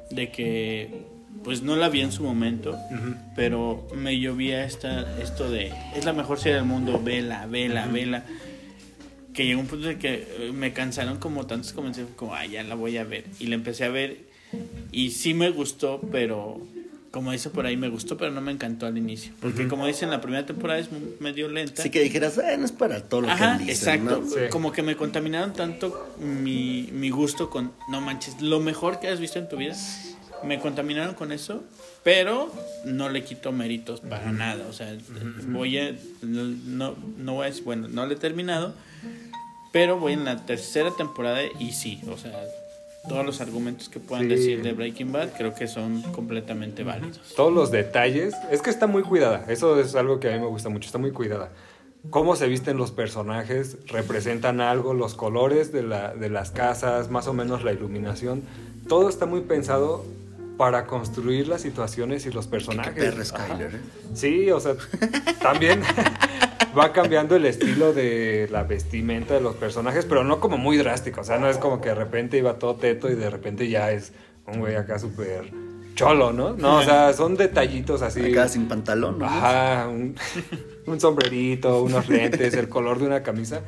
de 0.10 0.32
que 0.32 1.06
pues 1.46 1.62
no 1.62 1.78
la 1.78 1.88
vi 1.88 2.02
en 2.02 2.12
su 2.12 2.24
momento, 2.24 2.78
pero 3.38 3.88
me 3.96 4.20
llovía 4.20 4.66
esta, 4.66 5.18
esto 5.22 5.50
de, 5.50 5.72
es 5.96 6.04
la 6.04 6.12
mejor 6.12 6.40
serie 6.40 6.56
del 6.58 6.66
mundo, 6.66 7.02
vela, 7.02 7.46
vela, 7.48 7.88
vela. 7.88 8.26
Que 9.34 9.46
llegó 9.46 9.62
un 9.62 9.68
punto 9.68 9.90
en 9.90 9.98
que 9.98 10.28
eh, 10.40 10.52
me 10.54 10.74
cansaron 10.74 11.18
como 11.20 11.48
tantos 11.48 11.72
comentarios, 11.72 12.12
como, 12.18 12.36
ah, 12.36 12.46
ya 12.46 12.64
la 12.64 12.76
voy 12.76 12.98
a 12.98 13.06
ver. 13.06 13.24
Y 13.40 13.48
la 13.48 13.56
empecé 13.56 13.86
a 13.86 13.90
ver 13.90 14.30
y 14.92 15.12
sí 15.12 15.34
me 15.34 15.50
gustó, 15.50 16.02
pero 16.12 16.60
como 17.12 17.34
dice 17.34 17.50
por 17.50 17.66
ahí, 17.66 17.76
me 17.76 17.90
gustó, 17.90 18.16
pero 18.16 18.32
no 18.32 18.40
me 18.40 18.54
encantó 18.54 18.86
al 18.86 18.98
inicio. 18.98 19.34
Porque 19.42 19.68
como 19.68 19.86
dicen, 19.86 20.10
la 20.10 20.22
primera 20.22 20.46
temporada 20.46 20.80
es 20.80 20.88
medio 21.20 21.50
lenta. 21.50 21.82
Así 21.82 21.90
que 21.90 22.02
dijeras, 22.02 22.38
ah, 22.38 22.56
no 22.58 22.66
es 22.66 22.72
para 22.72 23.04
todo 23.04 23.22
lo 23.22 23.30
Ajá, 23.30 23.58
que 23.58 23.66
dicen, 23.66 23.96
exacto. 23.96 24.22
¿no? 24.22 24.30
Sí. 24.30 24.40
Como 24.50 24.72
que 24.72 24.82
me 24.82 24.96
contaminaron 24.96 25.52
tanto 25.52 26.16
mi, 26.20 26.90
mi 26.94 27.10
gusto 27.10 27.50
con, 27.50 27.74
no 27.90 28.00
manches, 28.00 28.42
lo 28.42 28.62
mejor 28.62 29.02
que 29.02 29.10
has 29.10 29.20
visto 29.20 29.40
en 29.40 29.50
tu 29.50 29.58
vida. 29.58 29.76
Me 30.44 30.60
contaminaron 30.60 31.14
con 31.14 31.32
eso, 31.32 31.64
pero 32.04 32.52
no 32.86 33.10
le 33.10 33.24
quito 33.24 33.52
méritos 33.52 34.00
para 34.00 34.32
nada. 34.32 34.66
O 34.70 34.74
sea, 34.74 34.98
voy 35.48 35.78
a, 35.78 35.94
no, 36.22 36.44
no, 36.66 36.96
no 37.18 37.34
voy 37.34 37.44
a 37.44 37.50
decir, 37.50 37.64
bueno, 37.64 37.90
no 37.90 38.06
le 38.08 38.16
he 38.16 38.18
terminado, 38.18 38.74
pero 39.72 40.00
voy 40.00 40.14
en 40.14 40.26
la 40.26 40.46
tercera 40.46 40.92
temporada 40.92 41.42
y 41.60 41.74
sí, 41.74 42.02
o 42.10 42.18
sea, 42.18 42.42
todos 43.08 43.26
los 43.26 43.42
argumentos 43.42 43.90
que 43.90 44.00
puedan 44.00 44.26
Sí. 44.26 44.30
decir 44.30 44.62
de 44.64 44.74
Breaking 44.74 45.12
Bad 45.12 45.30
creo 45.38 45.54
que 45.56 45.68
son 45.68 46.02
completamente 46.14 46.84
válidos. 46.84 47.20
Todos 47.36 47.52
los 47.54 47.72
detalles. 47.72 48.34
Es 48.52 48.62
que 48.62 48.70
está 48.70 48.88
muy 48.88 49.04
cuidada. 49.04 49.46
Eso 49.48 49.80
es 49.80 49.96
algo 49.96 50.20
que 50.20 50.30
a 50.30 50.34
mí 50.34 50.40
me 50.40 50.48
gusta 50.48 50.70
mucho. 50.70 50.86
Está 50.88 50.98
muy 50.98 51.12
cuidada. 51.12 51.50
Cómo 52.10 52.36
se 52.36 52.48
visten 52.48 52.78
los 52.78 52.92
personajes, 52.92 53.78
representan 53.88 54.60
algo, 54.62 54.94
los 54.94 55.14
colores 55.16 55.72
de, 55.72 55.84
la- 55.84 56.14
de 56.16 56.30
las 56.30 56.50
casas, 56.52 57.10
más 57.12 57.28
o 57.28 57.34
menos 57.34 57.64
la 57.64 57.72
iluminación. 57.74 58.42
Todo 58.88 59.08
está 59.10 59.26
muy 59.28 59.42
pensado 59.42 60.04
para 60.58 60.86
construir 60.86 61.48
las 61.48 61.62
situaciones 61.62 62.26
y 62.26 62.32
los 62.32 62.48
personajes. 62.48 62.94
perra 62.94 63.22
Ajá. 63.24 63.26
Skyler, 63.26 63.76
¿eh? 63.76 63.80
Sí, 64.14 64.50
o 64.52 64.60
sea, 64.60 64.76
también 65.42 65.82
va 66.78 66.94
cambiando 66.94 67.36
el 67.36 67.46
estilo 67.46 67.94
de 67.94 68.48
la 68.52 68.64
vestimenta 68.64 69.34
de 69.34 69.42
los 69.42 69.56
personajes, 69.56 70.06
pero 70.06 70.24
no 70.24 70.40
como 70.40 70.58
muy 70.58 70.78
drástico. 70.78 71.22
O 71.22 71.24
sea, 71.24 71.38
no 71.38 71.50
es 71.50 71.58
como 71.58 71.82
que 71.82 71.90
de 71.90 71.96
repente 71.96 72.38
iba 72.38 72.60
todo 72.60 72.76
teto 72.76 73.10
y 73.10 73.16
de 73.16 73.30
repente 73.30 73.70
ya 73.70 73.92
es 73.92 74.14
un 74.48 74.60
güey 74.60 74.76
acá 74.76 75.00
súper 75.00 75.52
cholo, 75.96 76.32
¿no? 76.32 76.54
No, 76.54 76.78
o 76.78 76.84
sea, 76.84 77.14
son 77.14 77.36
detallitos 77.36 78.02
así. 78.02 78.32
Acá 78.32 78.48
sin 78.48 78.68
pantalón, 78.68 79.20
¿no? 79.20 79.26
Ajá, 79.26 79.88
un, 79.90 80.16
un 80.88 81.00
sombrerito, 81.00 81.84
unos 81.84 82.08
lentes, 82.10 82.54
el 82.54 82.70
color 82.70 83.00
de 83.00 83.06
una 83.06 83.24
camisa, 83.24 83.62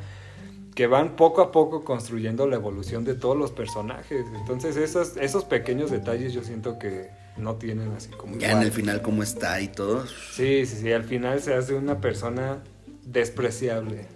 que 0.74 0.86
van 0.86 1.16
poco 1.16 1.42
a 1.42 1.52
poco 1.52 1.84
construyendo 1.84 2.46
la 2.46 2.56
evolución 2.56 3.04
de 3.04 3.14
todos 3.14 3.36
los 3.36 3.52
personajes. 3.52 4.24
Entonces, 4.34 4.76
esos, 4.76 5.16
esos 5.18 5.44
pequeños 5.44 5.90
detalles 5.90 6.32
yo 6.32 6.42
siento 6.42 6.78
que 6.78 7.10
no 7.36 7.56
tienen 7.56 7.92
así 7.92 8.10
como... 8.10 8.38
Ya 8.38 8.52
en 8.52 8.62
el 8.62 8.72
final 8.72 9.02
cómo 9.02 9.22
está 9.22 9.60
y 9.60 9.68
todo. 9.68 10.06
Sí, 10.06 10.66
sí, 10.66 10.76
sí, 10.80 10.92
al 10.92 11.04
final 11.04 11.40
se 11.40 11.54
hace 11.54 11.74
una 11.74 12.00
persona 12.00 12.62
despreciable. 13.06 14.06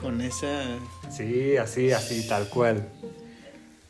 Con 0.00 0.20
esa... 0.20 0.64
Sí, 1.14 1.56
así, 1.56 1.90
así, 1.92 2.26
tal 2.28 2.48
cual. 2.48 2.88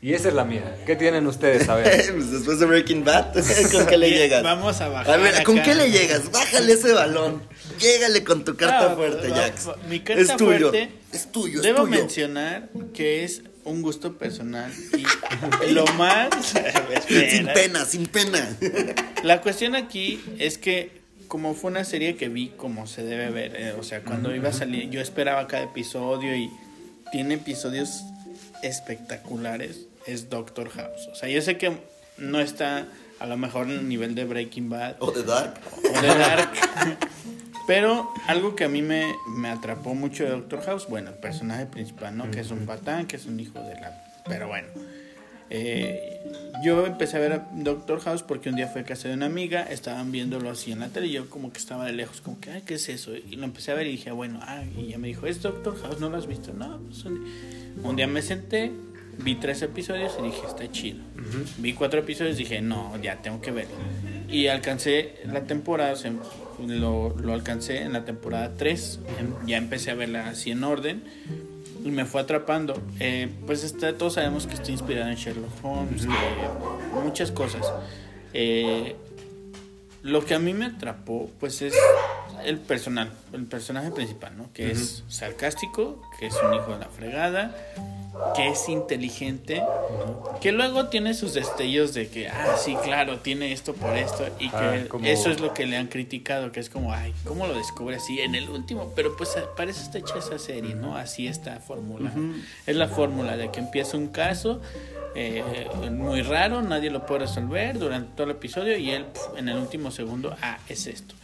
Y 0.01 0.13
esa 0.13 0.29
es 0.29 0.33
la 0.33 0.45
mía. 0.45 0.77
¿Qué 0.85 0.95
tienen 0.95 1.27
ustedes 1.27 1.69
a 1.69 1.75
ver? 1.75 2.11
Pues 2.15 2.31
después 2.31 2.59
de 2.59 2.65
Breaking 2.65 3.03
Bad, 3.03 3.33
¿con 3.71 3.85
qué 3.85 3.97
le 3.97 4.09
llegas? 4.09 4.41
Vamos 4.41 4.81
a 4.81 4.87
bajar. 4.87 5.13
A 5.13 5.17
ver, 5.17 5.43
¿con 5.43 5.59
acá. 5.59 5.65
qué 5.69 5.75
le 5.75 5.91
llegas? 5.91 6.31
Bájale 6.31 6.73
ese 6.73 6.91
balón. 6.93 7.43
Llégale 7.79 8.23
con 8.23 8.43
tu 8.43 8.55
carta 8.55 8.95
fuerte, 8.95 9.29
va- 9.29 9.35
Jax. 9.37 9.67
Mi 9.87 9.99
carta 9.99 10.21
es 10.21 10.35
tuyo. 10.37 10.69
fuerte. 10.69 10.91
Es 11.13 11.31
tuyo, 11.31 11.57
es 11.57 11.63
Debo 11.63 11.83
tuyo. 11.83 11.91
mencionar 11.99 12.69
que 12.95 13.23
es 13.23 13.43
un 13.63 13.83
gusto 13.83 14.17
personal 14.17 14.71
y 15.67 15.71
lo 15.71 15.85
más. 15.97 16.29
Sin 17.07 17.45
pena, 17.53 17.85
sin 17.85 18.07
pena. 18.07 18.57
La 19.23 19.41
cuestión 19.41 19.75
aquí 19.75 20.19
es 20.39 20.57
que 20.57 21.00
como 21.31 21.53
fue 21.53 21.71
una 21.71 21.85
serie 21.85 22.17
que 22.17 22.27
vi 22.27 22.49
como 22.49 22.87
se 22.87 23.05
debe 23.05 23.29
ver, 23.29 23.55
eh, 23.55 23.73
o 23.79 23.83
sea, 23.83 24.01
cuando 24.03 24.35
iba 24.35 24.49
a 24.49 24.51
salir, 24.51 24.89
yo 24.89 24.99
esperaba 24.99 25.47
cada 25.47 25.63
episodio 25.63 26.35
y 26.35 26.51
tiene 27.13 27.35
episodios 27.35 28.03
espectaculares, 28.63 29.87
es 30.05 30.29
Doctor 30.29 30.69
House. 30.71 31.07
O 31.09 31.15
sea, 31.15 31.29
yo 31.29 31.41
sé 31.41 31.57
que 31.57 31.77
no 32.17 32.41
está 32.41 32.85
a 33.19 33.27
lo 33.27 33.37
mejor 33.37 33.67
en 33.67 33.79
el 33.79 33.87
nivel 33.87 34.13
de 34.13 34.25
Breaking 34.25 34.69
Bad 34.69 34.97
O 34.99 35.11
de 35.11 35.23
Dark. 35.23 35.53
o 35.77 36.01
de 36.01 36.07
Dark, 36.09 36.51
pero 37.65 38.11
algo 38.27 38.57
que 38.57 38.65
a 38.65 38.69
mí 38.69 38.81
me, 38.81 39.15
me 39.37 39.47
atrapó 39.47 39.95
mucho 39.95 40.25
de 40.25 40.31
Doctor 40.31 40.61
House, 40.65 40.87
bueno, 40.89 41.11
el 41.11 41.15
personaje 41.15 41.65
principal, 41.65 42.17
¿no? 42.17 42.29
Que 42.29 42.41
es 42.41 42.51
un 42.51 42.65
patán, 42.65 43.07
que 43.07 43.15
es 43.15 43.25
un 43.25 43.39
hijo 43.39 43.57
de 43.61 43.75
la... 43.75 44.03
Pero 44.25 44.49
bueno. 44.49 44.67
Eh, 45.53 46.21
yo 46.63 46.85
empecé 46.85 47.17
a 47.17 47.19
ver 47.19 47.33
a 47.33 47.49
Doctor 47.51 47.99
House 47.99 48.23
porque 48.23 48.49
un 48.49 48.55
día 48.55 48.67
fue 48.67 48.81
a 48.81 48.83
casa 48.85 49.09
de 49.09 49.15
una 49.15 49.25
amiga, 49.25 49.63
estaban 49.63 50.11
viéndolo 50.11 50.49
así 50.49 50.71
en 50.71 50.79
la 50.79 50.87
tele 50.87 51.07
y 51.07 51.11
yo 51.11 51.29
como 51.29 51.51
que 51.51 51.59
estaba 51.59 51.85
de 51.85 51.91
lejos, 51.91 52.21
como 52.21 52.39
que, 52.39 52.51
ay, 52.51 52.61
¿qué 52.65 52.75
es 52.75 52.87
eso? 52.87 53.13
Y 53.15 53.35
lo 53.35 53.43
empecé 53.43 53.71
a 53.71 53.75
ver 53.75 53.87
y 53.87 53.91
dije, 53.91 54.11
bueno, 54.11 54.39
ah, 54.43 54.63
y 54.77 54.85
ella 54.85 54.97
me 54.97 55.09
dijo, 55.09 55.27
¿es 55.27 55.41
Doctor 55.41 55.77
House? 55.81 55.99
¿No 55.99 56.09
lo 56.09 56.17
has 56.17 56.27
visto? 56.27 56.53
No, 56.53 56.79
pues 56.79 57.03
un, 57.03 57.25
un 57.83 57.95
día 57.97 58.07
me 58.07 58.21
senté, 58.21 58.71
vi 59.17 59.35
tres 59.35 59.61
episodios 59.61 60.15
y 60.19 60.23
dije, 60.23 60.41
está 60.47 60.71
chido. 60.71 60.99
Vi 61.57 61.73
cuatro 61.73 61.99
episodios 61.99 62.39
y 62.39 62.43
dije, 62.43 62.61
no, 62.61 62.97
ya 63.01 63.21
tengo 63.21 63.41
que 63.41 63.51
verlo. 63.51 63.75
Y 64.29 64.47
alcancé 64.47 65.15
la 65.25 65.43
temporada, 65.43 65.91
o 65.91 65.97
sea, 65.97 66.13
lo, 66.65 67.15
lo 67.19 67.33
alcancé 67.33 67.81
en 67.81 67.93
la 67.93 68.05
temporada 68.05 68.53
3, 68.55 68.99
ya 69.45 69.57
empecé 69.57 69.91
a 69.91 69.95
verla 69.95 70.29
así 70.29 70.51
en 70.51 70.63
orden 70.63 71.03
me 71.89 72.05
fue 72.05 72.21
atrapando. 72.21 72.73
Eh, 72.99 73.29
pues 73.45 73.63
está, 73.63 73.97
todos 73.97 74.13
sabemos 74.13 74.47
que 74.47 74.53
está 74.53 74.71
inspirado 74.71 75.09
en 75.09 75.15
Sherlock 75.15 75.63
Holmes, 75.63 76.03
que 76.03 76.99
muchas 77.03 77.31
cosas. 77.31 77.71
Eh, 78.33 78.95
lo 80.03 80.25
que 80.25 80.33
a 80.33 80.39
mí 80.39 80.53
me 80.53 80.65
atrapó, 80.65 81.29
pues 81.39 81.61
es 81.61 81.75
el 82.45 82.57
personal, 82.59 83.11
el 83.33 83.45
personaje 83.45 83.91
principal, 83.91 84.37
¿no? 84.37 84.49
Que 84.53 84.71
es 84.71 85.03
sarcástico, 85.07 86.01
que 86.19 86.27
es 86.27 86.35
un 86.43 86.53
hijo 86.53 86.71
de 86.73 86.79
la 86.79 86.87
fregada, 86.89 87.55
que 88.35 88.49
es 88.49 88.67
inteligente, 88.69 89.63
que 90.41 90.51
luego 90.51 90.87
tiene 90.89 91.13
sus 91.13 91.33
destellos 91.33 91.93
de 91.93 92.09
que, 92.09 92.27
ah, 92.29 92.55
sí, 92.57 92.75
claro, 92.83 93.19
tiene 93.19 93.51
esto 93.53 93.73
por 93.73 93.95
esto, 93.97 94.25
y 94.39 94.49
que 94.49 94.55
Ah, 94.57 94.83
como- 94.89 95.05
eso 95.05 95.29
es 95.31 95.39
lo 95.39 95.53
que 95.53 95.65
le 95.65 95.77
han 95.77 95.87
criticado, 95.87 96.51
que 96.51 96.59
es 96.59 96.69
como, 96.69 96.93
ay, 96.93 97.13
¿cómo 97.25 97.47
lo 97.47 97.53
descubre 97.55 97.95
así 97.95 98.19
en 98.19 98.35
el 98.35 98.49
último? 98.49 98.91
Pero 98.95 99.15
pues 99.15 99.35
parece 99.55 99.81
está 99.83 99.97
hecha 99.99 100.19
esa 100.19 100.37
serie, 100.39 100.75
¿no? 100.75 100.97
Así 100.97 101.27
está 101.27 101.59
fórmula. 101.59 102.11
Es 102.67 102.75
la 102.75 102.87
fórmula 102.87 103.37
de 103.37 103.49
que 103.51 103.59
empieza 103.59 103.97
un 103.97 104.07
caso 104.09 104.61
eh, 105.13 105.43
muy 105.91 106.21
raro, 106.21 106.61
nadie 106.61 106.89
lo 106.89 107.05
puede 107.05 107.21
resolver 107.21 107.77
durante 107.77 108.13
todo 108.15 108.23
el 108.25 108.31
episodio 108.31 108.77
y 108.77 108.91
él 108.91 109.05
pf, 109.07 109.37
en 109.39 109.49
el 109.49 109.57
último 109.57 109.91
segundo, 109.91 110.33
ah, 110.41 110.57
es 110.69 110.87
esto. 110.87 111.15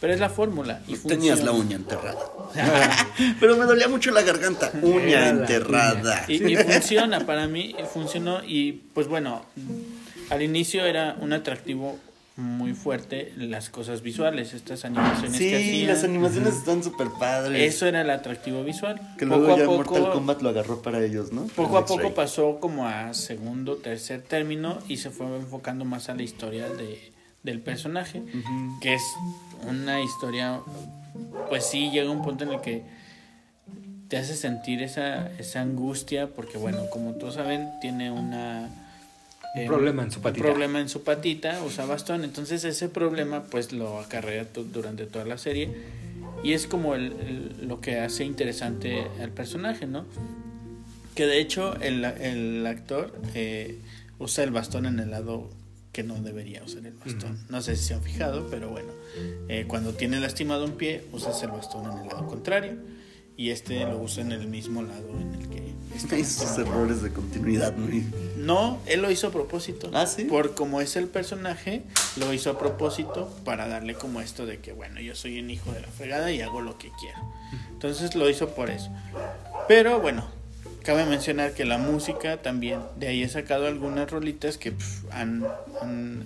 Pero 0.00 0.14
es 0.14 0.20
la 0.20 0.30
fórmula 0.30 0.80
y 0.88 0.96
Tenías 0.96 1.42
la 1.42 1.52
uña 1.52 1.76
enterrada. 1.76 2.18
Pero 3.40 3.56
me 3.56 3.64
dolía 3.64 3.88
mucho 3.88 4.10
la 4.10 4.22
garganta. 4.22 4.72
Uña 4.82 5.28
enterrada. 5.28 6.24
Y, 6.26 6.52
y 6.52 6.56
funciona, 6.56 7.26
para 7.26 7.46
mí 7.46 7.74
funcionó 7.92 8.42
y 8.44 8.72
pues 8.94 9.08
bueno, 9.08 9.44
al 10.30 10.42
inicio 10.42 10.84
era 10.86 11.16
un 11.20 11.32
atractivo 11.32 11.98
muy 12.36 12.72
fuerte 12.72 13.32
las 13.36 13.68
cosas 13.68 14.02
visuales, 14.02 14.54
estas 14.54 14.84
animaciones 14.84 15.32
que 15.32 15.38
Sí, 15.38 15.54
hacían. 15.54 15.86
las 15.88 16.04
animaciones 16.04 16.54
están 16.56 16.82
súper 16.82 17.08
padres. 17.18 17.74
Eso 17.74 17.86
era 17.86 18.00
el 18.00 18.10
atractivo 18.10 18.64
visual. 18.64 18.98
Que 19.18 19.26
poco 19.26 19.40
luego 19.40 19.56
ya 19.58 19.64
a 19.64 19.66
poco, 19.66 19.76
Mortal 19.94 20.12
Kombat 20.12 20.42
lo 20.42 20.48
agarró 20.48 20.80
para 20.80 21.04
ellos, 21.04 21.32
¿no? 21.32 21.42
poco 21.48 21.76
a 21.76 21.84
poco 21.84 22.14
pasó 22.14 22.58
como 22.58 22.86
a 22.86 23.12
segundo, 23.14 23.76
tercer 23.76 24.22
término 24.22 24.78
y 24.88 24.96
se 24.96 25.10
fue 25.10 25.26
enfocando 25.36 25.84
más 25.84 26.08
a 26.08 26.14
la 26.14 26.22
historia 26.22 26.68
de, 26.70 27.09
del 27.42 27.60
personaje, 27.60 28.22
que 28.80 28.94
es 28.94 29.02
una 29.68 30.00
historia, 30.00 30.60
pues 31.48 31.64
sí, 31.64 31.90
llega 31.90 32.10
un 32.10 32.22
punto 32.22 32.44
en 32.44 32.52
el 32.52 32.60
que 32.60 32.82
te 34.08 34.16
hace 34.16 34.34
sentir 34.36 34.82
esa, 34.82 35.30
esa 35.38 35.60
angustia, 35.60 36.28
porque 36.28 36.58
bueno, 36.58 36.88
como 36.90 37.12
todos 37.12 37.34
saben, 37.34 37.68
tiene 37.80 38.10
una... 38.10 38.68
Un 39.54 39.60
eh, 39.62 39.66
problema 39.66 40.02
en 40.04 40.10
su 40.12 40.20
patita. 40.20 40.44
Un 40.46 40.50
problema 40.52 40.80
en 40.80 40.88
su 40.88 41.02
patita, 41.02 41.62
usa 41.64 41.84
bastón, 41.86 42.24
entonces 42.24 42.62
ese 42.64 42.88
problema 42.88 43.44
pues 43.44 43.72
lo 43.72 43.98
acarrea 43.98 44.46
durante 44.72 45.06
toda 45.06 45.24
la 45.24 45.38
serie 45.38 45.70
y 46.44 46.52
es 46.52 46.66
como 46.66 46.94
el, 46.94 47.12
el- 47.60 47.68
lo 47.68 47.80
que 47.80 47.98
hace 48.00 48.24
interesante 48.24 49.06
al 49.20 49.30
personaje, 49.30 49.86
¿no? 49.86 50.04
Que 51.14 51.26
de 51.26 51.40
hecho 51.40 51.74
el, 51.80 52.04
el 52.04 52.64
actor 52.66 53.12
eh, 53.34 53.78
usa 54.20 54.44
el 54.44 54.50
bastón 54.52 54.86
en 54.86 55.00
el 55.00 55.10
lado 55.10 55.50
que 56.00 56.08
no 56.08 56.14
debería 56.22 56.62
usar 56.62 56.86
el 56.86 56.94
bastón. 56.94 57.38
No 57.50 57.60
sé 57.60 57.76
si 57.76 57.84
se 57.84 57.94
han 57.94 58.02
fijado, 58.02 58.46
pero 58.48 58.70
bueno, 58.70 58.90
eh, 59.48 59.66
cuando 59.68 59.92
tiene 59.92 60.18
lastimado 60.18 60.64
un 60.64 60.72
pie, 60.72 61.04
usas 61.12 61.42
el 61.42 61.50
bastón 61.50 61.92
en 61.92 61.98
el 61.98 62.08
lado 62.08 62.26
contrario 62.26 62.78
y 63.36 63.50
este 63.50 63.80
lo 63.80 63.98
usa 63.98 64.22
en 64.22 64.32
el 64.32 64.46
mismo 64.46 64.82
lado 64.82 65.10
en 65.20 65.34
el 65.34 65.48
que 65.50 65.74
está 65.94 66.16
Esos 66.18 66.56
errores 66.58 67.02
de 67.02 67.12
continuidad, 67.12 67.76
muy. 67.76 68.06
No, 68.38 68.78
él 68.86 69.02
lo 69.02 69.10
hizo 69.10 69.26
a 69.26 69.30
propósito. 69.30 69.90
¿Ah, 69.92 70.06
sí? 70.06 70.24
Por 70.24 70.54
como 70.54 70.80
es 70.80 70.96
el 70.96 71.06
personaje, 71.06 71.82
lo 72.16 72.32
hizo 72.32 72.48
a 72.48 72.58
propósito 72.58 73.28
para 73.44 73.68
darle 73.68 73.94
como 73.94 74.22
esto 74.22 74.46
de 74.46 74.60
que, 74.60 74.72
bueno, 74.72 75.00
yo 75.00 75.14
soy 75.14 75.38
un 75.38 75.50
hijo 75.50 75.70
de 75.72 75.82
la 75.82 75.88
fregada 75.88 76.32
y 76.32 76.40
hago 76.40 76.62
lo 76.62 76.78
que 76.78 76.90
quiero. 76.98 77.18
Entonces 77.72 78.14
lo 78.14 78.30
hizo 78.30 78.48
por 78.54 78.70
eso. 78.70 78.90
Pero 79.68 80.00
bueno, 80.00 80.24
cabe 80.90 81.06
mencionar 81.06 81.54
que 81.54 81.64
la 81.64 81.78
música 81.78 82.38
también, 82.38 82.80
de 82.96 83.06
ahí 83.06 83.22
he 83.22 83.28
sacado 83.28 83.68
algunas 83.68 84.10
rolitas 84.10 84.58
que 84.58 84.72
han 85.12 85.46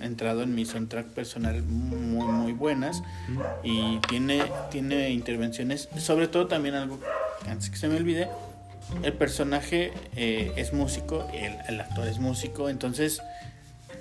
entrado 0.01 0.41
en 0.41 0.55
mi 0.55 0.65
soundtrack 0.65 1.05
personal 1.09 1.61
muy, 1.61 2.25
muy 2.25 2.51
buenas. 2.51 3.03
Y 3.63 3.99
tiene, 4.09 4.41
tiene 4.71 5.11
intervenciones, 5.11 5.87
sobre 5.99 6.27
todo 6.27 6.47
también 6.47 6.73
algo, 6.73 6.99
antes 7.47 7.69
que 7.69 7.77
se 7.77 7.87
me 7.87 7.97
olvide, 7.97 8.27
el 9.03 9.13
personaje 9.13 9.93
eh, 10.15 10.51
es 10.55 10.73
músico, 10.73 11.29
el, 11.31 11.55
el 11.67 11.81
actor 11.81 12.07
es 12.07 12.17
músico, 12.17 12.67
entonces 12.67 13.21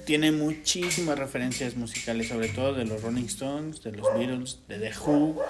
tiene 0.06 0.32
muchísimas 0.32 1.18
referencias 1.18 1.76
musicales, 1.76 2.28
sobre 2.28 2.48
todo 2.48 2.72
de 2.72 2.86
los 2.86 3.02
Rolling 3.02 3.26
Stones, 3.26 3.82
de 3.82 3.92
los 3.92 4.06
Beatles, 4.14 4.60
de 4.66 4.78
The 4.78 4.92
Who, 4.98 5.42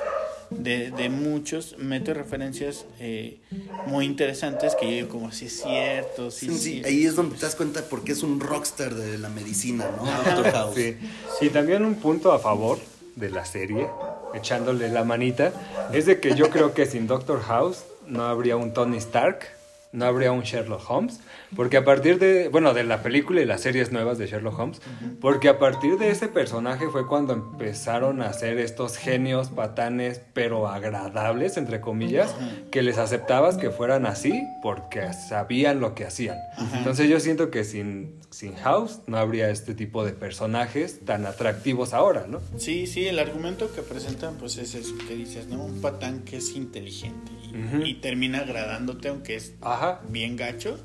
de, 0.59 0.90
de 0.90 1.09
muchos. 1.09 1.76
Mete 1.78 2.14
referencias 2.14 2.84
eh, 3.00 3.38
muy 3.86 4.05
interesantes 4.07 4.74
que 4.74 4.86
yo 4.86 4.92
digo 4.92 5.09
como 5.09 5.32
si 5.32 5.46
es 5.46 5.62
cierto, 5.62 6.30
sí, 6.30 6.46
Sí, 6.48 6.52
sí. 6.52 6.59
sí, 6.59 6.82
ahí 6.84 7.05
es 7.07 7.16
donde 7.16 7.36
te 7.36 7.42
das 7.42 7.55
cuenta 7.57 7.82
porque 7.88 8.12
es 8.12 8.22
un 8.22 8.40
rockstar 8.40 8.94
de 8.94 9.18
la 9.18 9.28
medicina, 9.28 9.88
¿no? 9.96 10.05
Doctor 10.07 10.52
House. 10.52 10.74
Sí. 10.74 10.96
Y 11.40 11.48
también 11.50 11.84
un 11.84 11.96
punto 11.96 12.32
a 12.32 12.38
favor 12.38 12.78
de 13.16 13.30
la 13.30 13.44
serie, 13.44 13.86
echándole 14.34 14.88
la 14.88 15.05
manita, 15.05 15.52
es 15.92 16.07
de 16.07 16.18
que 16.20 16.34
yo 16.34 16.50
creo 16.50 16.74
que 16.74 16.86
sin 16.86 17.07
Doctor 17.07 17.40
House 17.42 17.84
no 18.07 18.24
habría 18.24 18.57
un 18.57 18.72
Tony 18.74 18.96
Stark 18.98 19.46
no 19.95 20.07
habría 20.07 20.32
un 20.32 20.42
Sherlock 20.42 20.90
Holmes, 20.90 21.20
porque 21.55 21.76
a 21.76 21.84
partir 21.84 22.18
de, 22.18 22.49
bueno, 22.49 22.74
de 22.74 22.82
la 22.82 23.01
película 23.03 23.40
y 23.40 23.45
las 23.45 23.61
series 23.61 23.92
nuevas 23.92 24.18
de 24.18 24.26
Sherlock 24.26 24.59
Holmes, 24.59 24.82
porque 25.20 25.49
a 25.49 25.59
partir 25.61 25.99
de 25.99 26.11
ese 26.11 26.26
personaje 26.26 26.88
fue 26.88 27.07
cuando 27.07 27.32
empezaron 27.32 28.20
a 28.20 28.32
ser 28.32 28.59
estos 28.59 28.97
genios 28.97 29.51
patanes, 29.51 30.20
pero 30.32 30.66
agradables, 30.68 31.57
entre 31.57 31.80
comillas, 31.80 32.34
que 32.72 32.82
les 32.82 32.99
aceptabas 32.99 33.57
que 33.57 33.70
fueran 33.70 34.05
así 34.05 34.42
porque 34.62 35.12
sabían 35.12 35.78
lo 35.78 35.95
que 35.95 36.05
hacían. 36.05 36.38
Entonces 36.74 37.09
yo 37.09 37.20
siento 37.20 37.53
que 37.53 37.62
sin, 37.62 38.18
sin 38.30 38.57
House 38.57 39.01
no 39.07 39.16
habría 39.16 39.49
este 39.51 39.74
tipo 39.74 40.05
de 40.05 40.12
personajes 40.12 41.05
tan 41.05 41.24
atractivos 41.24 41.95
ahora, 41.95 42.26
¿no? 42.28 42.40
Sí, 42.57 42.88
sí, 42.88 43.07
el 43.07 43.20
argumento 43.20 43.72
que 43.72 43.82
presentan 43.82 44.34
pues 44.38 44.57
es 44.57 44.74
eso 44.74 44.95
que 45.07 45.14
dices, 45.14 45.47
¿no? 45.47 45.62
Un 45.62 45.80
patán 45.80 46.24
que 46.24 46.38
es 46.38 46.57
inteligente 46.57 47.30
y, 47.45 47.90
y 47.90 47.95
termina 47.95 48.40
agradándote 48.40 49.09
aunque 49.09 49.36
es 49.36 49.55
Ajá. 49.61 49.84
Bien 50.09 50.37
gacho, 50.37 50.78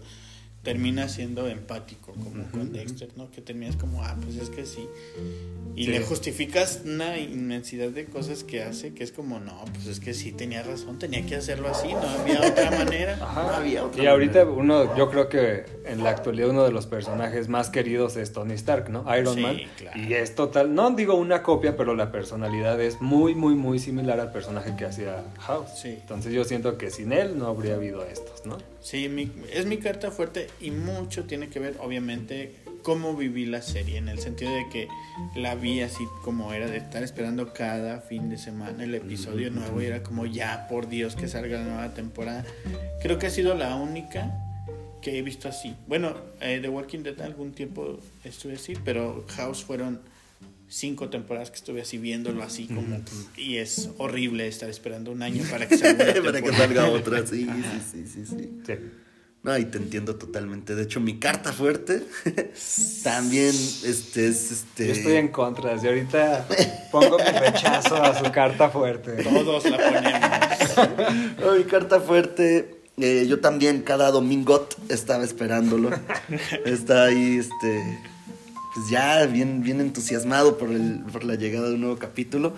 termina 0.64 1.08
siendo 1.08 1.48
empático, 1.48 2.12
como 2.14 2.44
con 2.52 2.74
Dexter, 2.74 3.10
¿no? 3.16 3.32
Que 3.32 3.42
terminas 3.42 3.78
como, 3.78 4.04
ah, 4.04 4.16
pues 4.22 4.36
es 4.36 4.50
que 4.50 4.66
sí. 4.66 4.88
Y 5.76 5.86
Sí. 5.86 5.92
le 5.92 6.02
justificas 6.02 6.82
una 6.84 7.18
inmensidad 7.18 7.88
de 7.90 8.06
cosas 8.06 8.44
que 8.44 8.62
hace, 8.64 8.94
que 8.94 9.06
es 9.06 9.14
como, 9.14 9.40
no, 9.40 9.64
pues 9.74 9.88
es 9.88 10.02
que 10.02 10.14
sí 10.14 10.34
tenía 10.34 10.62
razón, 10.62 11.00
tenía 11.00 11.26
que 11.26 11.36
hacerlo 11.38 11.70
así, 11.70 11.88
no 11.94 12.02
había 12.02 12.42
otra 12.52 12.72
manera. 12.72 13.14
Ajá. 13.22 13.44
No 13.44 13.50
había 13.56 13.86
otra 13.86 14.04
y 14.04 14.08
ahorita 14.08 14.44
manera. 14.46 14.52
uno, 14.52 14.98
yo 14.98 15.10
creo 15.10 15.30
que 15.30 15.64
en 15.86 16.04
la 16.04 16.10
actualidad 16.10 16.50
uno 16.50 16.66
de 16.66 16.72
los 16.74 16.88
personajes 16.88 17.48
más 17.48 17.70
queridos 17.70 18.18
es 18.18 18.34
Tony 18.34 18.54
Stark, 18.56 18.90
¿no? 18.90 19.06
Iron 19.18 19.36
Sí, 19.36 19.42
Man. 19.42 19.58
claro. 19.78 19.98
Y 20.02 20.14
es 20.14 20.36
total, 20.36 20.76
no 20.76 20.92
digo 20.92 21.14
una 21.16 21.42
copia, 21.42 21.78
pero 21.78 21.96
la 21.96 22.12
personalidad 22.12 22.82
es 22.82 23.00
muy, 23.00 23.34
muy, 23.34 23.56
muy 23.56 23.80
similar 23.80 24.20
al 24.20 24.34
personaje 24.34 24.76
que 24.78 24.84
hacía 24.84 25.24
House. 25.40 25.70
Sí. 25.82 25.90
Entonces 26.02 26.34
yo 26.34 26.44
siento 26.44 26.78
que 26.78 26.90
sin 26.92 27.14
él 27.14 27.38
no 27.40 27.48
habría 27.48 27.76
habido 27.76 28.04
estos, 28.06 28.46
¿no? 28.46 28.58
Sí, 28.82 29.08
mi- 29.08 29.32
es 29.54 29.66
mi 29.66 29.78
carta 29.78 30.12
fuerte 30.12 30.48
y 30.60 30.72
mucho 30.72 31.26
tiene 31.26 31.50
que 31.50 31.60
ver, 31.60 31.78
obviamente, 31.82 32.56
cómo 32.82 33.16
viví 33.16 33.46
la 33.46 33.62
serie, 33.62 33.98
en 33.98 34.10
el 34.10 34.20
sentido 34.20 34.52
de 34.54 34.68
que 34.70 34.88
la 35.36 35.56
vi 35.56 35.82
así 35.82 36.06
como 36.24 36.54
era 36.54 36.68
de 36.68 36.78
estar 36.78 37.04
esperando 37.04 37.54
cada 37.54 38.02
fin 38.02 38.30
de 38.30 38.38
semana 38.38 38.84
el 38.84 38.96
episodio 38.96 39.52
nuevo 39.52 39.82
y 39.82 39.86
era 39.86 40.04
como 40.04 40.26
ya, 40.26 40.68
por 40.68 40.88
Dios, 40.88 41.16
que 41.16 41.28
salga 41.28 41.60
la 41.60 41.66
nueva 41.66 41.94
temporada. 41.94 42.46
Creo 43.02 43.20
que 43.20 43.28
ha 43.28 43.30
sido 43.30 43.56
la 43.56 43.76
única 43.76 44.32
que 45.02 45.18
he 45.18 45.22
visto 45.22 45.48
así. 45.48 45.76
Bueno, 45.88 46.16
eh, 46.42 46.60
The 46.62 46.70
Walking 46.70 47.04
Dead 47.04 47.20
algún 47.22 47.52
tiempo 47.52 48.00
estuve 48.24 48.56
así, 48.56 48.74
pero 48.84 49.26
House 49.30 49.64
fueron 49.64 50.02
cinco 50.68 51.10
temporadas 51.10 51.50
que 51.50 51.58
estuve 51.58 51.82
así 51.82 51.98
viéndolo 51.98 52.44
así 52.44 52.68
como 52.68 53.00
y 53.36 53.58
es 53.58 53.90
horrible 53.98 54.48
estar 54.48 54.70
esperando 54.70 55.12
un 55.12 55.24
año 55.24 55.44
para 55.52 55.68
que 55.68 55.78
salga 55.78 56.12
una 56.12 56.24
Para 56.24 56.42
que 56.42 56.54
salga 56.54 56.90
otra, 56.90 57.26
sí, 57.26 57.46
sí, 57.46 57.82
sí, 57.92 58.08
sí, 58.08 58.26
sí. 58.26 58.50
Sí. 58.66 58.74
No, 59.42 59.58
y 59.58 59.66
te 59.66 59.78
entiendo 59.78 60.16
totalmente. 60.16 60.76
De 60.76 60.84
hecho, 60.84 61.00
mi 61.00 61.18
carta 61.18 61.54
fuerte 61.54 62.04
también 63.04 63.56
este, 63.86 64.28
es 64.28 64.52
este. 64.52 64.88
Yo 64.88 64.94
estoy 64.94 65.14
en 65.16 65.30
contra, 65.30 65.74
desde 65.74 65.88
ahorita 65.88 66.46
pongo 66.92 67.18
mi 67.18 67.40
rechazo 67.40 67.96
a 68.04 68.22
su 68.22 68.30
carta 68.32 68.70
fuerte. 68.70 69.24
Todos 69.24 69.66
la 69.66 69.78
ponemos. 69.78 70.30
No, 71.40 71.56
mi 71.56 71.64
carta 71.64 72.00
fuerte. 72.02 72.82
eh, 72.98 73.26
yo 73.28 73.40
también 73.40 73.82
cada 73.82 74.12
domingo 74.12 74.68
estaba 74.90 75.24
esperándolo. 75.24 75.90
Está 76.66 77.06
ahí, 77.06 77.38
este. 77.38 78.00
Pues 78.76 78.90
ya 78.90 79.26
bien, 79.26 79.64
bien 79.64 79.82
entusiasmado 79.82 80.58
por, 80.58 80.70
el, 80.70 81.02
por 81.12 81.24
la 81.24 81.36
llegada 81.36 81.70
de 81.70 81.76
un 81.76 81.82
nuevo 81.82 81.98
capítulo. 81.98 82.54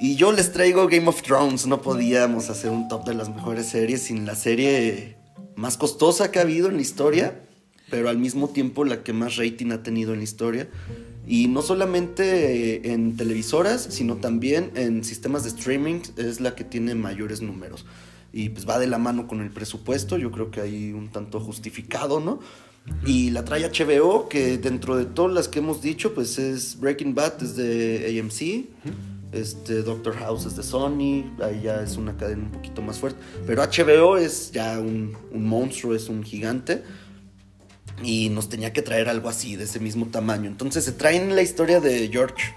Y 0.00 0.14
yo 0.14 0.30
les 0.32 0.52
traigo 0.52 0.86
Game 0.86 1.08
of 1.08 1.22
Thrones. 1.22 1.66
No 1.66 1.82
podíamos 1.82 2.50
hacer 2.50 2.70
un 2.70 2.88
top 2.88 3.04
de 3.04 3.14
las 3.14 3.28
mejores 3.28 3.66
series 3.66 4.02
sin 4.04 4.24
la 4.26 4.36
serie 4.36 5.17
más 5.58 5.76
costosa 5.76 6.30
que 6.30 6.38
ha 6.38 6.42
habido 6.42 6.68
en 6.68 6.76
la 6.76 6.82
historia, 6.82 7.42
pero 7.90 8.08
al 8.08 8.16
mismo 8.16 8.48
tiempo 8.48 8.84
la 8.84 9.02
que 9.02 9.12
más 9.12 9.36
rating 9.36 9.72
ha 9.72 9.82
tenido 9.82 10.12
en 10.12 10.18
la 10.18 10.24
historia. 10.24 10.68
Y 11.26 11.48
no 11.48 11.62
solamente 11.62 12.92
en 12.92 13.16
televisoras, 13.16 13.88
sino 13.90 14.16
también 14.16 14.70
en 14.76 15.02
sistemas 15.02 15.42
de 15.42 15.50
streaming 15.50 16.00
es 16.16 16.40
la 16.40 16.54
que 16.54 16.62
tiene 16.62 16.94
mayores 16.94 17.42
números. 17.42 17.86
Y 18.32 18.50
pues 18.50 18.68
va 18.68 18.78
de 18.78 18.86
la 18.86 18.98
mano 18.98 19.26
con 19.26 19.40
el 19.40 19.50
presupuesto, 19.50 20.16
yo 20.16 20.30
creo 20.30 20.52
que 20.52 20.60
hay 20.60 20.92
un 20.92 21.08
tanto 21.08 21.40
justificado, 21.40 22.20
¿no? 22.20 22.38
Y 23.04 23.30
la 23.30 23.44
trae 23.44 23.68
HBO, 23.68 24.28
que 24.28 24.58
dentro 24.58 24.96
de 24.96 25.06
todas 25.06 25.32
las 25.32 25.48
que 25.48 25.58
hemos 25.58 25.82
dicho, 25.82 26.14
pues 26.14 26.38
es 26.38 26.78
Breaking 26.78 27.14
Bad, 27.14 27.42
es 27.42 27.56
de 27.56 28.20
AMC. 28.20 28.64
Este, 29.32 29.82
Doctor 29.82 30.16
House 30.16 30.46
es 30.46 30.56
de 30.56 30.62
Sony, 30.62 31.24
ahí 31.42 31.62
ya 31.64 31.82
es 31.82 31.96
una 31.96 32.16
cadena 32.16 32.44
un 32.44 32.50
poquito 32.50 32.80
más 32.80 32.98
fuerte. 32.98 33.20
Pero 33.46 33.62
HBO 33.62 34.16
es 34.16 34.52
ya 34.52 34.78
un, 34.78 35.16
monstruo, 35.32 35.94
es 35.94 36.08
un 36.08 36.22
gigante. 36.22 36.82
Y 38.02 38.28
nos 38.30 38.48
tenía 38.48 38.72
que 38.72 38.80
traer 38.80 39.08
algo 39.08 39.28
así, 39.28 39.56
de 39.56 39.64
ese 39.64 39.80
mismo 39.80 40.06
tamaño. 40.06 40.48
Entonces 40.48 40.84
se 40.84 40.92
traen 40.92 41.34
la 41.34 41.42
historia 41.42 41.80
de 41.80 42.08
George 42.08 42.54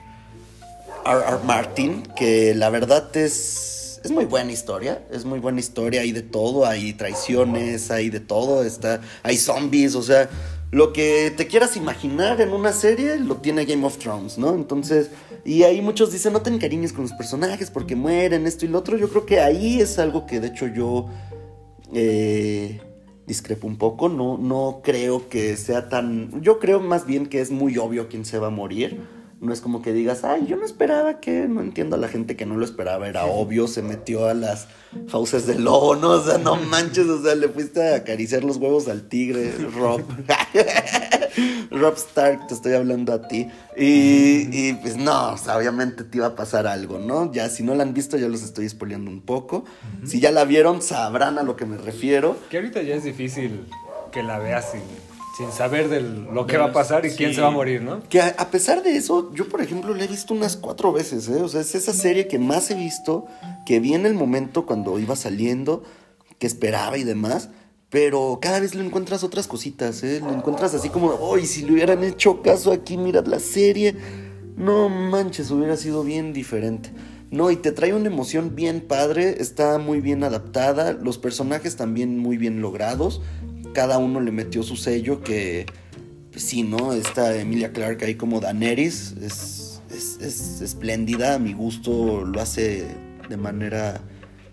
R. 1.05 1.19
R. 1.19 1.43
Martin, 1.45 2.03
que 2.15 2.53
la 2.53 2.69
verdad 2.69 3.15
es, 3.17 3.99
es 4.03 4.11
muy 4.11 4.25
buena 4.25 4.51
historia. 4.51 5.03
Es 5.11 5.25
muy 5.25 5.39
buena 5.39 5.59
historia, 5.59 6.01
hay 6.01 6.11
de 6.11 6.21
todo, 6.21 6.65
hay 6.65 6.93
traiciones, 6.93 7.91
hay 7.91 8.09
de 8.09 8.19
todo, 8.19 8.63
está, 8.63 9.01
hay 9.23 9.37
zombies, 9.37 9.95
o 9.95 10.03
sea, 10.03 10.29
lo 10.71 10.93
que 10.93 11.33
te 11.35 11.47
quieras 11.47 11.75
imaginar 11.75 12.39
en 12.39 12.53
una 12.53 12.71
serie 12.71 13.17
lo 13.17 13.35
tiene 13.35 13.65
Game 13.65 13.85
of 13.85 13.97
Thrones, 13.97 14.37
¿no? 14.37 14.55
Entonces, 14.55 15.11
y 15.43 15.63
ahí 15.63 15.81
muchos 15.81 16.13
dicen, 16.13 16.31
no 16.31 16.41
te 16.41 16.49
encariñes 16.49 16.93
con 16.93 17.03
los 17.03 17.11
personajes 17.11 17.69
porque 17.69 17.97
mueren, 17.97 18.47
esto 18.47 18.65
y 18.65 18.69
lo 18.69 18.79
otro. 18.79 18.97
Yo 18.97 19.09
creo 19.09 19.25
que 19.25 19.41
ahí 19.41 19.81
es 19.81 19.99
algo 19.99 20.25
que 20.25 20.39
de 20.39 20.47
hecho 20.47 20.67
yo 20.67 21.09
eh, 21.93 22.79
discrepo 23.27 23.67
un 23.67 23.77
poco. 23.77 24.07
No, 24.07 24.37
no 24.37 24.79
creo 24.81 25.27
que 25.27 25.57
sea 25.57 25.89
tan. 25.89 26.41
Yo 26.41 26.59
creo 26.59 26.79
más 26.79 27.05
bien 27.05 27.25
que 27.25 27.41
es 27.41 27.51
muy 27.51 27.77
obvio 27.77 28.07
quién 28.07 28.23
se 28.23 28.39
va 28.39 28.47
a 28.47 28.51
morir. 28.51 29.01
No 29.41 29.51
es 29.51 29.59
como 29.59 29.81
que 29.81 29.91
digas, 29.91 30.23
ay, 30.23 30.45
yo 30.47 30.55
no 30.55 30.65
esperaba 30.65 31.19
que. 31.19 31.47
No 31.47 31.61
entiendo 31.61 31.95
a 31.95 31.99
la 31.99 32.07
gente 32.07 32.35
que 32.35 32.45
no 32.45 32.57
lo 32.57 32.63
esperaba. 32.63 33.07
Era 33.07 33.25
obvio, 33.25 33.67
se 33.67 33.81
metió 33.81 34.27
a 34.27 34.35
las 34.35 34.67
fauces 35.07 35.47
del 35.47 35.63
lobo, 35.63 35.95
¿no? 35.95 36.11
O 36.11 36.23
sea, 36.23 36.37
no 36.37 36.55
manches, 36.55 37.07
o 37.07 37.23
sea, 37.23 37.33
le 37.33 37.49
fuiste 37.49 37.81
a 37.81 37.95
acariciar 37.95 38.43
los 38.43 38.57
huevos 38.57 38.87
al 38.87 39.09
tigre, 39.09 39.51
Rob. 39.75 40.03
Rob 41.71 41.95
Stark, 41.95 42.47
te 42.47 42.53
estoy 42.53 42.73
hablando 42.73 43.13
a 43.13 43.27
ti. 43.27 43.47
Y, 43.75 44.47
y, 44.51 44.73
pues 44.73 44.95
no, 44.95 45.33
o 45.33 45.37
sea, 45.37 45.57
obviamente 45.57 46.03
te 46.03 46.17
iba 46.17 46.27
a 46.27 46.35
pasar 46.35 46.67
algo, 46.67 46.99
¿no? 46.99 47.31
Ya 47.31 47.49
si 47.49 47.63
no 47.63 47.73
la 47.73 47.81
han 47.81 47.95
visto, 47.95 48.17
ya 48.17 48.27
los 48.27 48.43
estoy 48.43 48.69
spoileando 48.69 49.09
un 49.09 49.21
poco. 49.21 49.65
Si 50.05 50.19
ya 50.19 50.31
la 50.31 50.45
vieron, 50.45 50.83
sabrán 50.83 51.39
a 51.39 51.43
lo 51.43 51.55
que 51.55 51.65
me 51.65 51.77
refiero. 51.77 52.37
Que 52.49 52.57
ahorita 52.57 52.83
ya 52.83 52.95
es 52.95 53.03
difícil 53.03 53.65
que 54.11 54.21
la 54.21 54.37
veas 54.37 54.71
sin, 54.71 54.81
sin 55.37 55.51
saber 55.51 55.89
de 55.89 56.01
lo 56.01 56.45
que 56.45 56.57
va 56.57 56.65
a 56.65 56.73
pasar 56.73 57.05
y 57.05 57.11
quién 57.11 57.33
se 57.33 57.41
va 57.41 57.47
a 57.47 57.51
morir, 57.51 57.81
¿no? 57.81 58.01
Que 58.09 58.21
a, 58.21 58.35
a 58.37 58.51
pesar 58.51 58.83
de 58.83 58.97
eso, 58.97 59.33
yo 59.33 59.47
por 59.47 59.61
ejemplo 59.61 59.93
la 59.93 60.03
he 60.03 60.07
visto 60.07 60.33
unas 60.33 60.57
cuatro 60.57 60.91
veces, 60.91 61.27
¿eh? 61.29 61.41
O 61.41 61.47
sea, 61.47 61.61
es 61.61 61.73
esa 61.75 61.93
serie 61.93 62.27
que 62.27 62.39
más 62.39 62.69
he 62.71 62.75
visto, 62.75 63.25
que 63.65 63.79
vi 63.79 63.93
en 63.93 64.05
el 64.05 64.13
momento 64.13 64.65
cuando 64.65 64.99
iba 64.99 65.15
saliendo, 65.15 65.83
que 66.39 66.47
esperaba 66.47 66.97
y 66.97 67.03
demás. 67.03 67.49
Pero 67.89 68.39
cada 68.41 68.61
vez 68.61 68.73
le 68.73 68.85
encuentras 68.85 69.21
otras 69.21 69.47
cositas, 69.47 70.01
¿eh? 70.03 70.21
Lo 70.23 70.31
encuentras 70.31 70.73
así 70.73 70.87
como, 70.87 71.13
¡ay, 71.35 71.45
si 71.45 71.63
le 71.63 71.73
hubieran 71.73 72.05
hecho 72.05 72.41
caso 72.41 72.71
aquí, 72.71 72.97
mirad 72.97 73.25
la 73.25 73.39
serie! 73.39 73.95
No 74.55 74.87
manches, 74.87 75.51
hubiera 75.51 75.75
sido 75.75 76.03
bien 76.03 76.31
diferente. 76.31 76.91
No, 77.31 77.51
y 77.51 77.57
te 77.57 77.73
trae 77.73 77.93
una 77.93 78.07
emoción 78.07 78.55
bien 78.55 78.79
padre, 78.81 79.41
está 79.41 79.77
muy 79.77 79.99
bien 79.99 80.23
adaptada, 80.23 80.93
los 80.93 81.17
personajes 81.17 81.75
también 81.75 82.17
muy 82.17 82.37
bien 82.37 82.61
logrados. 82.61 83.21
Cada 83.73 83.97
uno 83.97 84.19
le 84.19 84.31
metió 84.31 84.63
su 84.63 84.75
sello 84.75 85.21
que, 85.21 85.65
pues 86.31 86.43
sí, 86.43 86.63
¿no? 86.63 86.93
Esta 86.93 87.35
Emilia 87.35 87.71
Clarke 87.71 88.05
ahí 88.05 88.15
como 88.15 88.39
Daenerys 88.39 89.15
es, 89.21 89.81
es, 89.89 90.17
es 90.21 90.61
espléndida, 90.61 91.35
a 91.35 91.39
mi 91.39 91.53
gusto 91.53 92.23
lo 92.23 92.41
hace 92.41 92.85
de 93.29 93.37
manera 93.37 94.01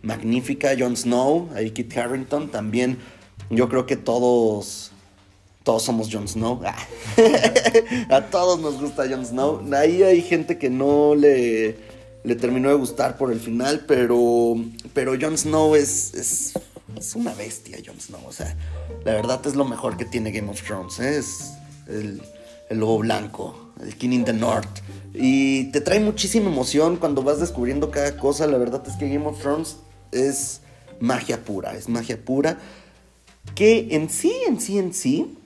magnífica. 0.03 0.71
Jon 0.79 0.97
Snow, 0.97 1.51
ahí 1.55 1.71
Kit 1.71 1.97
Harrington 1.97 2.51
también. 2.51 2.99
Yo 3.51 3.69
creo 3.69 3.87
que 3.87 3.97
todos, 3.97 4.93
todos 5.65 5.83
somos 5.83 6.09
Jon 6.13 6.29
Snow. 6.29 6.61
A 8.11 8.21
todos 8.31 8.61
nos 8.61 8.81
gusta 8.81 9.09
Jon 9.09 9.25
Snow. 9.25 9.63
Ahí 9.75 10.03
hay 10.03 10.23
gente 10.23 10.59
que 10.59 10.71
no 10.71 11.15
le, 11.15 11.77
le 12.25 12.37
terminó 12.37 12.69
de 12.69 12.75
gustar 12.75 13.17
por 13.17 13.33
el 13.33 13.41
final, 13.41 13.85
pero, 13.87 14.55
pero 14.93 15.15
Jon 15.21 15.39
Snow 15.39 15.75
es, 15.75 16.55
es 16.97 17.15
una 17.15 17.35
bestia, 17.35 17.79
Jon 17.85 18.01
Snow. 18.01 18.21
O 18.27 18.33
sea, 18.33 18.57
la 19.05 19.13
verdad 19.13 19.41
es 19.47 19.55
lo 19.55 19.65
mejor 19.65 19.97
que 19.97 20.05
tiene 20.05 20.33
Game 20.33 20.51
of 20.51 20.63
Thrones. 20.63 20.99
¿eh? 21.01 21.19
Es 21.19 21.53
el, 21.87 22.23
el 22.69 22.79
lobo 22.79 22.99
blanco, 22.99 23.73
el 23.83 23.97
King 23.97 24.11
in 24.11 24.25
the 24.25 24.33
North. 24.33 24.81
Y 25.15 25.71
te 25.73 25.81
trae 25.81 26.01
muchísima 26.01 26.51
emoción 26.51 26.97
cuando 26.97 27.23
vas 27.23 27.41
descubriendo 27.41 27.91
cada 27.91 28.17
cosa. 28.17 28.47
La 28.47 28.59
verdad 28.59 28.83
es 28.87 28.95
que 28.97 29.09
Game 29.09 29.27
of 29.27 29.41
Thrones 29.41 29.77
es 30.13 30.61
magia 31.01 31.45
pura, 31.45 31.75
es 31.75 31.89
magia 31.89 32.23
pura. 32.23 32.59
Que 33.55 33.89
en 33.93 34.11
sí, 34.11 34.33
en 34.47 34.61
sí, 34.61 34.79
en 34.79 34.93
sí, 34.93 35.39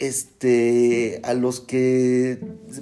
este, 0.00 1.20
a 1.24 1.34
los 1.34 1.60
que, 1.60 2.38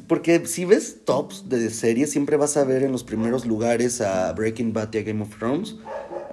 porque 0.06 0.46
si 0.46 0.64
ves 0.64 1.04
tops 1.04 1.48
de 1.48 1.68
series, 1.70 2.10
siempre 2.10 2.36
vas 2.36 2.56
a 2.56 2.64
ver 2.64 2.84
en 2.84 2.92
los 2.92 3.04
primeros 3.04 3.44
lugares 3.44 4.00
a 4.00 4.32
Breaking 4.32 4.72
Bad 4.72 4.94
y 4.94 4.98
a 4.98 5.02
Game 5.02 5.22
of 5.22 5.36
Thrones. 5.36 5.76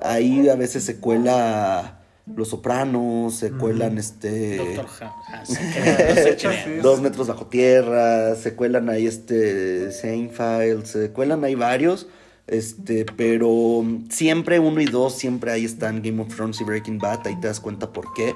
Ahí 0.01 0.49
a 0.49 0.55
veces 0.55 0.83
se 0.83 0.97
cuela 0.97 1.99
Los 2.35 2.49
Sopranos, 2.49 3.35
se 3.35 3.51
cuelan 3.51 3.97
este... 3.97 4.57
Doctor 4.57 4.87
House. 4.87 5.59
no. 6.77 6.83
Dos 6.83 7.01
metros 7.01 7.27
bajo 7.27 7.47
tierra, 7.47 8.35
se 8.35 8.55
cuelan 8.55 8.89
ahí 8.89 9.07
este 9.07 9.91
Seinfeld, 9.91 10.85
se 10.85 11.11
cuelan 11.11 11.43
ahí 11.43 11.55
varios, 11.55 12.07
este, 12.47 13.05
pero 13.17 13.83
siempre 14.09 14.59
uno 14.59 14.81
y 14.81 14.85
dos, 14.85 15.15
siempre 15.15 15.51
ahí 15.51 15.65
están 15.65 16.01
Game 16.01 16.21
of 16.21 16.35
Thrones 16.35 16.61
y 16.61 16.63
Breaking 16.63 16.99
Bad, 16.99 17.25
ahí 17.27 17.39
te 17.39 17.47
das 17.47 17.59
cuenta 17.59 17.91
por 17.91 18.13
qué. 18.13 18.35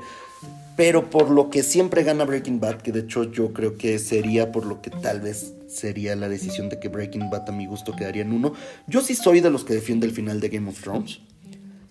Pero 0.79 1.09
por 1.09 1.29
lo 1.29 1.49
que 1.49 1.61
siempre 1.61 2.03
gana 2.03 2.23
Breaking 2.23 2.61
Bad, 2.61 2.77
que 2.77 2.93
de 2.93 3.01
hecho 3.01 3.25
yo 3.25 3.51
creo 3.51 3.77
que 3.77 3.99
sería 3.99 4.53
por 4.53 4.65
lo 4.65 4.81
que 4.81 4.89
tal 4.89 5.19
vez 5.19 5.53
sería 5.67 6.15
la 6.15 6.29
decisión 6.29 6.69
de 6.69 6.79
que 6.79 6.87
Breaking 6.87 7.29
Bad 7.29 7.49
a 7.49 7.51
mi 7.51 7.65
gusto 7.65 7.95
quedaría 7.95 8.21
en 8.21 8.31
uno. 8.31 8.53
Yo 8.87 9.01
sí 9.01 9.13
soy 9.13 9.41
de 9.41 9.49
los 9.49 9.65
que 9.65 9.73
defiende 9.73 10.07
el 10.07 10.13
final 10.13 10.39
de 10.39 10.49
Game 10.49 10.69
of 10.69 10.81
Thrones, 10.81 11.19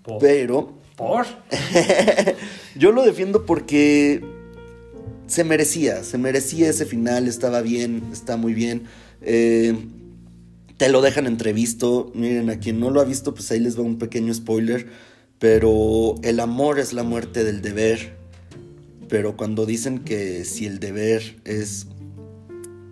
¿Por? 0.09 0.19
pero 0.19 0.79
¿Por? 0.97 1.27
yo 2.77 2.91
lo 2.91 3.05
defiendo 3.05 3.47
porque 3.47 4.21
se 5.29 5.45
merecía, 5.45 6.03
se 6.03 6.19
merecía 6.19 6.71
ese 6.71 6.87
final, 6.87 7.29
estaba 7.29 7.61
bien, 7.61 8.03
está 8.13 8.37
muy 8.37 8.53
bien. 8.53 8.85
Eh, 9.23 9.77
te 10.77 10.89
lo 10.89 11.03
dejan 11.03 11.27
entrevisto. 11.27 12.11
Miren, 12.15 12.51
a 12.51 12.59
quien 12.59 12.81
no 12.81 12.91
lo 12.91 13.01
ha 13.01 13.05
visto, 13.05 13.35
pues 13.35 13.51
ahí 13.53 13.61
les 13.61 13.79
va 13.79 13.83
un 13.83 13.99
pequeño 13.99 14.33
spoiler. 14.35 14.87
Pero 15.39 16.17
el 16.25 16.41
amor 16.41 16.81
es 16.81 16.93
la 16.93 17.05
muerte 17.05 17.45
del 17.45 17.63
deber. 17.63 18.17
Pero 19.09 19.37
cuando 19.37 19.67
dicen 19.67 20.01
que 20.01 20.45
si 20.45 20.67
el 20.67 20.81
deber 20.81 21.37
es 21.45 21.87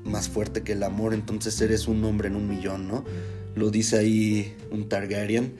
más 0.04 0.28
fuerte 0.28 0.62
que 0.62 0.72
el 0.72 0.82
amor, 0.82 1.12
entonces 1.14 1.60
eres 1.60 1.88
un 1.88 2.04
hombre 2.04 2.28
en 2.28 2.36
un 2.36 2.48
millón, 2.48 2.86
¿no? 2.86 3.04
Lo 3.54 3.70
dice 3.70 3.98
ahí 3.98 4.54
un 4.70 4.88
Targaryen. 4.88 5.54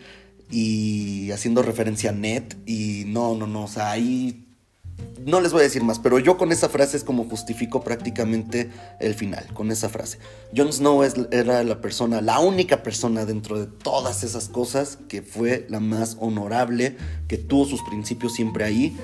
Y 0.51 1.31
haciendo 1.33 1.63
referencia 1.63 2.11
a 2.11 2.13
Ned. 2.13 2.45
Y 2.67 3.05
no, 3.07 3.35
no, 3.35 3.47
no. 3.47 3.65
O 3.65 3.69
sea, 3.69 3.91
ahí 3.91 4.47
no 5.25 5.41
les 5.41 5.53
voy 5.53 5.61
a 5.61 5.65
decir 5.65 5.83
más, 5.83 5.99
pero 5.99 6.19
yo 6.19 6.37
con 6.37 6.53
esa 6.53 6.69
frase 6.69 6.97
es 6.97 7.05
como 7.05 7.25
justifico 7.25 7.83
prácticamente 7.83 8.71
el 9.01 9.15
final, 9.15 9.47
con 9.55 9.71
esa 9.71 9.89
frase. 9.89 10.19
Jon 10.57 10.73
Snow 10.73 11.03
es, 11.03 11.15
era 11.33 11.65
la 11.65 11.81
persona, 11.81 12.21
la 12.21 12.39
única 12.39 12.83
persona 12.83 13.25
dentro 13.25 13.59
de 13.59 13.67
todas 13.67 14.23
esas 14.23 14.49
cosas 14.49 14.99
que 15.09 15.23
fue 15.23 15.67
la 15.69 15.81
más 15.81 16.17
honorable, 16.21 16.97
que 17.29 17.39
tuvo 17.39 17.65
sus 17.65 17.83
principios 17.83 18.35
siempre 18.35 18.65
ahí, 18.65 18.97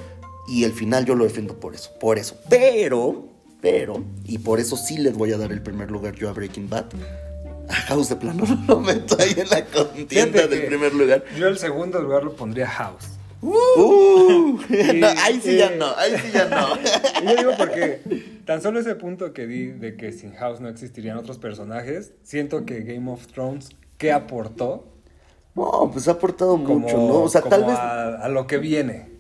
y 0.48 0.64
el 0.64 0.72
final 0.72 1.04
yo 1.04 1.14
lo 1.14 1.24
defiendo 1.24 1.58
por 1.58 1.74
eso, 1.74 1.90
por 2.00 2.18
eso. 2.18 2.36
Pero, 2.48 3.28
pero, 3.60 4.04
y 4.24 4.38
por 4.38 4.60
eso 4.60 4.76
sí 4.76 4.98
les 4.98 5.14
voy 5.14 5.32
a 5.32 5.38
dar 5.38 5.50
el 5.50 5.62
primer 5.62 5.90
lugar 5.90 6.14
yo 6.14 6.28
a 6.28 6.32
Breaking 6.32 6.68
Bad. 6.68 6.86
A 7.72 7.76
House 7.88 8.10
de 8.10 8.16
plano 8.16 8.44
no 8.46 8.64
lo 8.74 8.80
meto 8.80 9.16
ahí 9.18 9.34
en 9.36 9.48
la 9.48 9.64
contienda 9.64 10.46
del 10.46 10.66
primer 10.66 10.94
lugar. 10.94 11.24
Yo 11.38 11.48
el 11.48 11.58
segundo 11.58 12.00
lugar 12.00 12.22
lo 12.24 12.34
pondría 12.36 12.68
House. 12.68 13.08
Uh, 13.40 14.58
Y- 14.68 15.00
no, 15.00 15.08
ahí 15.20 15.40
sí 15.42 15.56
ya 15.56 15.72
y- 15.74 15.78
no, 15.78 15.86
ahí 15.96 16.12
sí 16.18 16.30
ya 16.32 16.44
no. 16.46 16.68
Y 17.22 17.26
yo 17.26 17.36
digo 17.36 17.52
porque 17.58 18.00
tan 18.44 18.62
solo 18.62 18.78
ese 18.78 18.94
punto 18.94 19.32
que 19.32 19.46
di 19.46 19.66
de 19.66 19.96
que 19.96 20.12
sin 20.12 20.34
House 20.34 20.60
no 20.60 20.68
existirían 20.68 21.16
otros 21.16 21.38
personajes, 21.38 22.12
siento 22.22 22.64
que 22.64 22.80
Game 22.82 23.10
of 23.10 23.26
Thrones, 23.26 23.70
¿qué 23.98 24.12
aportó? 24.12 24.88
No, 25.54 25.90
pues 25.92 26.08
ha 26.08 26.12
aportado 26.12 26.52
Como, 26.52 26.78
mucho, 26.80 26.96
¿no? 26.96 27.22
O 27.22 27.28
sea, 27.28 27.42
tal 27.42 27.64
vez, 27.64 27.74
a, 27.76 28.16
a 28.22 28.28
lo 28.28 28.46
que 28.46 28.58
viene. 28.58 29.11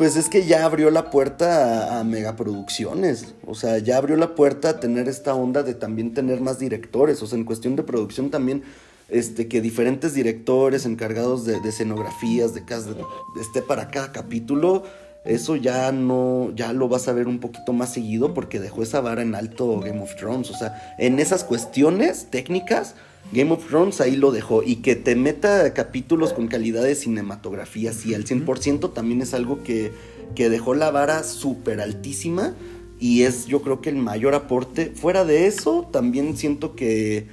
Pues 0.00 0.16
es 0.16 0.30
que 0.30 0.46
ya 0.46 0.64
abrió 0.64 0.90
la 0.90 1.10
puerta 1.10 2.00
a, 2.00 2.04
megaproducciones. 2.04 3.34
O 3.46 3.54
sea, 3.54 3.76
ya 3.76 3.98
abrió 3.98 4.16
la 4.16 4.34
puerta 4.34 4.70
a 4.70 4.80
tener 4.80 5.08
esta 5.08 5.34
onda 5.34 5.62
de 5.62 5.74
también 5.74 6.14
tener 6.14 6.40
más 6.40 6.58
directores. 6.58 7.22
O 7.22 7.26
sea, 7.26 7.38
en 7.38 7.44
cuestión 7.44 7.76
de 7.76 7.82
producción 7.82 8.30
también, 8.30 8.62
este, 9.10 9.46
que 9.46 9.60
diferentes 9.60 10.14
directores 10.14 10.86
encargados 10.86 11.44
de, 11.44 11.58
escenografías, 11.68 12.54
de 12.54 12.62
de- 12.62 13.42
esté 13.42 13.60
para 13.60 13.90
cada 13.90 14.10
capítulo. 14.10 14.84
Eso 15.26 15.54
ya 15.56 15.92
no, 15.92 16.50
ya 16.56 16.72
lo 16.72 16.88
vas 16.88 17.06
a 17.06 17.12
ver 17.12 17.28
un 17.28 17.38
poquito 17.38 17.74
más 17.74 17.92
seguido 17.92 18.32
porque 18.32 18.58
dejó 18.58 18.82
esa 18.82 19.02
vara 19.02 19.20
en 19.20 19.34
alto 19.34 19.80
Game 19.80 20.00
of 20.00 20.16
Thrones. 20.16 20.48
O 20.48 20.56
sea, 20.56 20.94
en 20.98 21.20
esas 21.20 21.44
cuestiones 21.44 22.28
técnicas, 22.30 22.94
Game 23.32 23.52
of 23.52 23.66
Thrones 23.68 24.00
ahí 24.00 24.16
lo 24.16 24.32
dejó. 24.32 24.62
Y 24.62 24.76
que 24.76 24.96
te 24.96 25.14
meta 25.16 25.72
capítulos 25.74 26.32
con 26.32 26.48
calidad 26.48 26.82
de 26.82 26.94
cinematografía, 26.94 27.92
sí, 27.92 28.14
al 28.14 28.24
100% 28.24 28.92
también 28.92 29.22
es 29.22 29.34
algo 29.34 29.62
que, 29.62 29.92
que 30.34 30.48
dejó 30.50 30.74
la 30.74 30.90
vara 30.90 31.22
súper 31.22 31.80
altísima. 31.80 32.54
Y 32.98 33.22
es 33.22 33.46
yo 33.46 33.62
creo 33.62 33.80
que 33.80 33.88
el 33.90 33.96
mayor 33.96 34.34
aporte. 34.34 34.92
Fuera 34.94 35.24
de 35.24 35.46
eso, 35.46 35.88
también 35.92 36.36
siento 36.36 36.74
que 36.76 37.28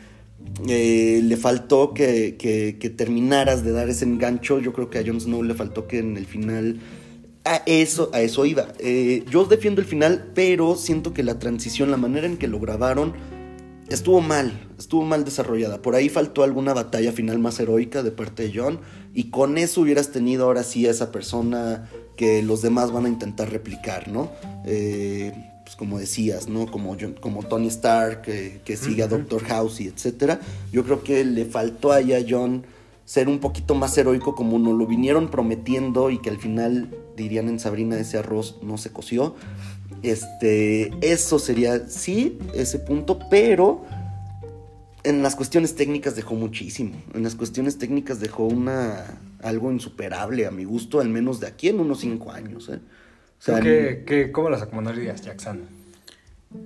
eh, 0.67 1.19
le 1.23 1.35
faltó 1.37 1.93
que, 1.93 2.35
que- 2.37 2.77
que 2.79 2.89
terminaras 2.89 3.63
de 3.65 3.71
dar 3.71 3.89
ese 3.89 4.05
engancho. 4.05 4.59
Yo 4.59 4.71
creo 4.73 4.89
que 4.89 4.99
a 4.99 5.05
Jon 5.05 5.19
Snow 5.19 5.43
le 5.43 5.53
faltó 5.55 5.87
que 5.87 5.99
en 5.99 6.15
el 6.17 6.25
final... 6.25 6.79
A 7.43 7.63
eso, 7.65 8.09
a 8.13 8.19
eso 8.21 8.45
iba. 8.45 8.67
Eh, 8.79 9.23
yo 9.31 9.45
defiendo 9.45 9.79
el 9.79 9.87
final, 9.87 10.31
pero 10.35 10.75
siento 10.75 11.13
que 11.13 11.23
la 11.23 11.39
transición, 11.39 11.89
la 11.91 11.95
manera 11.97 12.27
en 12.27 12.35
que 12.37 12.47
lo 12.49 12.59
grabaron, 12.59 13.13
estuvo 13.89 14.21
mal, 14.21 14.67
estuvo 14.77 15.03
mal 15.03 15.23
desarrollada. 15.25 15.81
Por 15.81 15.95
ahí 15.95 16.09
faltó 16.09 16.43
alguna 16.43 16.73
batalla 16.73 17.11
final 17.11 17.39
más 17.39 17.59
heroica 17.59 18.03
de 18.03 18.11
parte 18.11 18.43
de 18.47 18.51
John. 18.57 18.79
Y 19.13 19.29
con 19.31 19.57
eso 19.57 19.81
hubieras 19.81 20.11
tenido 20.11 20.45
ahora 20.45 20.63
sí 20.63 20.87
a 20.87 20.91
esa 20.91 21.11
persona 21.11 21.89
que 22.15 22.41
los 22.43 22.61
demás 22.61 22.91
van 22.91 23.05
a 23.05 23.09
intentar 23.09 23.51
replicar, 23.51 24.07
¿no? 24.07 24.31
Eh, 24.65 25.31
pues 25.63 25.75
como 25.75 25.99
decías, 25.99 26.47
¿no? 26.47 26.65
Como, 26.71 26.95
John- 26.99 27.15
como 27.19 27.43
Tony 27.43 27.67
Stark, 27.67 28.21
que, 28.21 28.61
que 28.63 28.77
sigue 28.77 29.03
a 29.03 29.07
Doctor 29.07 29.43
House 29.45 29.81
y 29.81 29.87
etcétera. 29.87 30.39
Yo 30.71 30.83
creo 30.83 31.03
que 31.03 31.23
le 31.25 31.45
faltó 31.45 31.91
ahí 31.91 32.13
a 32.13 32.23
John 32.27 32.63
ser 33.05 33.29
un 33.29 33.39
poquito 33.39 33.73
más 33.73 33.97
heroico 33.97 34.35
como 34.35 34.59
nos 34.59 34.77
lo 34.77 34.85
vinieron 34.85 35.29
prometiendo 35.29 36.09
y 36.09 36.19
que 36.19 36.29
al 36.29 36.37
final, 36.39 36.93
dirían 37.15 37.47
en 37.47 37.59
Sabrina, 37.59 37.97
ese 37.97 38.17
arroz 38.17 38.57
no 38.61 38.77
se 38.77 38.91
coció. 38.91 39.35
Este, 40.03 40.91
eso 41.01 41.39
sería, 41.39 41.87
sí, 41.89 42.37
ese 42.53 42.79
punto, 42.79 43.19
pero 43.29 43.85
en 45.03 45.23
las 45.23 45.35
cuestiones 45.35 45.75
técnicas 45.75 46.15
dejó 46.15 46.35
muchísimo. 46.35 46.95
En 47.13 47.23
las 47.23 47.35
cuestiones 47.35 47.77
técnicas 47.77 48.19
dejó 48.19 48.45
una 48.45 49.19
algo 49.41 49.71
insuperable 49.71 50.45
a 50.45 50.51
mi 50.51 50.63
gusto, 50.65 50.99
al 50.99 51.09
menos 51.09 51.39
de 51.39 51.47
aquí 51.47 51.69
en 51.69 51.79
unos 51.79 51.99
cinco 52.01 52.31
años. 52.31 52.69
¿eh? 52.69 52.79
O 53.39 53.41
sea, 53.41 53.59
¿Qué, 53.59 54.03
qué, 54.05 54.31
¿Cómo 54.31 54.49
las 54.49 54.61
acomodarías, 54.61 55.21
Jackson? 55.21 55.61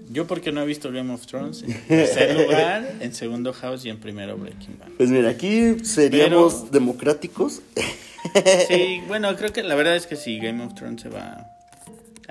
Yo 0.09 0.27
porque 0.27 0.51
no 0.51 0.61
he 0.61 0.65
visto 0.65 0.91
Game 0.91 1.11
of 1.13 1.25
Thrones. 1.25 1.63
En 1.63 1.73
tercer 1.87 2.39
lugar, 2.39 2.95
en 2.99 3.13
segundo 3.13 3.51
House 3.53 3.85
y 3.85 3.89
en 3.89 3.99
primero 3.99 4.37
Breaking 4.37 4.77
Bad. 4.79 4.89
pues 4.97 5.09
mira, 5.09 5.29
aquí 5.29 5.79
seríamos 5.83 6.53
Pero- 6.55 6.71
democráticos. 6.71 7.61
Sí, 8.67 9.01
bueno, 9.07 9.35
creo 9.35 9.51
que 9.51 9.63
la 9.63 9.73
verdad 9.75 9.95
es 9.95 10.05
que 10.05 10.15
sí, 10.15 10.39
Game 10.39 10.63
of 10.63 10.75
Thrones 10.75 11.01
se 11.01 11.09
va 11.09 11.47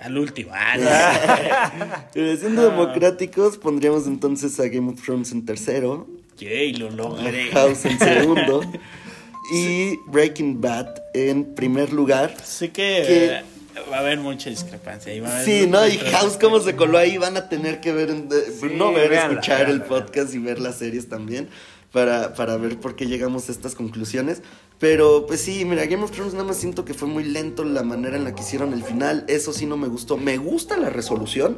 al 0.00 0.16
último. 0.18 0.50
Ah, 0.54 2.04
Pero 2.14 2.36
siendo 2.36 2.62
democráticos, 2.70 3.56
pondríamos 3.58 4.06
entonces 4.06 4.58
a 4.60 4.68
Game 4.68 4.90
of 4.90 5.02
Thrones 5.02 5.32
en 5.32 5.44
tercero, 5.44 6.06
no. 6.08 6.20
Yay, 6.38 6.72
lo 6.74 6.90
logré. 6.90 7.50
House 7.52 7.84
en 7.84 7.98
segundo 7.98 8.62
y 9.52 9.96
Breaking 10.06 10.60
Bad 10.60 10.86
en 11.14 11.54
primer 11.54 11.92
lugar. 11.92 12.34
Sé 12.42 12.68
que 12.70 13.04
Que- 13.06 13.82
va 13.90 13.96
a 13.98 14.00
haber 14.00 14.18
mucha 14.18 14.48
discrepancia. 14.50 15.12
y 15.14 15.20
va 15.20 15.28
a 15.28 15.34
haber 15.40 15.44
Sí, 15.44 15.66
¿no? 15.66 15.86
Y 15.86 15.96
House 15.98 16.38
cómo 16.40 16.60
se 16.60 16.76
coló 16.76 16.96
ahí, 16.98 17.18
van 17.18 17.36
a 17.36 17.48
tener 17.48 17.80
que 17.80 17.92
ver, 17.92 18.10
en- 18.10 18.28
de- 18.28 18.44
no 18.74 18.92
ver, 18.92 19.12
escuchar 19.12 19.68
el 19.68 19.82
podcast 19.82 20.34
y 20.34 20.38
ver 20.38 20.60
las 20.60 20.76
series 20.78 21.08
también 21.08 21.48
para, 21.92 22.34
para 22.34 22.56
ver 22.56 22.78
por 22.78 22.96
qué 22.96 23.06
llegamos 23.06 23.48
a 23.48 23.52
estas 23.52 23.74
conclusiones. 23.74 24.42
Pero 24.78 25.26
pues 25.26 25.40
sí, 25.42 25.64
mira, 25.64 25.84
Game 25.86 26.02
of 26.02 26.10
Thrones 26.10 26.32
nada 26.32 26.44
más 26.46 26.56
siento 26.56 26.84
que 26.84 26.94
fue 26.94 27.06
muy 27.08 27.24
lento 27.24 27.64
la 27.64 27.82
manera 27.82 28.16
en 28.16 28.24
la 28.24 28.34
que 28.34 28.42
hicieron 28.42 28.72
el 28.72 28.82
final, 28.82 29.24
eso 29.28 29.52
sí 29.52 29.66
no 29.66 29.76
me 29.76 29.88
gustó. 29.88 30.16
Me 30.16 30.38
gusta 30.38 30.76
la 30.78 30.88
resolución, 30.88 31.56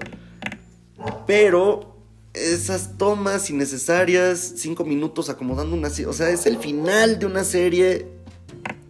pero 1.26 1.96
esas 2.34 2.96
tomas 2.98 3.48
innecesarias, 3.50 4.54
cinco 4.56 4.84
minutos 4.84 5.28
acomodando 5.28 5.76
una 5.76 5.90
serie, 5.90 6.06
o 6.06 6.12
sea, 6.12 6.30
es 6.30 6.46
el 6.46 6.56
final 6.58 7.18
de 7.18 7.26
una 7.26 7.44
serie, 7.44 8.06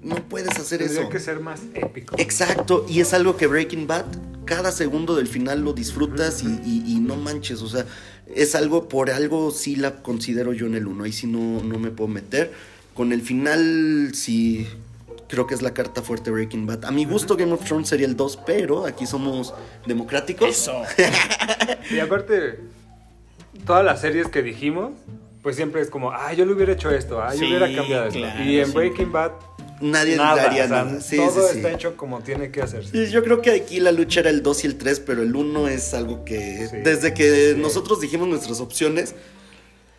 no 0.03 0.16
puedes 0.28 0.57
hacer 0.59 0.78
Tendría 0.78 1.01
eso. 1.03 1.11
que 1.11 1.18
ser 1.20 1.40
más 1.40 1.61
épico. 1.74 2.14
Exacto, 2.18 2.86
y 2.88 3.01
es 3.01 3.12
algo 3.14 3.36
que 3.36 3.47
Breaking 3.47 3.86
Bad, 3.86 4.07
cada 4.45 4.72
segundo 4.72 5.14
del 5.16 5.26
final 5.28 5.62
lo 5.62 5.72
disfrutas 5.72 6.43
y, 6.43 6.47
y- 6.64 6.84
y 6.86 7.01
no 7.01 7.16
manches, 7.16 7.62
o 7.62 7.68
sea, 7.68 7.84
es 8.34 8.54
algo, 8.54 8.88
por 8.88 9.10
algo 9.10 9.50
sí 9.50 9.76
la 9.76 10.02
considero 10.02 10.52
yo 10.52 10.66
en 10.66 10.74
el 10.74 10.86
1, 10.86 11.04
ahí 11.04 11.12
sí 11.12 11.26
no, 11.26 11.62
no 11.62 11.78
me 11.78 11.90
puedo 11.90 12.08
meter. 12.08 12.52
Con 12.94 13.12
el 13.12 13.22
final 13.22 14.10
sí 14.14 14.66
creo 15.28 15.46
que 15.46 15.54
es 15.54 15.62
la 15.62 15.72
carta 15.72 16.02
fuerte 16.02 16.30
Breaking 16.30 16.66
Bad. 16.66 16.84
A 16.84 16.90
mi 16.90 17.06
gusto 17.06 17.36
Game 17.36 17.52
of 17.52 17.64
Thrones 17.64 17.88
sería 17.88 18.06
el 18.06 18.16
2, 18.16 18.40
pero 18.44 18.84
aquí 18.84 19.06
somos 19.06 19.54
democráticos. 19.86 20.48
Eso. 20.48 20.82
Y 21.90 21.98
aparte, 21.98 22.60
todas 23.66 23.84
las 23.84 24.00
series 24.00 24.28
que 24.28 24.42
dijimos, 24.42 24.92
pues 25.42 25.56
siempre 25.56 25.80
es 25.80 25.90
como, 25.90 26.12
ah, 26.12 26.32
yo 26.32 26.44
le 26.46 26.52
hubiera 26.52 26.72
hecho 26.72 26.90
esto, 26.90 27.20
ah, 27.20 27.32
yo 27.32 27.40
Sí, 27.40 27.46
hubiera 27.46 27.74
cambiado 27.74 28.06
esto. 28.06 28.18
claro, 28.20 28.44
y 28.44 28.60
en 28.60 28.66
sí. 28.66 28.72
Breaking 28.72 29.10
Bad, 29.12 29.32
Nadie 29.83 30.16
nada, 30.16 30.37
daría 30.45 30.64
o 30.64 30.68
sea, 30.68 30.85
nada. 30.85 31.01
Sí, 31.01 31.16
todo 31.16 31.30
sí, 31.49 31.53
sí. 31.53 31.57
está 31.59 31.72
hecho 31.72 31.97
como 31.97 32.20
tiene 32.20 32.51
que 32.51 32.62
hacerse. 32.62 32.91
Sí, 33.07 33.12
yo 33.12 33.22
creo 33.24 33.43
que 33.43 33.51
aquí 33.51 33.80
la 33.80 33.93
lucha 33.93 34.20
era 34.20 34.30
el 34.30 34.43
2 34.43 34.64
y 34.64 34.66
el 34.68 34.78
3, 34.78 35.01
pero 35.01 35.22
el 35.22 35.35
1 35.35 35.68
es 35.68 35.93
algo 35.95 36.24
que 36.24 36.68
Sí. 36.70 36.76
desde 36.85 37.12
que 37.14 37.53
Sí. 37.55 37.61
nosotros 37.61 38.01
dijimos 38.01 38.28
nuestras 38.28 38.61
opciones, 38.61 39.14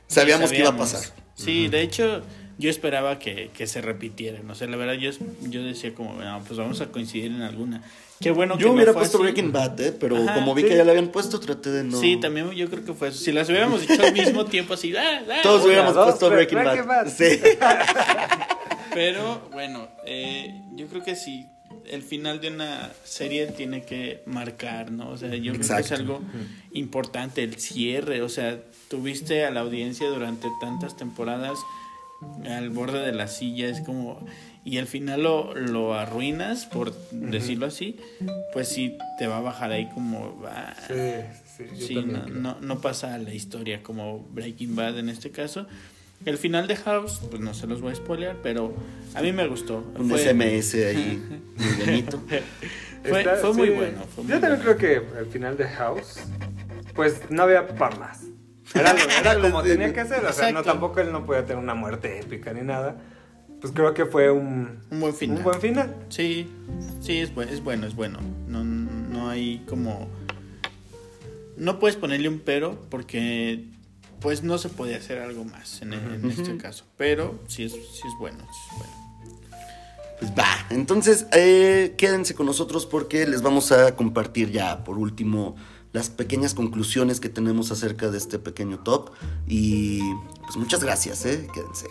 sabíamos 0.08 0.52
que 0.52 0.60
iba 0.60 0.70
a 0.70 0.78
pasar. 0.78 1.02
Sí, 1.36 1.68
de 1.68 1.82
hecho, 1.82 2.22
yo 2.58 2.70
esperaba 2.70 3.20
que, 3.20 3.50
que 3.54 3.68
se 3.68 3.82
repitieran. 3.82 4.50
O 4.50 4.56
sea, 4.56 4.68
la 4.68 4.78
verdad, 4.78 4.94
yo, 4.94 5.12
yo 5.42 5.64
decía 5.64 5.94
como, 5.94 6.14
no, 6.14 6.44
pues 6.48 6.58
vamos 6.58 6.80
a 6.82 6.88
coincidir 6.88 7.32
en 7.32 7.42
alguna. 7.42 7.82
Qué 8.22 8.32
bueno 8.32 8.56
que 8.58 8.64
Yo 8.64 8.72
hubiera 8.72 8.94
puesto 8.94 9.18
así. 9.18 9.24
Breaking 9.24 9.52
Bad, 9.52 9.82
¿eh? 9.82 9.92
Pero 10.00 10.16
Ajá, 10.16 10.36
como 10.36 10.54
vi 10.56 10.62
sí. 10.62 10.70
que 10.70 10.78
ya 10.78 10.86
le 10.86 10.92
habían 10.92 11.10
puesto, 11.10 11.40
traté 11.42 11.72
de 11.72 11.84
no. 11.84 12.00
Sí, 12.00 12.18
también 12.22 12.52
yo 12.52 12.70
creo 12.70 12.86
que 12.86 12.94
fue 12.94 13.10
eso. 13.10 13.18
Si 13.18 13.34
las 13.34 13.50
hubiéramos 13.50 13.84
hecho 13.84 14.02
al 14.02 14.14
mismo 14.14 14.46
tiempo, 14.54 14.76
así, 14.76 14.96
ah, 14.96 15.24
ah, 15.30 15.40
Todos 15.44 15.66
hubiéramos 15.66 15.94
dos, 15.94 16.06
puesto 16.12 16.30
Breaking 16.30 16.64
Bad. 16.64 16.86
Bad. 16.86 17.08
Sí. 17.10 17.26
Pero 18.94 19.50
bueno, 19.52 19.88
eh, 20.06 20.62
yo 20.76 20.88
creo 20.88 21.04
que 21.04 21.16
sí, 21.16 21.46
el 21.90 22.02
final 22.04 22.40
de 22.40 22.50
una 22.50 22.92
serie 23.04 23.48
tiene 23.48 23.84
que 23.84 24.22
marcar, 24.26 24.92
¿no? 24.92 25.10
O 25.10 25.18
sea, 25.18 25.30
yo 25.36 25.54
creo 25.54 25.68
que 25.68 25.82
es 25.82 25.92
algo 25.92 26.22
importante, 26.74 27.44
el 27.44 27.60
cierre, 27.60 28.22
o 28.22 28.30
sea, 28.30 28.60
tuviste 28.90 29.46
a 29.46 29.52
la 29.52 29.62
audiencia 29.62 30.08
durante 30.08 30.48
tantas 30.62 30.96
temporadas 30.96 31.58
al 32.50 32.70
borde 32.70 33.00
de 33.06 33.12
la 33.12 33.28
silla, 33.28 33.68
es 33.68 33.82
como... 33.82 34.26
Y 34.66 34.78
al 34.78 34.88
final 34.88 35.24
lo, 35.24 35.54
lo 35.56 35.94
arruinas, 35.94 36.66
por 36.66 36.94
decirlo 37.12 37.66
así, 37.66 37.98
pues 38.54 38.70
sí 38.70 38.98
te 39.20 39.28
va 39.28 39.40
a 39.40 39.42
bajar 39.42 39.72
ahí 39.74 39.90
como... 39.94 40.42
ah, 40.48 40.74
Sí, 40.88 40.94
sí, 41.58 41.64
yo 41.78 41.88
Sí, 41.88 41.96
no, 41.96 42.28
no, 42.28 42.58
no 42.62 42.80
pasa 42.80 43.14
a 43.14 43.18
la 43.18 43.34
historia 43.34 43.84
como 43.84 44.20
Breaking 44.20 44.74
Bad 44.74 45.00
en 45.00 45.10
este 45.10 45.32
caso. 45.32 45.68
El 46.26 46.38
final 46.38 46.68
de 46.68 46.76
House, 46.78 47.20
pues 47.30 47.42
no 47.42 47.54
se 47.54 47.68
los 47.68 47.82
voy 47.82 47.92
a 47.92 47.96
spoilear, 47.96 48.38
pero 48.42 48.74
a 49.14 49.22
mí 49.22 49.32
me 49.34 49.46
gustó. 49.48 49.84
Un 49.98 50.10
Fue- 50.10 50.20
SMS 50.20 50.74
ahí, 50.88 51.22
muy 51.58 51.86
bonito. 51.86 52.20
Fue, 53.04 53.20
Está- 53.20 53.36
fue 53.36 53.54
muy 53.54 53.70
bueno. 53.70 54.00
Fue 54.16 54.24
muy 54.24 54.32
Yo 54.34 54.40
también 54.40 54.62
bueno. 54.64 54.78
creo 54.78 54.78
que 54.78 55.20
el 55.20 55.26
final 55.28 55.58
de 55.58 55.66
House, 55.68 56.20
pues 56.96 57.22
no 57.30 57.44
había 57.44 57.68
para 57.68 57.96
más. 57.98 58.22
Era, 58.74 58.96
era 59.20 59.40
como 59.42 59.62
tenía 59.64 59.94
que 59.94 60.06
ser, 60.06 60.24
o 60.26 60.32
sea, 60.32 60.52
no 60.52 60.64
tampoco 60.64 61.02
él 61.02 61.12
no 61.12 61.26
podía 61.26 61.46
tener 61.46 61.62
una 61.62 61.76
muerte 61.76 62.20
épica 62.20 62.54
ni 62.54 62.62
nada. 62.62 62.96
Pues 63.60 63.72
creo 63.74 63.94
que 63.94 64.06
fue 64.06 64.30
un, 64.32 64.80
Un 64.92 65.00
buen 65.00 65.14
final. 65.14 65.38
un 65.38 65.44
buen 65.44 65.60
final. 65.62 65.96
Sí, 66.10 66.50
sí, 67.02 67.20
es, 67.20 67.34
bu- 67.36 67.48
es 67.50 67.62
bueno, 67.64 67.86
es 67.88 67.96
bueno. 67.96 68.20
No, 68.48 68.64
no 68.64 69.30
hay 69.30 69.64
como... 69.68 70.10
No 71.58 71.80
puedes 71.80 71.96
ponerle 71.98 72.30
un 72.30 72.40
pero 72.40 72.80
porque 72.90 73.66
pues 74.24 74.42
no 74.42 74.58
se 74.58 74.70
puede 74.70 74.96
hacer 74.96 75.20
algo 75.20 75.44
más 75.44 75.82
en, 75.82 75.94
en 75.94 76.32
este 76.32 76.58
caso. 76.58 76.86
Pero 76.98 77.40
sí 77.48 77.66
es, 77.66 77.74
sí 77.74 78.08
es 78.08 78.14
bueno. 78.18 78.40
sí 78.40 78.60
es 78.72 78.78
bueno. 78.80 79.04
Pues 80.20 80.32
va. 80.32 80.48
Entonces, 80.70 81.28
eh, 81.34 81.96
quédense 81.98 82.34
con 82.34 82.46
nosotros 82.46 82.86
porque 82.86 83.28
les 83.28 83.42
vamos 83.42 83.74
a 83.74 83.96
compartir 83.98 84.52
ya, 84.52 84.86
por 84.86 84.98
último, 84.98 85.58
las 85.92 86.10
pequeñas 86.10 86.54
conclusiones 86.54 87.20
que 87.20 87.28
tenemos 87.28 87.72
acerca 87.72 88.10
de 88.10 88.18
este 88.18 88.40
pequeño 88.40 88.80
top. 88.80 89.12
Y 89.46 90.00
pues 90.42 90.56
muchas 90.56 90.82
gracias, 90.82 91.26
¿eh? 91.26 91.46
Quédense. 91.54 91.88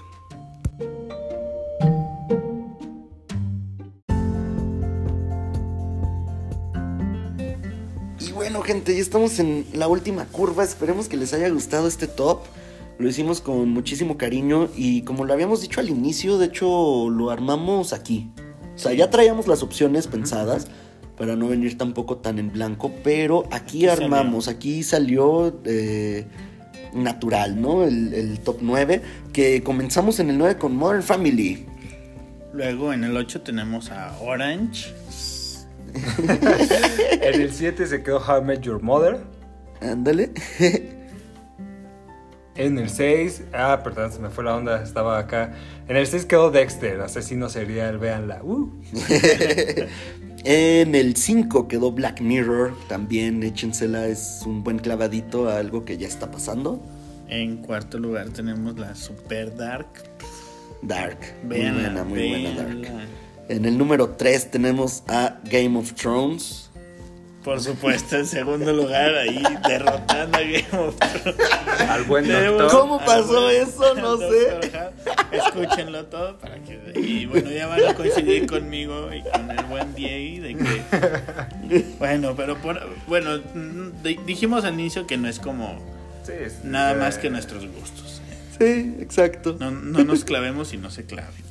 Bueno, 8.62 8.74
gente, 8.74 8.94
ya 8.94 9.00
estamos 9.00 9.40
en 9.40 9.66
la 9.72 9.88
última 9.88 10.24
curva. 10.26 10.62
Esperemos 10.62 11.08
que 11.08 11.16
les 11.16 11.34
haya 11.34 11.48
gustado 11.48 11.88
este 11.88 12.06
top. 12.06 12.42
Lo 12.98 13.08
hicimos 13.08 13.40
con 13.40 13.70
muchísimo 13.70 14.16
cariño 14.16 14.68
y 14.76 15.02
como 15.02 15.24
lo 15.24 15.32
habíamos 15.32 15.62
dicho 15.62 15.80
al 15.80 15.88
inicio, 15.88 16.38
de 16.38 16.46
hecho 16.46 17.10
lo 17.10 17.30
armamos 17.30 17.92
aquí. 17.92 18.30
O 18.76 18.78
sea, 18.78 18.92
ya 18.92 19.10
traíamos 19.10 19.48
las 19.48 19.64
opciones 19.64 20.06
pensadas 20.06 20.68
para 21.16 21.34
no 21.34 21.48
venir 21.48 21.76
tampoco 21.76 22.18
tan 22.18 22.38
en 22.38 22.52
blanco, 22.52 22.92
pero 23.02 23.44
aquí, 23.50 23.88
Aquí 23.88 24.02
armamos, 24.02 24.46
aquí 24.46 24.84
salió 24.84 25.60
eh, 25.64 26.26
natural, 26.94 27.60
¿no? 27.60 27.84
El, 27.84 28.14
el 28.14 28.38
top 28.38 28.58
9, 28.60 29.02
que 29.32 29.64
comenzamos 29.64 30.20
en 30.20 30.30
el 30.30 30.38
9 30.38 30.58
con 30.58 30.76
Modern 30.76 31.02
Family. 31.02 31.66
Luego 32.52 32.92
en 32.92 33.02
el 33.02 33.16
8 33.16 33.40
tenemos 33.40 33.90
a 33.90 34.16
Orange. 34.20 34.94
En 37.22 37.40
el 37.40 37.53
7 37.53 37.86
se 37.86 38.03
quedó 38.03 38.18
How 38.18 38.43
I 38.43 38.45
Met 38.45 38.61
Your 38.61 38.82
Mother. 38.82 39.18
Ándale. 39.80 40.30
En 42.55 42.78
el 42.78 42.90
6, 42.90 43.45
ah, 43.55 43.80
perdón, 43.82 44.12
se 44.12 44.18
me 44.18 44.28
fue 44.28 44.45
la 44.45 44.55
onda, 44.55 44.82
estaba 44.82 45.18
acá. 45.18 45.55
En 45.88 45.97
el 45.97 46.07
6 46.07 46.26
quedó 46.26 46.51
Dexter, 46.51 47.01
asesino 47.01 47.49
serial, 47.49 47.97
véanla. 47.97 48.43
Uh. 48.43 48.70
En 50.45 50.97
el 50.97 51.14
5 51.14 51.68
quedó 51.68 51.93
Black 51.93 52.20
Mirror, 52.20 52.74
también 52.88 53.45
échensela, 53.45 54.09
es 54.09 54.43
un 54.45 54.64
buen 54.64 54.80
clavadito 54.80 55.49
a 55.49 55.59
algo 55.59 55.84
que 55.84 55.97
ya 55.99 56.09
está 56.09 56.32
pasando. 56.32 56.82
En 57.28 57.59
cuarto 57.59 57.99
lugar 57.99 58.28
tenemos 58.30 58.76
la 58.76 58.97
Super 58.97 59.57
Dark. 59.57 59.86
Dark, 60.82 61.18
muy 61.45 61.61
buena, 61.61 62.05
muy 62.05 62.28
buena 62.28 62.51
Dark. 62.57 62.88
En 63.49 63.64
el 63.64 63.76
número 63.76 64.11
3 64.11 64.51
tenemos 64.51 65.03
a 65.09 65.38
Game 65.45 65.78
of 65.78 65.93
Thrones. 65.95 66.70
Por 67.45 67.61
supuesto, 67.61 68.16
en 68.16 68.26
segundo 68.26 68.72
lugar, 68.72 69.16
ahí 69.16 69.43
derrotando 69.66 70.38
a 70.38 70.43
Game 70.43 70.68
of 70.78 70.97
Thrones. 70.97 71.40
Al 71.88 72.05
buen 72.05 72.28
doctor. 72.28 72.70
¿Cómo 72.70 72.99
pasó 73.05 73.43
buen 73.43 73.57
eso? 73.62 73.95
No 73.97 74.16
sé. 74.16 74.61
Escúchenlo 75.32 76.07
todo 76.07 76.38
para 76.38 76.55
que. 76.62 76.93
Y 76.95 77.26
bueno, 77.26 77.51
ya 77.51 77.66
van 77.66 77.84
a 77.84 77.95
coincidir 77.95 78.47
conmigo 78.47 79.11
y 79.12 79.22
con 79.28 79.51
el 79.51 79.64
buen 79.64 79.93
Diego 79.95 80.45
de 80.45 80.55
que. 80.57 81.84
Bueno, 81.99 82.34
pero 82.36 82.57
por, 82.59 82.80
bueno, 83.09 83.38
mm, 83.55 84.03
di- 84.05 84.20
dijimos 84.24 84.64
al 84.64 84.74
inicio 84.74 85.07
que 85.09 85.16
no 85.16 85.26
es 85.28 85.40
como 85.40 85.80
Sí, 86.24 86.32
sí, 86.49 86.55
nada 86.62 86.95
más 86.95 87.18
que 87.18 87.28
nuestros 87.28 87.66
gustos. 87.66 88.22
¿eh? 88.61 88.95
Sí, 88.97 89.03
exacto. 89.03 89.57
No, 89.59 89.72
no 89.72 90.05
nos 90.05 90.24
clavemos 90.24 90.72
y 90.74 90.76
no 90.76 90.90
se 90.93 91.05
claven. 91.07 91.43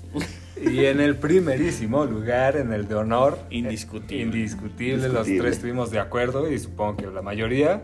Y 0.62 0.86
en 0.86 1.00
el 1.00 1.18
primerísimo 1.18 2.06
lugar, 2.06 2.56
en 2.58 2.72
el 2.74 2.88
de 2.88 2.96
honor. 2.96 3.40
Indiscutible. 3.50 4.24
Indiscutible, 4.24 5.10
los 5.10 5.26
tres 5.26 5.56
estuvimos 5.56 5.92
de 5.92 6.00
acuerdo 6.00 6.52
y 6.52 6.60
supongo 6.60 6.98
que 6.98 7.08
la 7.08 7.22
mayoría. 7.22 7.82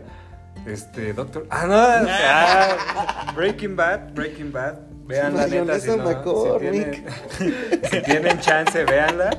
Este, 0.66 1.12
Doctor. 1.12 1.46
Ah, 1.50 1.66
no. 1.66 1.74
ah, 1.76 3.32
Breaking 3.36 3.76
Bad, 3.76 4.12
Breaking 4.14 4.52
Bad. 4.52 4.78
Vean 5.06 5.34
la 5.36 5.46
neta. 5.46 5.80
Si, 5.80 5.88
no, 5.88 6.06
si, 6.06 6.58
tienen, 6.60 7.04
si 7.90 8.02
tienen 8.02 8.40
chance, 8.40 8.84
véanla. 8.84 9.30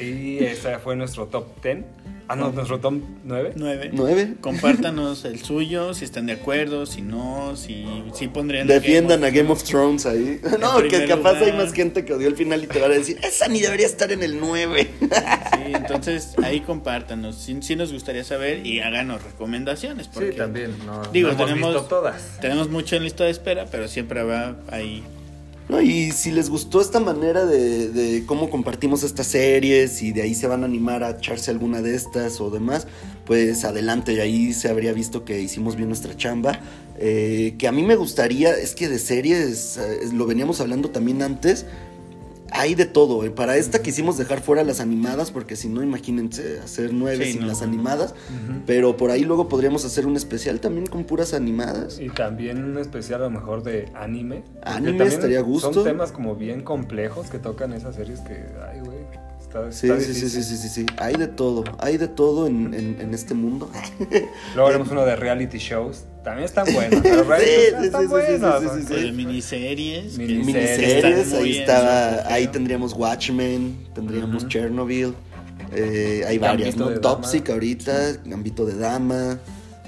Y 0.00 0.44
ese 0.44 0.78
fue 0.78 0.96
nuestro 0.96 1.26
top 1.26 1.62
10. 1.62 1.84
Ah, 2.28 2.34
no, 2.34 2.50
nuestro 2.50 2.80
top 2.80 2.94
9. 3.24 3.52
Nueve. 3.54 3.90
9. 3.92 4.34
Compártanos 4.40 5.24
el 5.24 5.40
suyo, 5.42 5.94
si 5.94 6.04
están 6.04 6.26
de 6.26 6.32
acuerdo, 6.32 6.84
si 6.86 7.00
no, 7.02 7.54
si, 7.56 7.86
si 8.14 8.26
pondrían. 8.28 8.68
a 8.68 8.74
Defiendan 8.74 9.20
Game 9.20 9.26
a 9.28 9.30
Game 9.42 9.50
of 9.52 9.62
Thrones 9.62 10.06
ahí. 10.06 10.40
No, 10.60 10.82
que 10.82 11.06
capaz 11.06 11.36
hay 11.42 11.52
más 11.52 11.72
gente 11.72 12.04
que 12.04 12.12
odió 12.14 12.26
el 12.28 12.34
final 12.36 12.64
y 12.64 12.66
te 12.66 12.80
va 12.80 12.86
a 12.86 12.88
decir, 12.90 13.18
esa 13.22 13.46
ni 13.48 13.60
debería 13.60 13.86
estar 13.86 14.10
en 14.10 14.22
el 14.22 14.40
9. 14.40 14.90
Sí, 15.56 15.72
entonces 15.74 16.34
ahí 16.42 16.60
compártanos. 16.60 17.36
Sí, 17.36 17.56
sí 17.60 17.76
nos 17.76 17.92
gustaría 17.92 18.24
saber 18.24 18.66
y 18.66 18.80
háganos 18.80 19.22
recomendaciones. 19.22 20.06
Porque 20.08 20.32
Sí, 20.32 20.36
también. 20.36 20.72
No, 20.84 21.02
Digo, 21.12 21.28
no 21.28 21.34
hemos 21.34 21.46
tenemos- 21.48 21.74
visto 21.74 21.88
todas. 21.88 22.38
Tenemos 22.40 22.68
mucho 22.68 22.96
en 22.96 23.04
lista 23.04 23.24
de 23.24 23.30
espera, 23.30 23.66
pero 23.70 23.88
siempre 23.88 24.22
va 24.22 24.56
ahí. 24.70 25.02
Y 25.82 26.12
si 26.12 26.30
les 26.30 26.48
gustó 26.48 26.80
esta 26.80 27.00
manera 27.00 27.44
de, 27.44 28.22
cómo 28.26 28.50
compartimos 28.50 29.02
estas 29.02 29.26
series 29.26 30.00
y 30.00 30.12
de 30.12 30.22
ahí 30.22 30.34
se 30.34 30.46
van 30.46 30.62
a 30.62 30.66
animar 30.66 31.02
a 31.02 31.10
echarse 31.10 31.50
alguna 31.50 31.82
de 31.82 31.96
estas 31.96 32.40
o 32.40 32.50
demás, 32.50 32.86
pues 33.24 33.64
adelante, 33.64 34.20
ahí 34.20 34.52
se 34.52 34.68
habría 34.68 34.92
visto 34.92 35.24
que 35.24 35.40
hicimos 35.40 35.74
bien 35.76 35.88
nuestra 35.88 36.16
chamba. 36.16 36.60
Eh, 36.98 37.56
que 37.58 37.68
a 37.68 37.72
mí 37.72 37.82
me 37.82 37.96
gustaría, 37.96 38.56
es 38.56 38.74
que 38.74 38.88
de 38.88 38.98
series, 38.98 39.76
eh, 39.76 40.08
lo 40.12 40.26
veníamos 40.26 40.60
hablando 40.60 40.90
también 40.90 41.20
antes, 41.20 41.66
hay 42.58 42.74
de 42.74 42.86
todo. 42.86 43.24
eh. 43.24 43.30
Para 43.30 43.56
esta 43.56 43.82
quisimos 43.82 44.16
dejar 44.18 44.40
fuera 44.40 44.64
las 44.64 44.80
animadas, 44.80 45.30
porque 45.30 45.56
si 45.56 45.68
no, 45.68 45.82
imagínense 45.82 46.60
hacer 46.60 46.92
nueve 46.92 47.24
Sí, 47.26 47.32
sin 47.32 47.42
no, 47.42 47.46
las 47.48 47.62
animadas. 47.62 48.14
Pero 48.66 48.96
por 48.96 49.10
ahí 49.10 49.24
luego 49.24 49.48
podríamos 49.48 49.84
hacer 49.84 50.06
un 50.06 50.16
especial 50.16 50.60
también 50.60 50.86
con 50.86 51.04
puras 51.04 51.34
animadas. 51.34 51.98
Y 52.00 52.08
también 52.10 52.64
un 52.64 52.78
especial 52.78 53.20
a 53.22 53.24
lo 53.24 53.30
mejor 53.30 53.62
de 53.62 53.90
anime. 53.94 54.42
Anime 54.62 55.04
estaría 55.06 55.38
a 55.38 55.42
gusto. 55.42 55.72
Son 55.72 55.84
temas 55.84 56.12
como 56.12 56.34
bien 56.36 56.62
complejos 56.62 57.28
que 57.28 57.38
tocan 57.38 57.72
esas 57.72 57.94
series 57.96 58.20
que, 58.20 58.44
ay, 58.70 58.80
güey, 58.80 58.98
está, 59.40 59.70
Sí, 59.72 59.88
está 59.88 60.00
sí, 60.00 60.14
sí, 60.14 60.28
sí, 60.30 60.42
sí, 60.42 60.68
sí. 60.68 60.86
Hay 60.98 61.14
de 61.14 61.28
todo, 61.28 61.64
hay 61.78 61.96
de 61.98 62.08
todo 62.08 62.46
en, 62.46 62.74
en- 62.74 63.00
en 63.00 63.14
este 63.14 63.34
mundo. 63.34 63.70
Luego 64.54 64.68
haremos 64.68 64.90
uno 64.90 65.04
de 65.04 65.16
reality 65.16 65.58
shows. 65.58 66.04
También 66.26 66.46
están 66.46 66.66
buenos. 66.74 67.00
Pero 67.04 67.24
Sí, 67.38 67.50
están 67.84 67.84
sí, 67.84 67.98
sí, 68.00 68.06
buenos. 68.08 68.60
sí, 68.60 68.68
sí, 68.80 68.86
sí, 68.88 68.94
de 69.00 69.12
miniseries. 69.12 70.18
Miniseries, 70.18 71.32
ahí 71.34 71.58
estaba, 71.58 72.26
ahí 72.26 72.48
tendríamos 72.48 72.94
Watchmen, 72.94 73.86
tendríamos. 73.94 74.48
Chernobyl, 74.48 75.14
eh, 75.72 76.24
hay 76.26 76.38
varias, 76.38 76.74
¿no? 76.74 76.90
de 76.90 76.98
Toxic 76.98 77.48
ahorita, 77.48 78.14
Gambito 78.24 78.66
de 78.66 78.76
Dama. 78.76 79.38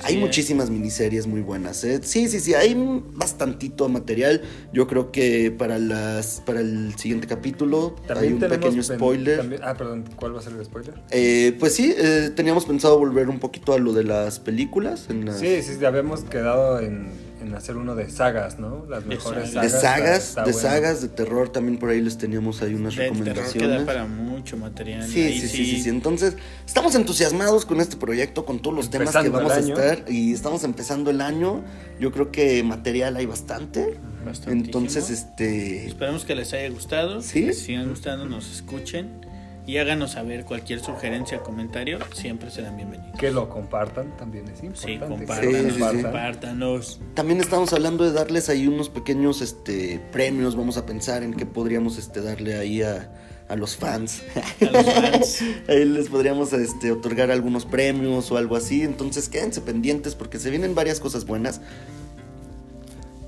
Hay 0.05 0.14
Sí. 0.14 0.20
muchísimas 0.20 0.70
miniseries 0.70 1.26
muy 1.26 1.40
buenas, 1.40 1.82
¿eh? 1.84 2.01
Sí, 2.03 2.28
sí, 2.28 2.40
sí, 2.40 2.55
hay 2.55 2.74
bastantito 3.14 3.88
material. 3.88 4.42
Yo 4.72 4.86
creo 4.86 5.11
que 5.12 5.51
para 5.51 5.78
las 5.78 6.40
para 6.46 6.61
el 6.61 6.94
siguiente 6.96 7.26
capítulo 7.26 7.96
hay 8.14 8.32
un 8.32 8.38
pequeño 8.40 8.82
spoiler. 8.82 9.38
también- 9.38 9.62
ah, 9.64 9.74
perdón, 9.74 10.05
¿cuál 10.16 10.34
va 10.34 10.38
a 10.40 10.42
ser 10.42 10.53
el 10.55 10.64
spoiler? 10.64 10.94
Eh, 11.11 11.57
pues 11.59 11.74
sí, 11.74 11.94
eh, 11.96 12.30
teníamos 12.34 12.64
pensado 12.64 12.99
volver 12.99 13.28
un 13.28 13.38
poquito 13.38 13.72
a 13.72 13.78
lo 13.78 13.92
de 13.92 14.05
las 14.05 14.38
películas. 14.38 15.07
En 15.11 15.24
las... 15.26 15.38
Sí, 15.40 15.62
sí, 15.62 15.72
ya 15.80 15.88
habíamos 15.88 16.22
quedado 16.22 16.80
en, 16.80 17.09
en 17.41 17.55
hacer 17.55 17.76
uno 17.76 17.95
de 17.95 18.11
sagas, 18.11 18.59
¿no? 18.59 18.84
Las 18.89 19.03
De 19.05 19.09
mejores 19.11 19.51
sagas. 19.53 19.72
De 19.72 19.78
sagas. 19.78 19.82
sagas, 19.82 20.28
está- 20.28 20.28
está 20.28 20.45
de 20.45 20.53
bueno. 20.53 20.68
sagas, 20.68 21.03
de 21.03 21.09
terror, 21.09 21.49
también 21.51 21.78
por 21.78 21.91
ahí 21.91 22.01
les 22.01 22.18
teníamos 22.18 22.62
ahí 22.62 22.74
unas 22.74 22.97
De 22.97 23.05
terror 23.05 23.16
que 23.18 23.24
da 23.24 23.34
recomendaciones. 23.34 23.82
para 23.86 24.07
mucho 24.07 24.57
material. 24.57 25.07
Sí, 25.09 25.22
Ahí 25.22 25.41
sí, 25.41 25.49
sí, 25.49 25.64
sí, 25.66 25.82
sí. 25.82 25.89
Entonces, 25.89 26.34
estamos 26.66 26.95
entusiasmados 26.95 27.64
con 27.66 27.80
este 27.80 27.97
proyecto, 27.97 28.45
con 28.45 28.61
todos 28.61 28.76
los 28.76 28.91
temas 28.91 29.11
que 29.12 29.18
Empezando 29.26 29.39
vamos 29.39 29.53
a 29.53 29.61
estar. 29.95 30.11
Y 30.11 30.32
estamos 30.32 30.64
empezando 30.64 31.11
el 31.11 31.20
año. 31.20 31.62
Yo 32.01 32.12
creo 32.12 32.30
que 32.32 32.62
material 32.62 33.16
hay 33.16 33.26
bastante. 33.26 33.99
Entonces, 34.47 35.11
este. 35.11 35.86
Esperamos 35.86 36.24
que 36.24 36.34
les 36.34 36.53
haya 36.53 36.68
gustado. 36.70 37.22
Sí. 37.22 37.41
Que 37.41 37.47
les 37.47 37.59
sigan 37.61 37.89
gustando, 37.89 38.26
nos 38.26 38.51
escuchen. 38.51 39.26
Y 39.69 39.77
háganos 39.77 40.12
saber 40.12 40.47
cualquier 40.47 40.81
sugerencia, 40.81 41.41
comentario. 41.41 41.99
Siempre 42.14 42.51
serán 42.51 42.79
bienvenidos. 42.79 43.19
Que 43.19 43.31
lo 43.31 43.51
compartan 43.51 44.16
también 44.16 44.49
es 44.49 44.62
importante. 44.62 44.81
Sí, 44.81 44.99
que 44.99 45.07
compartan, 45.07 45.51
Sí, 45.51 45.71
sí, 45.71 45.71
sí. 45.73 46.03
compártanos. 46.03 47.01
También 47.12 47.39
estamos 47.39 47.75
hablando 47.75 48.05
de 48.05 48.12
darles 48.12 48.49
ahí 48.49 48.66
unos 48.66 48.89
pequeños 48.89 49.43
este, 49.43 50.01
premios. 50.11 50.57
Vamos 50.57 50.79
a 50.79 50.87
pensar 50.87 51.23
en 51.23 51.35
qué 51.35 51.45
podríamos 51.45 51.99
este, 51.99 52.23
darle 52.23 52.57
ahí 52.57 52.81
a, 52.81 53.12
a 53.47 53.57
los 53.57 53.77
fans. 53.77 54.23
A 54.62 54.64
los 54.71 54.87
fans. 54.91 55.45
ahí 55.69 55.85
les 55.85 56.09
podríamos 56.09 56.51
este, 56.55 56.91
otorgar 56.91 57.31
algunos 57.31 57.66
premios 57.66 58.33
o 58.33 58.39
algo 58.39 58.57
así. 58.57 58.85
Entonces, 58.85 59.29
quédense 59.29 59.61
pendientes 59.61 60.14
porque 60.14 60.39
se 60.39 60.49
vienen 60.49 60.75
varias 60.75 60.99
cosas 60.99 61.27
buenas. 61.27 61.61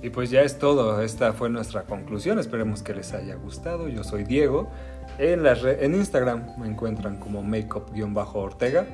Y 0.02 0.08
pues 0.08 0.30
ya 0.30 0.40
es 0.40 0.58
todo, 0.58 1.02
esta 1.02 1.34
fue 1.34 1.50
nuestra 1.50 1.82
conclusión, 1.82 2.38
esperemos 2.38 2.82
que 2.82 2.94
les 2.94 3.12
haya 3.12 3.34
gustado. 3.34 3.86
Yo 3.88 4.02
soy 4.02 4.24
Diego, 4.24 4.70
en, 5.20 5.44
en 5.46 5.94
Instagram 5.94 6.58
me 6.58 6.66
encuentran 6.66 7.18
como 7.18 7.42
makeup-ortega. 7.42 8.86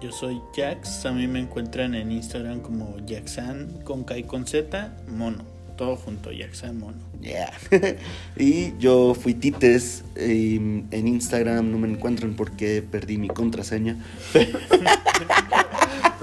Yo 0.00 0.10
soy 0.10 0.40
Jax. 0.54 1.06
A 1.06 1.12
mí 1.12 1.28
me 1.28 1.38
encuentran 1.38 1.94
en 1.94 2.10
Instagram 2.10 2.60
como 2.60 2.96
Jaxan 3.06 3.82
con 3.84 4.02
K 4.02 4.18
y 4.18 4.24
con 4.24 4.46
Z, 4.46 4.92
mono. 5.08 5.44
Todo 5.76 5.94
junto, 5.96 6.30
Jaxan 6.36 6.78
mono. 6.78 6.98
Yeah. 7.20 7.52
y 8.36 8.76
yo 8.78 9.14
fui 9.14 9.34
Tites. 9.34 10.04
y 10.16 10.56
en 10.56 11.06
Instagram 11.06 11.70
no 11.70 11.78
me 11.78 11.88
encuentran 11.88 12.34
porque 12.34 12.82
perdí 12.82 13.16
mi 13.16 13.28
contraseña. 13.28 13.96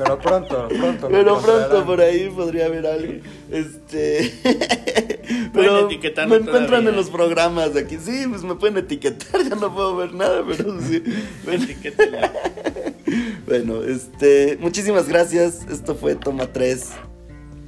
Pero 0.02 0.18
pronto, 0.18 0.68
pronto. 0.70 1.08
Pero 1.10 1.42
pronto 1.42 1.86
por 1.86 2.00
ahí 2.00 2.30
podría 2.30 2.68
haber 2.68 2.88
algo. 2.88 3.14
Este. 3.52 4.34
Pero 5.54 5.88
me 5.88 5.94
encuentran 5.96 6.66
todavía. 6.66 6.90
en 6.90 6.96
los 6.96 7.10
programas 7.10 7.74
de 7.74 7.82
aquí. 7.82 7.98
Sí, 8.02 8.26
pues 8.30 8.44
me 8.44 8.56
pueden 8.56 8.78
etiquetar. 8.78 9.42
Ya 9.50 9.56
no 9.56 9.74
puedo 9.74 9.96
ver 9.96 10.14
nada, 10.14 10.44
pero 10.46 10.80
sí. 10.82 11.04
Bueno, 11.44 11.66
bueno, 13.48 13.84
este. 13.84 14.58
Muchísimas 14.60 15.08
gracias. 15.08 15.66
Esto 15.70 15.96
fue 15.96 16.16
Toma 16.16 16.48
3. 16.48 16.90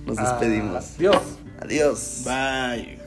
Nos 0.05 0.17
despedimos. 0.17 0.95
Adiós. 0.97 1.21
Adiós. 1.59 2.23
Bye. 2.23 2.99